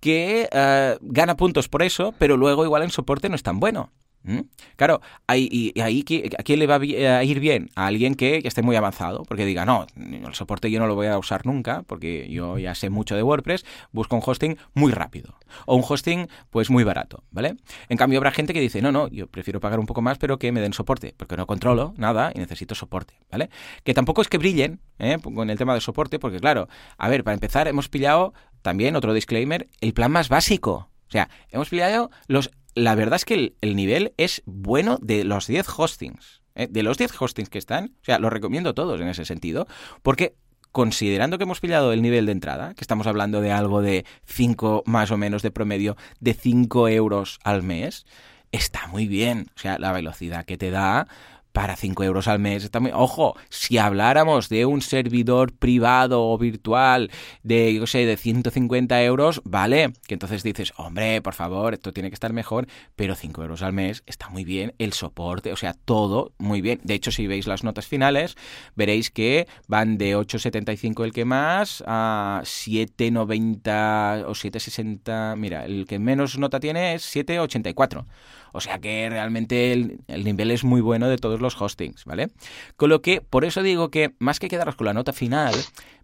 que 0.00 0.48
eh, 0.52 0.98
gana 1.00 1.36
puntos 1.36 1.68
por 1.68 1.82
eso, 1.82 2.14
pero 2.18 2.36
luego 2.36 2.64
igual 2.64 2.82
en 2.82 2.90
soporte 2.90 3.28
no 3.28 3.34
es 3.34 3.42
tan 3.42 3.60
bueno. 3.60 3.90
¿Mm? 4.22 4.40
Claro, 4.76 5.00
ahí, 5.26 5.48
y 5.50 5.80
ahí 5.80 6.04
¿a 6.38 6.42
quién 6.42 6.58
le 6.58 6.66
va 6.66 6.76
a 6.76 7.24
ir 7.24 7.40
bien? 7.40 7.70
A 7.74 7.86
alguien 7.86 8.14
que, 8.14 8.42
esté 8.44 8.62
muy 8.62 8.76
avanzado, 8.76 9.22
porque 9.24 9.46
diga, 9.46 9.64
no, 9.64 9.86
el 9.96 10.34
soporte 10.34 10.70
yo 10.70 10.78
no 10.78 10.86
lo 10.86 10.94
voy 10.94 11.06
a 11.06 11.18
usar 11.18 11.46
nunca, 11.46 11.84
porque 11.86 12.28
yo 12.28 12.58
ya 12.58 12.74
sé 12.74 12.90
mucho 12.90 13.16
de 13.16 13.22
WordPress, 13.22 13.64
busco 13.92 14.16
un 14.16 14.22
hosting 14.24 14.58
muy 14.74 14.92
rápido, 14.92 15.36
o 15.64 15.76
un 15.76 15.84
hosting 15.86 16.28
pues 16.50 16.70
muy 16.70 16.84
barato, 16.84 17.24
¿vale? 17.30 17.56
En 17.88 17.96
cambio 17.96 18.18
habrá 18.18 18.30
gente 18.30 18.52
que 18.52 18.60
dice, 18.60 18.82
no, 18.82 18.92
no, 18.92 19.08
yo 19.08 19.26
prefiero 19.26 19.60
pagar 19.60 19.80
un 19.80 19.86
poco 19.86 20.02
más, 20.02 20.18
pero 20.18 20.38
que 20.38 20.52
me 20.52 20.60
den 20.60 20.74
soporte, 20.74 21.14
porque 21.16 21.36
no 21.36 21.46
controlo 21.46 21.94
nada 21.96 22.30
y 22.34 22.38
necesito 22.38 22.74
soporte, 22.74 23.14
¿vale? 23.30 23.48
Que 23.84 23.94
tampoco 23.94 24.20
es 24.20 24.28
que 24.28 24.38
brillen 24.38 24.80
¿eh? 24.98 25.16
con 25.22 25.48
el 25.48 25.56
tema 25.56 25.74
de 25.74 25.80
soporte, 25.80 26.18
porque 26.18 26.40
claro, 26.40 26.68
a 26.98 27.08
ver, 27.08 27.24
para 27.24 27.34
empezar 27.34 27.68
hemos 27.68 27.88
pillado 27.88 28.34
también 28.62 28.96
otro 28.96 29.14
disclaimer, 29.14 29.68
el 29.80 29.94
plan 29.94 30.12
más 30.12 30.28
básico. 30.28 30.90
O 31.08 31.12
sea, 31.12 31.28
hemos 31.50 31.68
pillado 31.68 32.10
los 32.28 32.52
la 32.74 32.94
verdad 32.94 33.16
es 33.16 33.24
que 33.24 33.54
el, 33.60 33.76
nivel 33.76 34.14
es 34.16 34.42
bueno 34.46 34.98
de 35.00 35.24
los 35.24 35.46
10 35.46 35.66
hostings. 35.76 36.42
¿eh? 36.54 36.68
De 36.70 36.82
los 36.82 36.98
10 36.98 37.20
hostings 37.20 37.50
que 37.50 37.58
están, 37.58 37.96
o 38.00 38.04
sea, 38.04 38.18
los 38.18 38.32
recomiendo 38.32 38.74
todos 38.74 39.00
en 39.00 39.08
ese 39.08 39.24
sentido, 39.24 39.66
porque 40.02 40.34
considerando 40.72 41.36
que 41.36 41.44
hemos 41.44 41.60
pillado 41.60 41.92
el 41.92 42.02
nivel 42.02 42.26
de 42.26 42.32
entrada, 42.32 42.74
que 42.74 42.82
estamos 42.82 43.06
hablando 43.06 43.40
de 43.40 43.52
algo 43.52 43.82
de 43.82 44.04
5 44.24 44.84
más 44.86 45.10
o 45.10 45.16
menos 45.16 45.42
de 45.42 45.50
promedio, 45.50 45.96
de 46.20 46.34
5 46.34 46.88
euros 46.88 47.40
al 47.42 47.62
mes, 47.62 48.06
está 48.52 48.86
muy 48.86 49.06
bien. 49.06 49.50
O 49.56 49.58
sea, 49.58 49.78
la 49.78 49.92
velocidad 49.92 50.44
que 50.44 50.56
te 50.56 50.70
da 50.70 51.08
para 51.52 51.76
5 51.76 52.04
euros 52.04 52.28
al 52.28 52.38
mes. 52.38 52.64
Está 52.64 52.80
Ojo, 52.94 53.36
si 53.48 53.78
habláramos 53.78 54.48
de 54.48 54.66
un 54.66 54.82
servidor 54.82 55.52
privado 55.52 56.28
o 56.28 56.38
virtual 56.38 57.10
de, 57.42 57.74
yo 57.74 57.86
sé, 57.86 58.06
de 58.06 58.16
150 58.16 59.02
euros, 59.02 59.42
vale, 59.44 59.92
que 60.06 60.14
entonces 60.14 60.42
dices, 60.42 60.72
hombre, 60.76 61.20
por 61.22 61.34
favor, 61.34 61.74
esto 61.74 61.92
tiene 61.92 62.10
que 62.10 62.14
estar 62.14 62.32
mejor, 62.32 62.66
pero 62.96 63.14
5 63.14 63.42
euros 63.42 63.62
al 63.62 63.72
mes 63.72 64.02
está 64.06 64.28
muy 64.28 64.44
bien, 64.44 64.74
el 64.78 64.92
soporte, 64.92 65.52
o 65.52 65.56
sea, 65.56 65.74
todo 65.74 66.32
muy 66.38 66.60
bien. 66.60 66.80
De 66.84 66.94
hecho, 66.94 67.10
si 67.10 67.26
veis 67.26 67.46
las 67.46 67.64
notas 67.64 67.86
finales, 67.86 68.36
veréis 68.74 69.10
que 69.10 69.46
van 69.66 69.98
de 69.98 70.16
8,75 70.16 71.04
el 71.04 71.12
que 71.12 71.24
más 71.24 71.84
a 71.86 72.42
7,90 72.44 74.24
o 74.26 74.32
7,60. 74.32 75.36
Mira, 75.36 75.64
el 75.64 75.86
que 75.86 75.98
menos 75.98 76.38
nota 76.38 76.60
tiene 76.60 76.94
es 76.94 77.14
7,84. 77.14 78.04
O 78.52 78.60
sea 78.60 78.78
que 78.78 79.08
realmente 79.08 79.72
el, 79.72 80.00
nivel 80.08 80.50
es 80.50 80.64
muy 80.64 80.80
bueno 80.80 81.08
de 81.08 81.16
todos 81.16 81.40
los 81.40 81.60
hostings, 81.60 82.04
¿vale? 82.04 82.30
Con 82.76 82.90
lo 82.90 83.02
que, 83.02 83.20
por 83.20 83.44
eso 83.44 83.62
digo 83.62 83.90
que 83.90 84.14
más 84.18 84.38
que 84.38 84.48
quedaros 84.48 84.76
con 84.76 84.86
la 84.86 84.94
nota 84.94 85.12
final, 85.12 85.54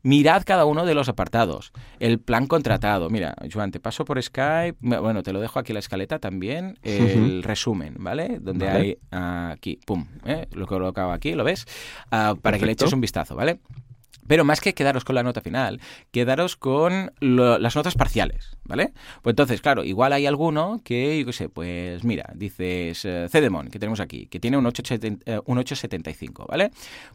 mirad 0.03 0.43
cada 0.45 0.65
uno 0.65 0.85
de 0.85 0.95
los 0.95 1.09
apartados. 1.09 1.73
El 1.99 2.19
plan 2.19 2.47
contratado. 2.47 3.11
Mira, 3.11 3.35
Joan, 3.53 3.71
te 3.71 3.81
paso 3.81 4.05
por 4.05 4.23
Skype. 4.23 4.77
Bueno, 4.81 5.23
te 5.23 5.33
lo 5.33 5.41
dejo 5.41 5.59
aquí 5.59 5.73
la 5.73 5.81
escaleta 5.81 6.19
también. 6.19 6.79
El 6.83 7.43
resumen, 7.43 7.95
¿vale? 7.99 8.39
Donde 8.41 8.69
hay 8.69 8.99
aquí, 9.11 9.79
pum, 9.85 10.07
¿eh? 10.25 10.47
lo 10.53 10.67
colocado 10.67 11.13
aquí, 11.13 11.33
¿lo 11.33 11.45
ves? 11.45 11.67
Ah, 12.11 12.35
para 12.41 12.59
que 12.59 12.67
le 12.67 12.73
eches 12.73 12.93
un 12.93 13.01
vistazo, 13.01 13.35
¿vale? 13.35 13.61
Pero 14.27 14.45
más 14.45 14.61
que 14.61 14.75
quedaros 14.75 15.05
con 15.05 15.15
la 15.15 15.23
nota 15.23 15.41
final, 15.41 15.81
quedaros 16.11 16.57
con 16.57 17.13
las 17.21 17.77
notas 17.77 17.95
parciales, 17.95 18.57
¿vale? 18.65 18.93
Pues 19.23 19.33
entonces, 19.33 19.61
claro, 19.61 19.85
igual 19.85 20.13
hay 20.13 20.27
alguno 20.27 20.81
que, 20.85 21.19
yo 21.19 21.27
qué 21.27 21.33
sé, 21.33 21.49
pues 21.49 22.05
mira, 22.05 22.31
dices 22.35 23.05
uh, 23.05 23.29
Cedemon, 23.29 23.69
que 23.69 23.79
tenemos 23.79 24.01
aquí, 24.01 24.27
que 24.27 24.41
tiene 24.41 24.57
un 24.57 24.65
8.75, 24.65 26.43
eh, 26.43 26.45
¿vale? 26.49 26.71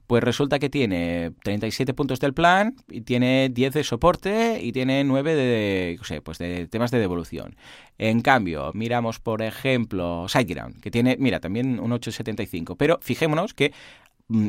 Pues 0.08 0.24
resulta 0.24 0.60
que 0.60 0.70
tiene 0.70 1.32
37 1.44 1.94
puntos 1.94 2.20
del 2.20 2.34
plan, 2.34 2.76
y 2.90 3.02
tiene 3.02 3.50
10 3.50 3.74
de 3.74 3.84
soporte 3.84 4.60
y 4.62 4.72
tiene 4.72 5.04
9 5.04 5.36
de, 5.36 5.96
yo 5.98 6.04
sé, 6.04 6.22
pues 6.22 6.38
de 6.38 6.68
temas 6.68 6.92
de 6.92 7.00
devolución. 7.00 7.56
En 7.98 8.22
cambio, 8.22 8.72
miramos, 8.74 9.20
por 9.20 9.42
ejemplo, 9.42 10.28
SiteGround, 10.28 10.82
que 10.82 10.92
tiene, 10.92 11.18
mira, 11.20 11.40
también 11.40 11.80
un 11.80 11.92
8.75, 11.92 12.76
pero 12.78 13.00
fijémonos 13.02 13.54
que 13.54 13.74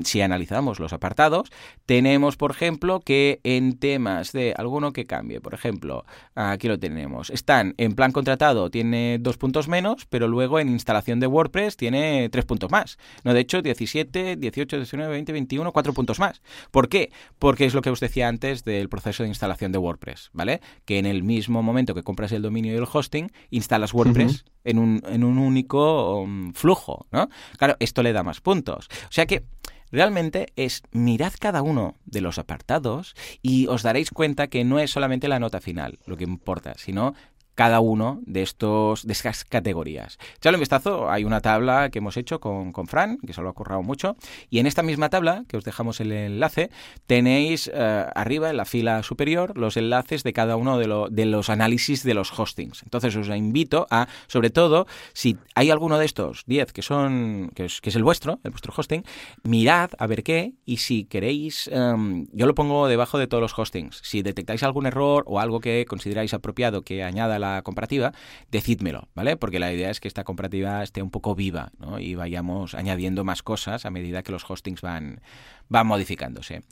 si 0.04 0.20
analizamos 0.20 0.80
los 0.80 0.92
apartados, 0.92 1.50
tenemos, 1.86 2.36
por 2.36 2.50
ejemplo, 2.50 3.00
que 3.00 3.40
en 3.44 3.78
temas 3.78 4.32
de 4.32 4.54
alguno 4.56 4.92
que 4.92 5.06
cambie, 5.06 5.40
por 5.40 5.54
ejemplo, 5.54 6.04
aquí 6.34 6.68
lo 6.68 6.78
tenemos, 6.78 7.30
están 7.30 7.74
en 7.78 7.94
plan 7.94 8.12
contratado, 8.12 8.70
tiene 8.70 9.18
dos 9.20 9.36
puntos 9.36 9.68
menos, 9.68 10.06
pero 10.06 10.28
luego 10.28 10.60
en 10.60 10.68
instalación 10.68 11.20
de 11.20 11.26
WordPress 11.26 11.76
tiene 11.76 12.28
tres 12.30 12.44
puntos 12.44 12.70
más. 12.70 12.98
No, 13.24 13.34
de 13.34 13.40
hecho, 13.40 13.62
17, 13.62 14.36
18, 14.36 14.76
19, 14.76 15.10
20, 15.10 15.32
21, 15.32 15.72
cuatro 15.72 15.92
puntos 15.92 16.18
más. 16.18 16.42
¿Por 16.70 16.88
qué? 16.88 17.10
Porque 17.38 17.64
es 17.64 17.74
lo 17.74 17.82
que 17.82 17.90
os 17.90 18.00
decía 18.00 18.28
antes 18.28 18.64
del 18.64 18.88
proceso 18.88 19.22
de 19.22 19.28
instalación 19.28 19.72
de 19.72 19.78
WordPress, 19.78 20.30
¿vale? 20.32 20.60
Que 20.84 20.98
en 20.98 21.06
el 21.06 21.22
mismo 21.22 21.62
momento 21.62 21.94
que 21.94 22.02
compras 22.02 22.32
el 22.32 22.42
dominio 22.42 22.72
y 22.72 22.76
el 22.76 22.86
hosting, 22.90 23.30
instalas 23.50 23.94
WordPress 23.94 24.44
en, 24.64 24.78
un, 24.78 25.02
en 25.06 25.24
un 25.24 25.38
único 25.38 26.20
um, 26.20 26.52
flujo, 26.52 27.06
¿no? 27.10 27.28
Claro, 27.58 27.76
esto 27.80 28.02
le 28.02 28.12
da 28.12 28.22
más 28.22 28.40
puntos. 28.40 28.88
O 29.04 29.12
sea 29.12 29.26
que 29.26 29.44
realmente 29.92 30.52
es 30.56 30.82
mirad 30.90 31.34
cada 31.38 31.62
uno 31.62 31.94
de 32.04 32.20
los 32.20 32.38
apartados 32.38 33.14
y 33.42 33.66
os 33.68 33.82
daréis 33.82 34.10
cuenta 34.10 34.48
que 34.48 34.64
no 34.64 34.78
es 34.78 34.90
solamente 34.90 35.28
la 35.28 35.38
nota 35.38 35.60
final 35.60 35.98
lo 36.06 36.16
que 36.16 36.24
importa, 36.24 36.74
sino 36.76 37.14
cada 37.54 37.80
uno 37.80 38.20
de 38.26 38.42
estos 38.42 39.06
de 39.06 39.12
estas 39.12 39.44
categorías. 39.44 40.18
Echadle 40.36 40.56
un 40.56 40.60
vistazo, 40.60 41.10
hay 41.10 41.24
una 41.24 41.40
tabla 41.40 41.90
que 41.90 41.98
hemos 41.98 42.16
hecho 42.16 42.40
con, 42.40 42.72
con 42.72 42.86
Fran, 42.86 43.18
que 43.18 43.32
se 43.32 43.42
lo 43.42 43.48
ha 43.48 43.52
currado 43.52 43.82
mucho, 43.82 44.16
y 44.50 44.58
en 44.58 44.66
esta 44.66 44.82
misma 44.82 45.10
tabla, 45.10 45.44
que 45.48 45.56
os 45.56 45.64
dejamos 45.64 46.00
el 46.00 46.12
enlace, 46.12 46.70
tenéis 47.06 47.70
eh, 47.72 48.06
arriba 48.14 48.50
en 48.50 48.56
la 48.56 48.64
fila 48.64 49.02
superior 49.02 49.56
los 49.56 49.76
enlaces 49.76 50.22
de 50.22 50.32
cada 50.32 50.56
uno 50.56 50.78
de, 50.78 51.08
de, 51.10 51.26
los 51.26 51.50
análisis 51.50 52.02
de 52.02 52.14
los 52.14 52.38
hostings. 52.38 52.82
Entonces 52.82 53.14
os 53.16 53.28
invito 53.28 53.86
a, 53.90 54.08
sobre 54.26 54.50
todo, 54.50 54.86
si 55.12 55.36
hay 55.54 55.70
alguno 55.70 55.98
de 55.98 56.06
estos 56.06 56.44
10 56.46 56.72
que 56.72 56.82
son, 56.82 57.50
que 57.54 57.66
es, 57.66 57.80
que 57.80 57.90
es, 57.90 57.96
el 57.96 58.04
vuestro, 58.04 58.40
el 58.44 58.50
vuestro 58.50 58.72
hosting, 58.76 59.04
mirad 59.42 59.90
a 59.98 60.06
ver 60.06 60.22
qué, 60.22 60.54
y 60.64 60.78
si 60.78 61.04
queréis, 61.04 61.68
um, 61.68 62.26
yo 62.32 62.46
lo 62.46 62.54
pongo 62.54 62.88
debajo 62.88 63.18
de 63.18 63.26
todos 63.26 63.40
los 63.40 63.58
hostings. 63.58 64.00
Si 64.02 64.22
detectáis 64.22 64.62
algún 64.62 64.86
error 64.86 65.24
o 65.26 65.40
algo 65.40 65.60
que 65.60 65.84
consideráis 65.86 66.34
apropiado 66.34 66.82
que 66.82 67.02
añada 67.02 67.38
la 67.42 67.60
comparativa, 67.62 68.12
decídmelo, 68.50 69.08
¿vale? 69.14 69.36
Porque 69.36 69.58
la 69.58 69.70
idea 69.70 69.90
es 69.90 70.00
que 70.00 70.08
esta 70.08 70.24
comparativa 70.24 70.82
esté 70.82 71.02
un 71.02 71.10
poco 71.10 71.34
viva, 71.34 71.72
¿no? 71.78 71.98
Y 71.98 72.14
vayamos 72.14 72.74
añadiendo 72.74 73.24
más 73.24 73.42
cosas 73.42 73.84
a 73.84 73.90
medida 73.90 74.22
que 74.22 74.32
los 74.32 74.48
hostings 74.48 74.80
van, 74.80 75.20
van 75.68 75.86
modificándose. 75.86 76.62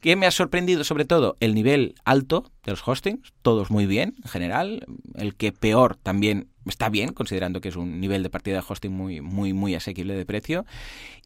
¿Qué 0.00 0.14
me 0.14 0.26
ha 0.26 0.30
sorprendido 0.30 0.84
sobre 0.84 1.04
todo? 1.04 1.36
El 1.40 1.54
nivel 1.54 1.94
alto 2.04 2.52
de 2.64 2.72
los 2.72 2.86
hostings, 2.86 3.32
todos 3.42 3.70
muy 3.70 3.86
bien 3.86 4.14
en 4.22 4.30
general. 4.30 4.86
El 5.14 5.34
que 5.34 5.52
peor 5.52 5.96
también 5.96 6.48
está 6.66 6.88
bien, 6.88 7.12
considerando 7.12 7.60
que 7.60 7.68
es 7.68 7.76
un 7.76 8.00
nivel 8.00 8.22
de 8.22 8.30
partida 8.30 8.56
de 8.56 8.64
hosting 8.68 8.92
muy, 8.92 9.20
muy, 9.20 9.52
muy 9.52 9.74
asequible 9.74 10.14
de 10.14 10.26
precio. 10.26 10.66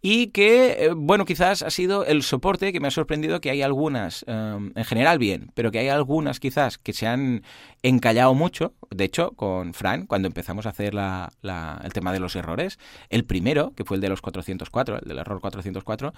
Y 0.03 0.29
que, 0.29 0.85
eh, 0.85 0.91
bueno, 0.97 1.25
quizás 1.25 1.63
ha 1.63 1.71
sido 1.71 2.07
el 2.07 2.23
soporte 2.23 2.73
que 2.73 2.81
me 2.81 2.89
ha 2.89 2.91
sorprendido 2.91 3.41
que 3.41 3.51
hay 3.51 3.61
algunas, 3.63 4.25
um, 4.29 4.73
en 4.75 4.85
general 4.85 5.19
bien, 5.19 5.51
pero 5.55 5.71
que 5.71 5.79
hay 5.79 5.89
algunas 5.89 6.41
quizás 6.41 6.79
que 6.79 6.93
se 6.93 7.07
han 7.07 7.43
encallado 7.83 8.35
mucho. 8.35 8.75
De 8.91 9.05
hecho, 9.05 9.33
con 9.33 9.75
Fran, 9.75 10.07
cuando 10.07 10.29
empezamos 10.29 10.67
a 10.67 10.71
hacer 10.71 10.95
la, 10.95 11.33
la, 11.43 11.81
el 11.85 11.93
tema 11.93 12.13
de 12.13 12.21
los 12.21 12.37
errores, 12.37 12.79
el 13.11 13.25
primero, 13.25 13.73
que 13.75 13.85
fue 13.85 13.97
el 13.97 14.01
de 14.01 14.09
los 14.09 14.23
404, 14.23 15.01
el 15.03 15.09
del 15.09 15.19
error 15.19 15.41
404, 15.41 16.15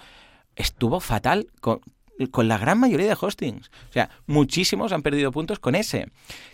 estuvo 0.55 0.99
fatal 0.99 1.47
con, 1.59 1.81
con 2.31 2.47
la 2.47 2.57
gran 2.57 2.79
mayoría 2.79 3.07
de 3.07 3.17
hostings. 3.19 3.71
O 3.89 3.93
sea, 3.93 4.09
muchísimos 4.27 4.91
han 4.91 5.01
perdido 5.01 5.31
puntos 5.31 5.59
con 5.59 5.75
ese, 5.75 6.07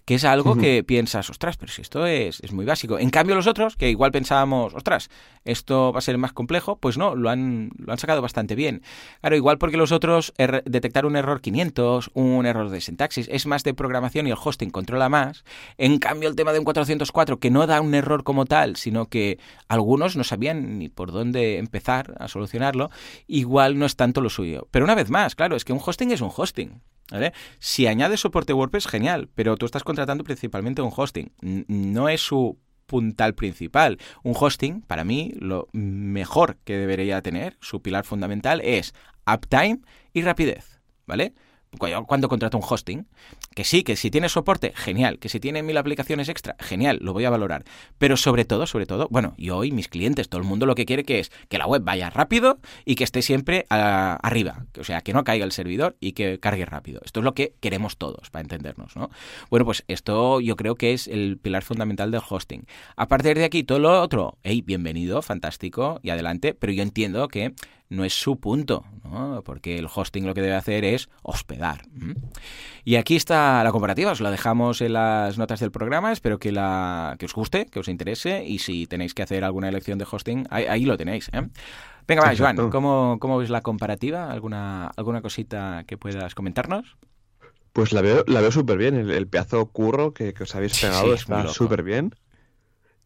que 0.05 0.16
es 0.16 0.26
algo 0.26 0.55
que 0.55 0.84
piensas, 0.84 1.30
ostras, 1.30 1.57
pero 1.57 1.72
si 1.72 1.82
esto 1.82 2.05
es, 2.05 2.39
es, 2.41 2.51
muy 2.51 2.66
básico. 2.66 2.97
En 2.97 3.10
cambio, 3.10 3.36
los 3.36 3.47
otros, 3.47 3.76
que 3.76 3.89
igual 3.89 4.12
pensábamos, 4.12 4.74
ostras, 4.74 5.10
esto 5.45 5.91
va 5.91 5.99
a 5.99 6.01
ser 6.01 6.18
más 6.18 6.34
complejo, 6.34 6.78
pues 6.78 6.97
no, 6.97 7.16
lo 7.16 7.30
han, 7.30 7.72
lo 7.78 7.91
han 7.91 7.97
sacado 7.99 8.22
bastante 8.22 8.55
bien. 8.55 8.82
Claro, 9.22 9.36
igual 9.36 9.57
porque 9.57 9.78
los 9.78 9.91
otros, 9.91 10.34
er, 10.38 10.64
detectar 10.66 11.05
un 11.05 11.16
error 11.16 11.41
500, 11.41 12.12
un 12.14 12.45
error 12.45 12.70
de 12.70 12.82
sintaxis, 12.82 13.28
es 13.32 13.45
más 13.45 13.64
de 13.64 13.74
programación 13.74 14.28
y 14.28 14.32
el 14.32 14.38
hosting 14.41 14.70
controla 14.70 15.10
más. 15.10 15.43
En 15.78 15.99
cambio, 15.99 16.30
el 16.30 16.36
tema 16.36 16.53
de 16.53 16.60
un 16.60 16.66
404, 16.66 17.39
que 17.39 17.51
no 17.51 17.68
da 17.68 17.82
un 17.82 17.93
error 17.93 18.24
como 18.24 18.45
tal, 18.45 18.76
sino 18.76 19.07
que 19.07 19.39
algunos 19.68 20.16
no 20.16 20.24
sabían 20.24 20.80
ni 20.80 20.89
por 20.89 21.12
dónde 21.12 21.57
empezar 21.57 22.16
a 22.20 22.28
solucionarlo, 22.28 22.89
igual 23.28 23.78
no 23.78 23.86
es 23.86 23.95
tanto 23.95 24.22
lo 24.22 24.30
suyo. 24.30 24.68
Pero 24.72 24.86
una 24.86 24.95
vez 24.95 25.10
más, 25.10 25.36
claro, 25.36 25.49
es 25.56 25.66
que 25.66 25.74
un 25.74 25.82
hosting 25.84 26.12
es 26.12 26.22
un 26.22 26.32
hosting. 26.36 26.82
¿vale? 27.12 27.34
Si 27.60 27.88
añades 27.88 28.20
soporte 28.20 28.54
WordPress, 28.54 28.88
genial, 28.88 29.30
pero 29.36 29.58
tú 29.58 29.66
estás 29.66 29.84
contratando 29.84 30.24
principalmente 30.24 30.82
un 30.82 30.91
hosting. 30.95 31.32
No 31.41 32.10
es 32.10 32.22
su 32.22 32.58
puntal 32.86 33.36
principal. 33.36 34.00
Un 34.24 34.36
hosting, 34.38 34.82
para 34.82 35.04
mí, 35.04 35.34
lo 35.39 35.68
mejor 35.72 36.58
que 36.64 36.78
debería 36.78 37.22
tener, 37.22 37.58
su 37.62 37.82
pilar 37.82 38.06
fundamental, 38.06 38.62
es 38.62 38.93
uptime 39.26 39.80
y 40.14 40.24
rapidez. 40.24 40.82
¿Vale? 41.06 41.34
Cuando 41.78 42.30
contrato 42.30 42.57
un 42.57 42.63
hosting, 42.67 43.07
que 43.55 43.63
sí, 43.63 43.84
que 43.84 43.95
si 43.95 44.09
tiene 44.09 44.28
soporte, 44.28 44.74
genial, 44.76 45.20
que 45.20 45.30
si 45.30 45.39
tiene 45.39 45.61
mil 45.61 45.78
aplicaciones 45.78 46.28
extra, 46.28 46.55
genial, 46.59 46.99
lo 47.01 47.13
voy 47.13 47.26
a 47.26 47.30
valorar. 47.30 47.63
Pero 47.97 48.17
sobre 48.17 48.43
todo, 48.43 48.65
sobre 48.65 48.86
todo, 48.86 49.07
bueno, 49.11 49.36
y 49.38 49.72
mis 49.72 49.88
clientes, 49.88 50.30
todo 50.30 50.41
el 50.41 50.47
mundo 50.47 50.65
lo 50.65 50.76
que 50.76 50.86
quiere 50.86 51.03
que 51.03 51.20
es 51.20 51.32
que 51.47 51.57
la 51.57 51.67
web 51.67 51.84
vaya 51.84 52.09
rápido 52.09 52.59
y 52.86 52.95
que 52.95 53.03
esté 53.03 53.22
siempre 53.22 53.65
arriba, 53.70 54.65
o 54.80 54.84
sea, 54.84 55.01
que 55.01 55.13
no 55.13 55.24
caiga 55.24 55.45
el 55.45 55.51
servidor 55.51 55.95
y 55.99 56.13
que 56.13 56.39
cargue 56.39 56.65
rápido. 56.65 57.01
Esto 57.05 57.20
es 57.20 57.24
lo 57.24 57.34
que 57.34 57.53
queremos 57.59 57.97
todos, 57.97 58.30
para 58.30 58.41
entendernos, 58.41 58.95
¿no? 58.95 59.09
Bueno, 59.49 59.65
pues 59.65 59.84
esto 59.88 60.39
yo 60.41 60.55
creo 60.55 60.76
que 60.76 60.93
es 60.93 61.07
el 61.07 61.38
pilar 61.38 61.63
fundamental 61.63 62.11
del 62.11 62.22
hosting. 62.28 62.65
A 62.95 63.07
partir 63.07 63.38
de 63.38 63.45
aquí, 63.45 63.63
todo 63.63 63.80
lo 63.80 64.01
otro, 64.01 64.38
hey, 64.43 64.61
bienvenido, 64.65 65.22
fantástico 65.22 65.99
y 66.01 66.09
adelante, 66.09 66.53
pero 66.53 66.74
yo 66.74 66.84
entiendo 66.84 67.28
que 67.28 67.53
no 67.89 68.05
es 68.05 68.13
su 68.13 68.39
punto, 68.39 68.85
¿no? 69.03 69.41
porque 69.43 69.77
el 69.77 69.87
hosting 69.93 70.25
lo 70.25 70.33
que 70.35 70.41
debe 70.41 70.55
hacer 70.55 70.85
es 70.85 71.09
hospedar. 71.23 71.81
Y 72.85 72.95
aquí 72.95 73.15
está 73.15 73.63
la 73.63 73.71
comparativa, 73.71 74.11
os 74.11 74.21
la 74.21 74.29
dejamos 74.29 74.81
en 74.81 74.93
las 74.93 75.37
notas 75.37 75.59
del 75.59 75.71
programa, 75.71 76.11
espero 76.11 76.37
que, 76.37 76.51
la, 76.51 77.15
que 77.17 77.25
os 77.25 77.33
guste, 77.33 77.65
que 77.65 77.79
os 77.79 77.87
interese 77.87 78.45
y 78.45 78.59
si 78.59 78.85
tenéis 78.85 79.13
que 79.13 79.23
hacer 79.23 79.43
alguna 79.43 79.69
elección 79.69 79.97
de 79.97 80.05
hosting, 80.09 80.45
ahí, 80.51 80.85
lo 80.85 80.97
tenéis. 80.97 81.29
¿eh? 81.33 81.49
Venga, 82.07 82.23
va, 82.23 82.35
Joan, 82.35 82.69
¿cómo, 82.69 83.17
¿cómo 83.19 83.37
ves 83.39 83.49
la 83.49 83.61
comparativa? 83.61 84.31
¿Alguna, 84.31 84.87
¿Alguna 84.95 85.21
cosita 85.21 85.83
que 85.87 85.97
puedas 85.97 86.35
comentarnos? 86.35 86.95
Pues 87.73 87.91
la 87.91 88.01
veo, 88.01 88.23
la 88.27 88.41
veo 88.41 88.51
súper 88.51 88.77
bien, 88.77 88.95
el, 88.95 89.27
pedazo 89.27 89.65
curro 89.67 90.13
que, 90.13 90.33
os 90.39 90.55
habéis 90.55 90.79
pegado 90.79 91.13
está 91.13 91.47
súper 91.47 91.83
bien. 91.83 92.13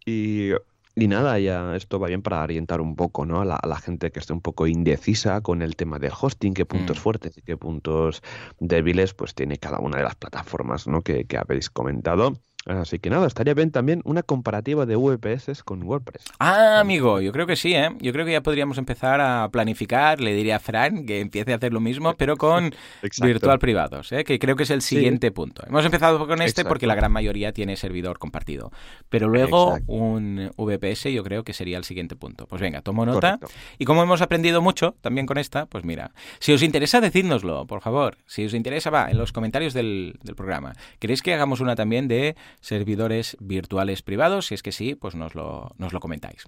Y 0.06 0.52
y 0.96 1.08
nada, 1.08 1.40
ya 1.40 1.76
esto 1.76 2.00
va 2.00 2.08
bien 2.08 2.22
para 2.22 2.44
orientar 2.44 2.80
un 2.80 2.96
poco 2.96 3.26
¿no? 3.26 3.42
a, 3.42 3.46
la, 3.46 3.78
gente 3.80 4.12
que 4.12 4.20
esté 4.20 4.34
un 4.34 4.42
poco 4.42 4.68
indecisa 4.68 5.42
con 5.42 5.62
el 5.62 5.76
tema 5.76 5.98
del 5.98 6.12
hosting, 6.20 6.54
qué 6.54 6.66
puntos 6.66 6.98
mm. 6.98 7.02
fuertes 7.02 7.38
y 7.38 7.42
qué 7.42 7.58
puntos 7.58 8.22
débiles 8.60 9.14
pues 9.14 9.34
tiene 9.34 9.58
cada 9.58 9.80
una 9.80 9.98
de 9.98 10.04
las 10.04 10.16
plataformas 10.16 10.88
¿no? 10.88 11.02
que, 11.02 11.26
que 11.26 11.38
habéis 11.38 11.70
comentado. 11.70 12.34
Así 12.66 13.00
que 13.00 13.10
nada, 13.10 13.28
estaría 13.28 13.54
bien 13.54 13.72
también 13.72 14.02
una 14.06 14.24
comparativa 14.24 14.86
de 14.86 14.96
VPS 14.96 15.64
con 15.64 15.84
WordPress. 15.84 16.24
Ah, 16.40 16.80
amigo, 16.80 17.20
yo 17.20 17.34
creo 17.34 17.46
que 17.46 17.58
sí, 17.58 17.76
¿eh? 17.76 17.90
Yo 18.00 18.14
creo 18.14 18.26
que 18.26 18.32
ya 18.32 18.42
podríamos 18.42 18.78
empezar 18.78 19.20
a 19.20 19.50
planificar, 19.52 20.22
le 20.22 20.34
diría 20.34 20.56
a 20.56 20.60
Fran 20.60 21.06
que 21.06 21.20
empiece 21.20 21.52
a 21.52 21.58
hacer 21.58 21.74
lo 21.74 21.82
mismo, 21.82 22.14
pero 22.16 22.38
con 22.38 22.74
virtual 23.22 23.60
privados, 23.60 24.14
¿eh? 24.14 24.24
que 24.24 24.40
creo 24.40 24.56
que 24.56 24.64
es 24.64 24.70
el 24.70 24.82
siguiente 24.82 25.32
punto. 25.32 25.64
Hemos 25.68 25.84
empezado 25.84 26.26
con 26.26 26.42
este 26.42 26.64
porque 26.64 26.88
la 26.88 26.96
gran 26.96 27.12
mayoría 27.12 27.52
tiene 27.52 27.76
servidor 27.76 28.18
compartido, 28.18 28.72
pero 29.10 29.28
luego 29.28 29.78
un 29.88 30.52
VPS 30.56 31.12
yo 31.12 31.24
creo 31.24 31.44
que 31.44 31.52
sería 31.52 31.78
el 31.78 31.84
siguiente 31.84 32.16
punto. 32.16 32.48
Pues 32.48 32.62
venga, 32.62 32.82
tomo 32.82 33.06
nota. 33.06 33.40
Y 33.78 33.84
como 33.84 34.04
hemos 34.04 34.22
aprendido 34.22 34.62
mucho 34.62 34.96
también 35.02 35.26
con 35.26 35.38
esta, 35.38 35.66
pues 35.66 35.84
mira, 35.84 36.12
si 36.40 36.54
os 36.54 36.64
interesa, 36.64 37.02
decídnoslo, 37.02 37.68
por 37.68 37.82
favor. 37.82 38.18
Si 38.26 38.46
os 38.46 38.54
interesa, 38.54 38.90
va, 38.90 39.12
en 39.12 39.18
los 39.18 39.34
comentarios 39.34 39.74
del, 39.74 40.18
del 40.24 40.36
programa. 40.36 40.74
¿Queréis 41.00 41.22
que 41.22 41.34
hagamos 41.34 41.60
una 41.60 41.76
también 41.76 42.08
de 42.08 42.36
servidores 42.62 43.38
virtuales 43.40 44.02
privados. 44.02 44.48
Si 44.48 44.56
es 44.56 44.64
que 44.64 44.72
sí, 44.72 44.96
pues 44.96 45.16
nos 45.16 45.36
lo, 45.36 45.72
nos 45.78 45.94
lo 45.94 46.00
comentáis. 46.00 46.44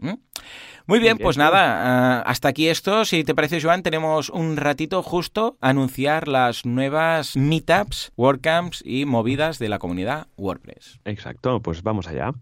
Muy 0.85 0.99
bien, 0.99 1.17
pues 1.17 1.37
nada, 1.37 2.19
ah, 2.19 2.21
hasta 2.21 2.49
aquí 2.49 2.67
esto. 2.67 3.05
Si 3.05 3.23
te 3.23 3.35
parece, 3.35 3.61
Joan, 3.61 3.83
tenemos 3.83 4.29
un 4.29 4.57
ratito 4.57 5.03
justo 5.03 5.57
a 5.61 5.69
anunciar 5.69 6.27
las 6.27 6.65
nuevas 6.65 7.35
meetups, 7.35 8.11
WordCamps 8.15 8.83
y 8.85 9.05
movidas 9.05 9.59
de 9.59 9.69
la 9.69 9.79
comunidad 9.79 10.27
WordPress. 10.37 10.99
Exacto, 11.05 11.61
pues 11.61 11.83
vamos 11.83 12.07
allá. 12.07 12.33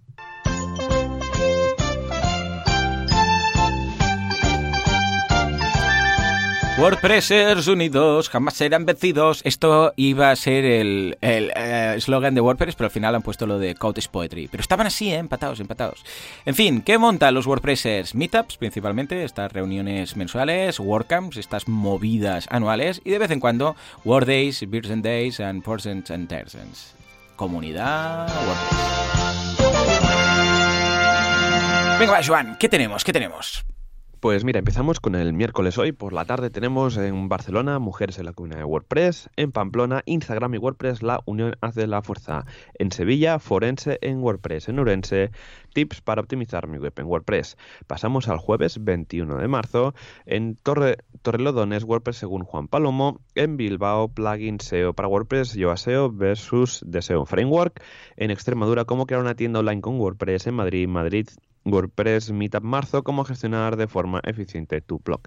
WordPressers 6.83 7.67
unidos 7.69 8.27
jamás 8.27 8.55
serán 8.55 8.85
vencidos. 8.85 9.39
Esto 9.45 9.93
iba 9.95 10.31
a 10.31 10.35
ser 10.35 10.65
el 10.65 11.17
eh, 11.21 11.93
eslogan 11.95 12.35
de 12.35 12.41
WordPress, 12.41 12.75
pero 12.75 12.87
al 12.87 12.91
final 12.91 13.15
han 13.15 13.21
puesto 13.21 13.47
lo 13.47 13.57
de 13.57 13.73
Cottage 13.73 14.09
Poetry. 14.09 14.49
Pero 14.49 14.59
estaban 14.59 14.85
así, 14.85 15.09
¿eh? 15.09 15.15
empatados, 15.15 15.61
empatados. 15.61 16.03
En 16.45 16.55
fin, 16.55 16.81
¿qué 16.81 16.97
montan 16.97 17.35
los 17.35 17.47
WordPressers? 17.47 18.15
Meetups, 18.15 18.57
principalmente, 18.57 19.23
estas 19.23 19.53
reuniones 19.53 20.17
mensuales, 20.17 20.77
WordCamps, 20.77 21.37
estas 21.37 21.69
movidas 21.69 22.47
anuales, 22.49 23.01
y 23.05 23.11
de 23.11 23.19
vez 23.19 23.31
en 23.31 23.39
cuando 23.39 23.77
WordDays, 24.03 24.61
and 24.63 25.05
Days, 25.05 25.39
and 25.39 25.63
Persons 25.63 26.11
and 26.11 26.27
Tersons. 26.27 26.95
Comunidad 27.37 28.27
WordPress. 28.45 28.79
Venga, 31.97 32.11
va, 32.11 32.21
Joan, 32.21 32.57
¿qué 32.59 32.67
tenemos? 32.67 33.05
¿Qué 33.05 33.13
tenemos? 33.13 33.63
Pues 34.23 34.45
mira, 34.45 34.59
empezamos 34.59 35.01
con 35.01 35.15
el 35.15 35.33
miércoles 35.33 35.77
hoy. 35.77 35.91
Por 35.91 36.13
la 36.13 36.23
tarde 36.23 36.49
tenemos 36.49 36.95
en 36.95 37.27
Barcelona 37.27 37.77
Mujeres 37.79 38.19
en 38.19 38.25
la 38.25 38.31
Comunidad 38.31 38.59
de 38.59 38.63
WordPress. 38.63 39.29
En 39.35 39.51
Pamplona, 39.51 40.01
Instagram 40.05 40.55
y 40.55 40.59
WordPress, 40.59 41.03
la 41.03 41.19
unión 41.25 41.57
hace 41.59 41.87
la 41.87 42.01
fuerza. 42.01 42.45
En 42.79 42.93
Sevilla, 42.93 43.37
Forense 43.39 43.99
en 44.01 44.21
WordPress. 44.21 44.69
En 44.69 44.79
Urense, 44.79 45.31
tips 45.73 45.99
para 45.99 46.21
optimizar 46.21 46.69
mi 46.69 46.77
web 46.77 46.93
en 46.95 47.05
WordPress. 47.05 47.57
Pasamos 47.85 48.29
al 48.29 48.37
jueves 48.37 48.81
21 48.81 49.39
de 49.39 49.47
marzo. 49.49 49.93
En 50.25 50.55
Torre, 50.55 50.99
Torrelodones, 51.21 51.83
WordPress 51.83 52.15
según 52.15 52.45
Juan 52.45 52.69
Palomo. 52.69 53.19
En 53.35 53.57
Bilbao, 53.57 54.07
plugin 54.07 54.61
SEO 54.61 54.93
para 54.93 55.09
WordPress, 55.09 55.57
SEO 55.75 56.09
versus 56.13 56.81
Deseo 56.87 57.25
Framework. 57.25 57.83
En 58.15 58.31
Extremadura, 58.31 58.85
cómo 58.85 59.05
crear 59.05 59.21
una 59.21 59.35
tienda 59.35 59.59
online 59.59 59.81
con 59.81 59.99
WordPress. 59.99 60.47
En 60.47 60.53
Madrid, 60.53 60.87
Madrid 60.87 61.27
WordPress 61.65 62.31
Meetup 62.31 62.63
marzo, 62.63 63.03
cómo 63.03 63.23
gestionar 63.23 63.77
de 63.77 63.87
forma 63.87 64.19
eficiente 64.23 64.81
tu 64.81 64.99
blog. 64.99 65.21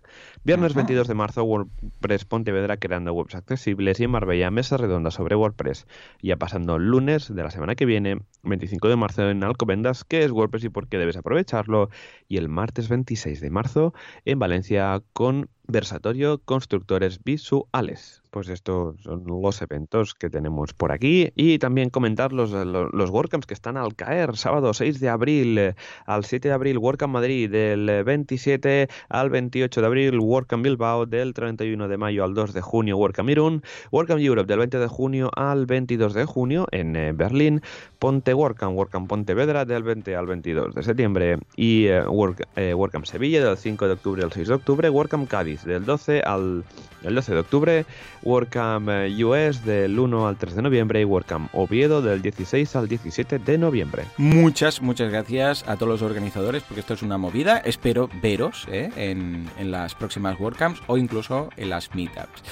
Viernes 0.45 0.75
22 0.75 1.09
de 1.09 1.15
marzo, 1.15 1.45
WordPress 1.45 2.25
Pontevedra 2.25 2.77
creando 2.77 3.13
webs 3.13 3.35
accesibles 3.35 4.01
y 4.01 4.05
en 4.05 4.11
Marbella 4.11 4.51
mesa 4.51 4.77
redonda 4.77 5.11
sobre 5.11 5.37
WordPress. 5.37 5.87
Ya 6.23 6.37
pasando 6.37 6.77
el 6.77 6.87
lunes 6.87 7.35
de 7.35 7.43
la 7.43 7.51
semana 7.51 7.75
que 7.75 7.87
viene, 7.87 8.21
25 8.43 8.89
de 8.89 8.97
marzo 8.97 9.29
en 9.29 9.43
Alcobendas, 9.45 10.05
qué 10.05 10.25
es 10.25 10.31
WordPress 10.31 10.65
y 10.65 10.69
por 10.69 10.89
qué 10.89 10.99
debes 10.99 11.17
aprovecharlo. 11.17 11.91
Y 12.29 12.37
el 12.37 12.49
martes 12.49 12.89
26 12.89 13.41
de 13.41 13.51
marzo 13.51 13.95
en 14.25 14.39
Valencia 14.39 15.03
con 15.13 15.49
Versatorio 15.69 16.39
Constructores 16.45 17.23
Visuales. 17.25 18.23
Pues 18.31 18.49
estos 18.51 19.01
son 19.03 19.25
los 19.25 19.63
eventos 19.63 20.15
que 20.15 20.29
tenemos 20.29 20.75
por 20.75 20.93
aquí 20.93 21.33
y 21.37 21.59
también 21.59 21.89
comentar 21.89 22.35
los, 22.35 22.51
los, 22.51 23.11
WordCamps 23.11 23.47
que 23.47 23.55
están 23.55 23.79
al 23.79 23.95
caer. 23.95 24.37
Sábado 24.37 24.75
6 24.75 25.01
de 25.01 25.09
abril 25.09 25.57
eh, 25.57 25.75
al 26.05 26.25
7 26.25 26.49
de 26.49 26.55
abril 26.55 26.77
WordCamp 26.77 27.15
Madrid, 27.15 27.51
del 27.51 28.05
27 28.05 28.89
al 29.09 29.31
28 29.31 29.81
de 29.81 29.87
abril 29.87 30.19
WordCamp 30.21 30.63
Bilbao, 30.63 31.07
del 31.07 31.33
31 31.33 31.89
de 31.89 31.97
mayo 31.97 32.25
al 32.25 32.35
2 32.35 32.53
de 32.53 32.61
junio 32.61 32.99
WordCamp 32.99 33.31
Irún, 33.31 33.63
WordCamp 33.91 34.21
Europe 34.21 34.49
del 34.49 34.59
20 34.59 34.79
de 34.81 34.89
junio 34.89 35.31
al 35.35 35.65
22 35.65 36.13
de 36.13 36.25
junio 36.27 36.67
en 36.73 36.95
eh, 36.95 37.13
Berlín, 37.15 37.63
Ponte 37.99 38.35
WordCamp, 38.35 38.77
WordCamp 38.77 39.09
Pontevedra 39.09 39.65
del 39.65 39.83
20 39.83 40.15
al 40.15 40.27
22 40.27 40.75
de 40.75 40.83
septiembre. 40.83 41.39
Y 41.57 41.87
eh, 41.87 42.05
WordCamp 42.05 43.07
Sevilla 43.07 43.43
del 43.43 43.57
5 43.57 43.87
de 43.87 43.93
octubre 43.95 44.23
al 44.23 44.33
6 44.33 44.49
de 44.49 44.55
octubre, 44.55 44.91
WordCamp 44.91 45.27
Cádiz 45.27 45.56
del 45.65 45.85
12 45.85 46.21
al 46.21 46.65
el 47.03 47.15
12 47.15 47.35
de 47.35 47.41
octubre, 47.41 47.87
WordCamp 48.23 48.89
eh, 48.91 49.25
US 49.25 49.65
del 49.65 49.99
1 49.99 50.27
al 50.27 50.37
3 50.37 50.57
de 50.57 50.63
noviembre 50.63 51.01
y 51.01 51.05
WordCamp 51.05 51.55
Oviedo 51.55 52.03
del 52.03 52.21
16 52.21 52.75
al 52.77 52.89
17 52.89 53.39
de 53.39 53.59
noviembre. 53.59 54.05
Muchas, 54.17 54.83
muchas 54.83 55.11
gracias 55.11 55.65
a 55.69 55.77
todos 55.77 55.89
los 55.89 56.03
organizadores 56.03 56.63
porque 56.65 56.81
esto 56.81 56.95
es 56.95 57.03
una 57.03 57.19
movida. 57.19 57.59
Espero 57.59 58.09
veros 58.23 58.67
eh, 58.71 58.91
en, 58.97 59.49
en 59.59 59.71
las 59.71 59.95
próximas 59.95 60.39
WordCamps 60.39 60.83
o 60.87 60.99
incluso 60.99 61.51
en 61.57 61.71
las 61.71 61.95
Meetups. 61.95 62.43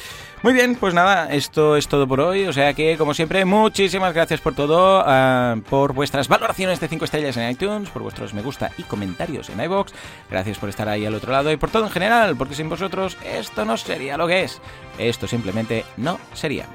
Muy 0.44 0.52
bien, 0.52 0.74
pues 0.74 0.92
nada, 0.92 1.32
esto 1.32 1.74
es 1.74 1.88
todo 1.88 2.06
por 2.06 2.20
hoy. 2.20 2.44
O 2.44 2.52
sea 2.52 2.74
que, 2.74 2.98
como 2.98 3.14
siempre, 3.14 3.46
muchísimas 3.46 4.12
gracias 4.12 4.42
por 4.42 4.54
todo, 4.54 5.00
uh, 5.00 5.58
por 5.62 5.94
vuestras 5.94 6.28
valoraciones 6.28 6.80
de 6.80 6.88
5 6.88 7.06
estrellas 7.06 7.38
en 7.38 7.50
iTunes, 7.50 7.88
por 7.88 8.02
vuestros 8.02 8.34
me 8.34 8.42
gusta 8.42 8.70
y 8.76 8.82
comentarios 8.82 9.48
en 9.48 9.58
iBox. 9.62 9.94
Gracias 10.30 10.58
por 10.58 10.68
estar 10.68 10.86
ahí 10.86 11.06
al 11.06 11.14
otro 11.14 11.32
lado 11.32 11.50
y 11.50 11.56
por 11.56 11.70
todo 11.70 11.84
en 11.84 11.90
general, 11.90 12.36
porque 12.36 12.54
sin 12.54 12.68
vosotros 12.68 13.16
esto 13.24 13.64
no 13.64 13.78
sería 13.78 14.18
lo 14.18 14.26
que 14.26 14.42
es. 14.42 14.60
Esto 14.98 15.26
simplemente 15.26 15.86
no 15.96 16.20
sería. 16.34 16.66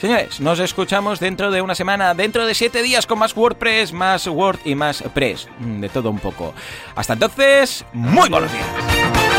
Señores, 0.00 0.40
nos 0.40 0.58
escuchamos 0.58 1.20
dentro 1.20 1.50
de 1.50 1.60
una 1.60 1.74
semana, 1.74 2.14
dentro 2.14 2.46
de 2.46 2.54
7 2.54 2.82
días 2.82 3.06
con 3.06 3.18
más 3.18 3.36
WordPress, 3.36 3.92
más 3.92 4.28
Word 4.28 4.60
y 4.64 4.74
más 4.74 5.02
Press. 5.12 5.46
De 5.58 5.90
todo 5.90 6.08
un 6.08 6.20
poco. 6.20 6.54
Hasta 6.96 7.12
entonces, 7.12 7.84
muy 7.92 8.30
buenos 8.30 8.50
días. 8.50 9.29